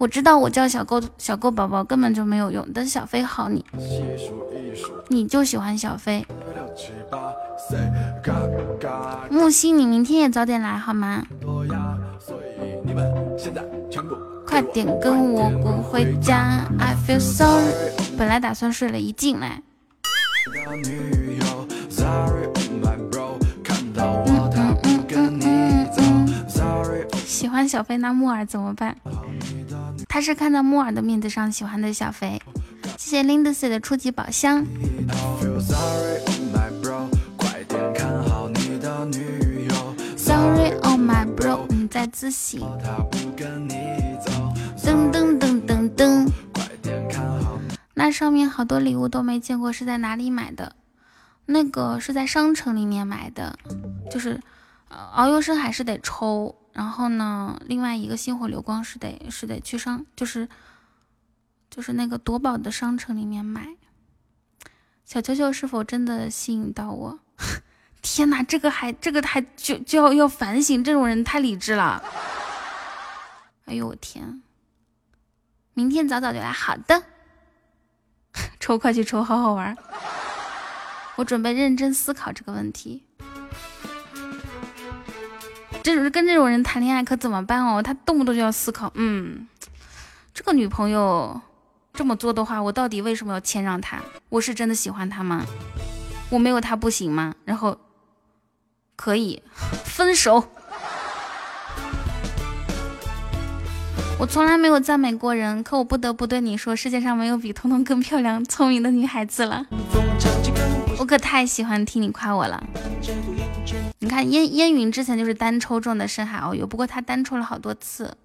[0.00, 3.62] 我知道我叫小狗小狗宝宝根本就没有用，但小飞好你，
[5.08, 6.26] 你就喜欢小飞。
[9.28, 11.22] 木星，你明天也早点来好吗？
[14.46, 16.66] 快点跟我滚回家。
[16.78, 17.70] I feel sorry，
[18.16, 19.60] 本来打算睡了，一进来。
[27.26, 28.96] 喜欢小飞那木耳怎么办？
[30.08, 32.40] 他是看在木耳的面子上喜欢的小肥。
[32.96, 34.64] 谢谢 Lindsay 的初级宝箱。
[40.16, 42.60] Sorry, on my bro，你在自习。
[44.76, 46.28] 噔噔噔噔噔。
[47.94, 50.74] 那上面好多礼物都没见过，是在哪里买的？
[51.46, 53.58] 那个是在商城里面买的，
[54.10, 54.40] 就是
[54.88, 56.54] 呃遨游生还是得抽。
[56.80, 60.48] 然后呢，另外一个星火流光是得是得去商，就是
[61.68, 63.76] 就是那个夺宝的商城里面买。
[65.04, 67.20] 小球球是否真的吸引到我？
[68.00, 72.02] 天哪，这个还这个还就就要要反省，这种人太理智了。
[73.66, 74.42] 哎呦我天！
[75.74, 77.02] 明天早早就来，好的。
[78.58, 79.76] 抽快去抽，好好玩。
[81.16, 83.04] 我准备认真思考这个问题。
[85.82, 87.82] 这种跟这种人谈恋爱可怎么办哦？
[87.82, 89.46] 他动不动就要思考，嗯，
[90.34, 91.40] 这个女朋友
[91.94, 93.98] 这么做的话，我到底为什么要谦让她？
[94.28, 95.44] 我是真的喜欢她吗？
[96.30, 97.34] 我没有她不行吗？
[97.44, 97.76] 然后
[98.94, 99.42] 可以
[99.84, 100.44] 分手。
[104.18, 109.66] 我从来没有赞美过人，可我不得不对你说，世界上没有比彤彤更漂亮、聪明的女孩子了。
[110.98, 112.62] 我可太喜欢听你夸我了。
[114.02, 118.16] 你看烟烟云之前就是单抽中的深海遨游，不过他单抽了好多次。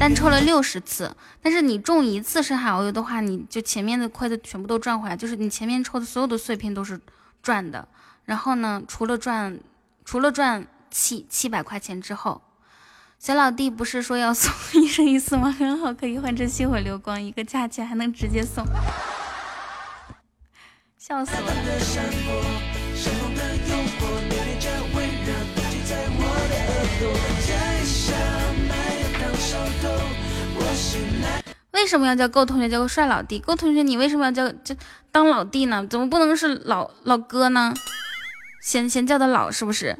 [0.00, 7.00] 单抽了六十次，但是你中一次深海遨游的话，你就前面的亏的全部都赚回来，就是你前面抽的所有的碎片都是
[7.40, 7.86] 赚的。
[8.24, 9.60] 然后呢，除了赚，
[10.04, 12.42] 除了赚七七百块钱之后，
[13.20, 14.50] 小老弟不是说要送
[14.82, 15.52] 一生一世吗？
[15.52, 18.64] 很好，可以换成星火流光，一个价钱还能直接送，
[20.96, 21.52] 笑死了。
[31.72, 33.38] 为什么要叫够同学叫个帅老弟？
[33.38, 34.74] 够同学，你为什么要叫叫
[35.12, 35.86] 当老弟呢？
[35.90, 37.74] 怎么不能是老老哥呢？
[38.62, 39.98] 嫌嫌叫的老是不是？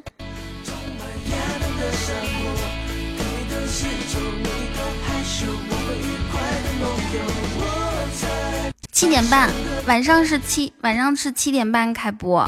[9.01, 9.49] 七点半，
[9.87, 12.47] 晚上是七晚上是七点半开播。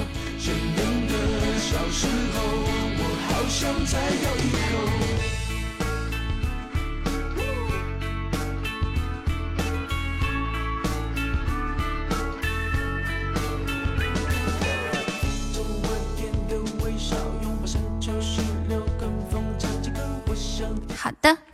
[20.95, 21.52] 好的。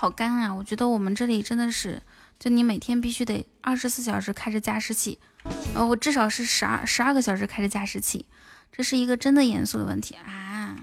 [0.00, 0.54] 好干啊！
[0.54, 2.00] 我觉得我们这里真的是，
[2.38, 5.18] 就你每天必须得二十四小时开着加湿器，
[5.74, 8.24] 呃，我至少是十二十二个小时开着加湿器，
[8.72, 10.74] 这是一个真的严肃的问题啊！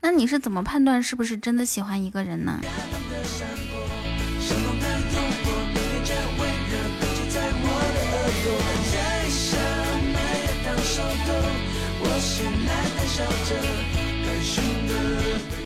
[0.00, 2.60] 那你是怎么判断是不是真的喜欢一个人呢？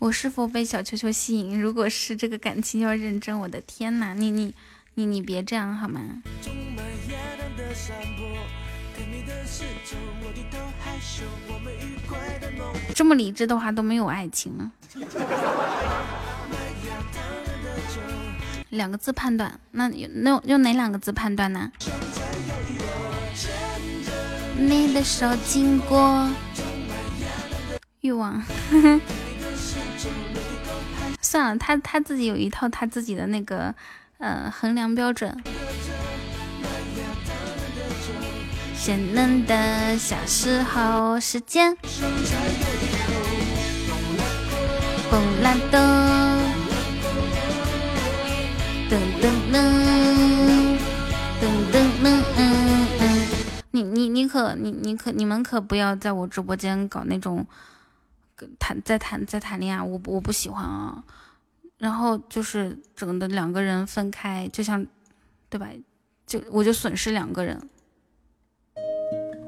[0.00, 1.60] 我是否被小球球吸引？
[1.60, 4.14] 如果是这个感情要认真，我的天哪！
[4.14, 4.54] 你你
[4.94, 6.00] 你你别这样好吗？
[12.94, 14.72] 这么理智的话都没有爱情了。
[18.70, 21.70] 两个字判断，那用用哪两个字判断呢？
[24.56, 26.28] 你的手经过
[28.02, 28.42] 欲望，
[31.22, 33.72] 算了，他他自己有一套他自己的那个
[34.18, 35.40] 呃衡量标准。
[38.74, 41.76] 鲜嫩的小时候，时间，
[45.08, 45.78] 蹦啦噔，
[48.90, 49.54] 噔噔噔，
[51.40, 52.04] 噔噔噔，
[52.36, 52.40] 嗯
[52.98, 53.00] 嗯。
[53.70, 57.46] 你你你可你你可你们可不要在我直播间搞那种
[58.58, 61.02] 谈在谈在谈恋爱，我我不喜欢啊。
[61.78, 64.86] 然后就是整的两个人分开，就像
[65.50, 65.68] 对吧？
[66.26, 67.60] 就我就损失两个人。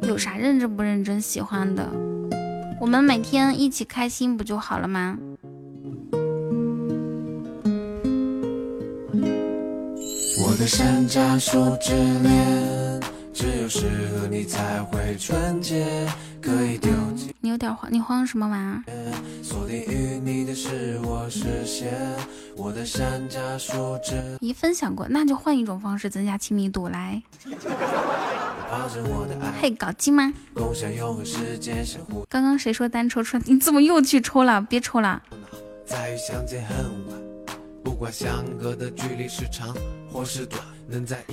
[0.02, 1.88] 有啥认真不认真喜欢的？
[2.80, 5.18] 我们每天一起开心不就好了吗？
[10.36, 13.00] 我的山楂树之恋，
[13.32, 16.06] 只有适合你才会纯洁，
[17.40, 18.82] 你有点慌，你慌什么玩意儿？
[19.42, 21.92] 锁定与你的是我视线，
[22.56, 24.36] 我的山楂树之。
[24.40, 27.22] 一分享过，那就换一种方式增加亲密度来。
[29.60, 30.34] 嘿，搞基吗？
[32.28, 33.38] 刚刚谁说单抽抽？
[33.46, 34.60] 你怎么又去抽了？
[34.60, 35.22] 别抽了。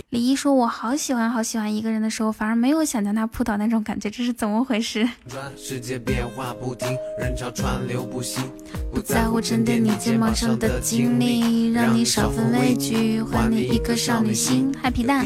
[0.10, 5.08] 李一说：“我好喜欢好喜欢一个人的时候，反而没有想将他扑倒那种感觉，这是怎么回事？”
[8.94, 14.70] 不在乎沉淀你肩膀上的经历，让你少分畏惧，还你一颗少女心。
[14.82, 15.26] 嗨，皮蛋，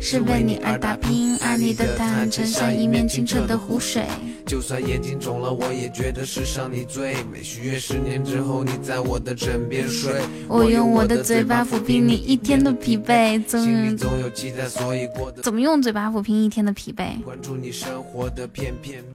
[0.00, 4.06] 是为你而打拼，爱你的坦诚像一面清澈的湖水。
[4.44, 7.40] 就算眼睛肿了，我也觉得世上你最美。
[7.44, 10.20] 许愿十年之后，你在我的枕边睡。
[10.48, 13.42] 我用我的嘴巴抚平你一天的疲惫。
[13.48, 17.12] 心里总有期待，所以过得怎么用嘴巴抚平一天的疲惫？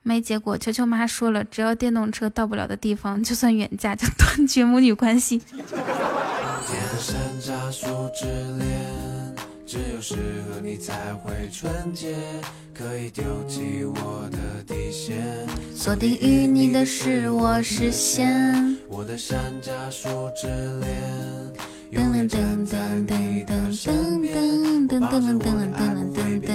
[0.04, 5.42] 没结果，球球妈说了，只要电动车到不了的地方，就算远嫁就断绝母女关系。
[9.70, 12.16] 只有适合你才会纯洁，
[12.74, 15.18] 可以丢弃我的底线。
[15.76, 18.78] 锁定与你的是我视线。
[18.88, 20.48] 我的山楂树之
[20.80, 20.90] 恋，
[21.90, 23.72] 噔噔噔噔噔
[24.88, 25.40] 噔噔噔
[26.42, 26.48] 噔。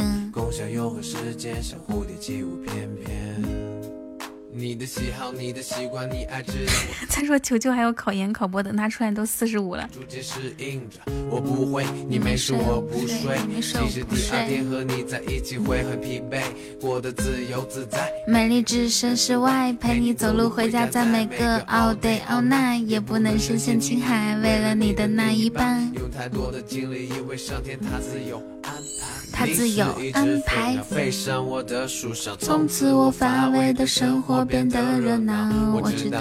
[4.54, 6.52] 你的喜好，你的习惯，你爱吃。
[7.08, 9.88] 他说球球还有考研考博，等他出来都四十五了。
[9.90, 10.98] 逐渐适应着，
[11.30, 13.38] 我不会，你没事我不睡。
[13.62, 16.42] 其实第二天和你在一起会很疲惫，
[16.78, 18.12] 过得自由自在。
[18.26, 25.90] 美丽置身事外，陪你走路回家，在每个 all day all night，也不能深陷情海，为了你的那一半。
[25.94, 29.08] 用太多的精力，因为上天他自有安排。
[29.34, 30.76] 他自有安排。
[30.82, 35.74] 飞上我的树上，从此我乏味的生活变得热闹。
[35.74, 36.20] 我知道。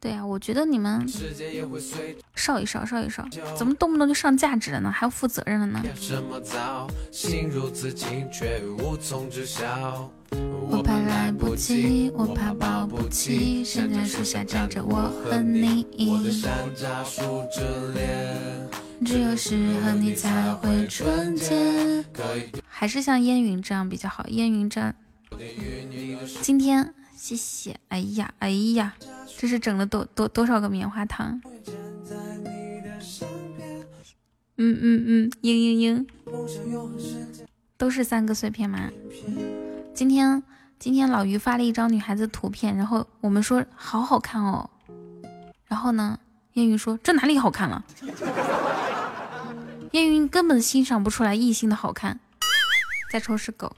[0.00, 1.06] 对啊，我觉得你们
[2.34, 3.24] 少一少，少一少，
[3.56, 4.90] 怎么动不动就上价值了呢？
[4.90, 5.80] 还要负责任了呢？
[10.68, 13.64] 我怕来不及，我怕保不齐。
[13.64, 15.86] 圣诞树下站着我和你。
[19.04, 22.04] 只有是和你才会纯洁。
[22.66, 24.26] 还是像烟云这样比较好。
[24.28, 24.92] 烟云这样。
[26.40, 27.78] 今天谢谢。
[27.88, 28.94] 哎呀，哎呀，
[29.38, 31.40] 这是整了多多多少个棉花糖？
[34.58, 36.06] 嗯嗯嗯，嘤嘤嘤，
[37.76, 38.90] 都是三个碎片吗？
[39.94, 40.42] 今天
[40.78, 44.70] 今天老于发了一张女孩子图片，然后我们说好好看哦。
[45.66, 46.18] 然后呢，
[46.52, 47.84] 燕云说这哪里好看了？
[49.92, 52.20] 燕云根本欣赏不出来异性的好看。
[53.12, 53.70] 再抽是狗。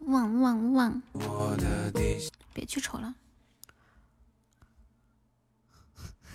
[0.00, 1.02] 汪汪汪！
[2.52, 3.14] 别去瞅了。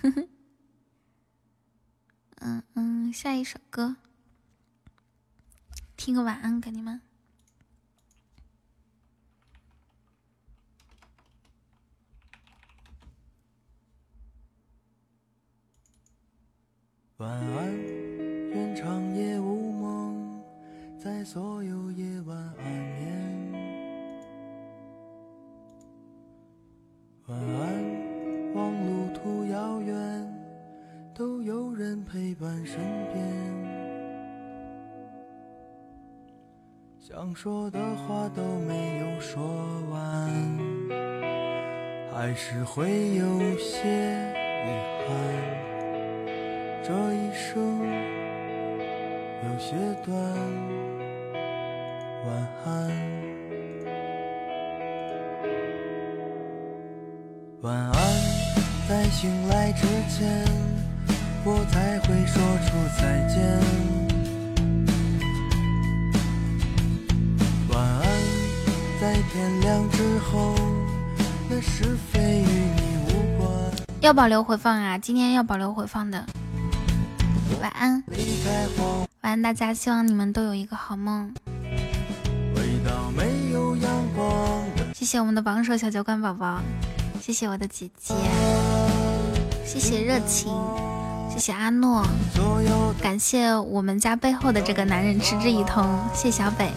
[2.40, 3.94] 嗯嗯，下一首歌，
[5.96, 7.00] 听个晚安给你们。
[17.18, 17.74] 晚安，
[18.52, 20.38] 愿长夜无梦，
[20.98, 23.52] 在所有夜晚安眠。
[27.26, 30.30] 晚安，望路途遥远，
[31.14, 32.76] 都有人陪伴身
[33.14, 33.24] 边。
[36.98, 39.42] 想说的话都没有说
[39.88, 40.30] 完，
[42.12, 43.88] 还是会有些
[44.66, 44.68] 遗
[45.08, 45.45] 憾。
[46.86, 47.58] 这一生
[49.42, 49.74] 有些
[50.04, 50.16] 短，
[52.24, 52.30] 晚
[52.64, 52.70] 安，
[57.62, 57.92] 晚安，
[58.88, 60.44] 在醒来之前，
[61.44, 63.42] 我才会说出再见。
[67.68, 68.06] 晚安，
[69.00, 70.54] 在天亮之后，
[71.50, 72.44] 那是非与
[72.76, 73.50] 你无关。
[74.02, 76.24] 要保留回放啊，今天要保留回放的。
[77.60, 78.02] 晚安，
[79.22, 81.32] 晚安，大家，希望你们都有一个好梦。
[84.94, 86.60] 谢谢我们的榜首小酒馆宝宝，
[87.20, 88.14] 谢谢我的姐姐，
[89.64, 90.52] 谢谢热情，
[91.30, 92.04] 谢谢阿诺，
[93.00, 96.70] 感谢我们家背后的这个男人持之以恒，谢小北，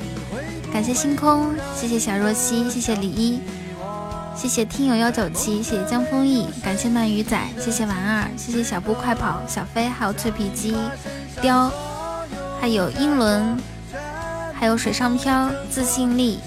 [0.72, 3.40] 感谢星空，谢谢小若曦，谢谢李一。
[4.36, 10.76] 谢谢听友幺九七，谢谢江风逸，感谢鳗鱼仔，谢谢丸儿，谢谢小步快跑，小飞，还有脆皮鸡，
[11.42, 11.70] 雕，
[12.62, 13.58] 还有英伦，
[14.54, 16.40] 还有水上漂，自信力，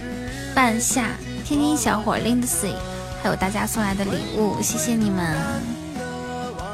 [0.55, 1.09] 半夏，
[1.45, 2.75] 天津小伙 Lindsay，
[3.23, 5.37] 还有大家送来的礼物，谢谢你们，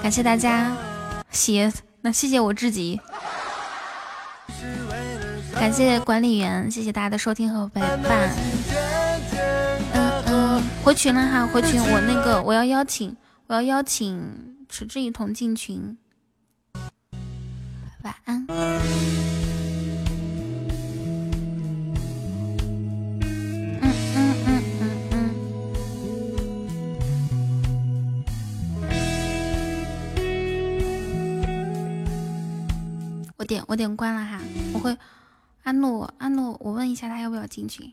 [0.00, 0.72] 感谢大家，
[1.32, 3.00] 谢，那谢谢我自己，
[5.54, 8.97] 感谢管理员，谢谢大家的收听和陪伴。
[10.84, 11.78] 回群了哈，回群！
[11.82, 13.14] 我那个我要邀请，
[13.46, 15.98] 我要邀请迟志一同进群。
[18.02, 18.46] 晚安。
[18.48, 18.80] 嗯
[23.82, 25.14] 嗯嗯嗯嗯。
[33.36, 34.40] 我点我点关了哈，
[34.72, 34.96] 我会
[35.64, 37.92] 安诺安诺，我问一下他要不要进群。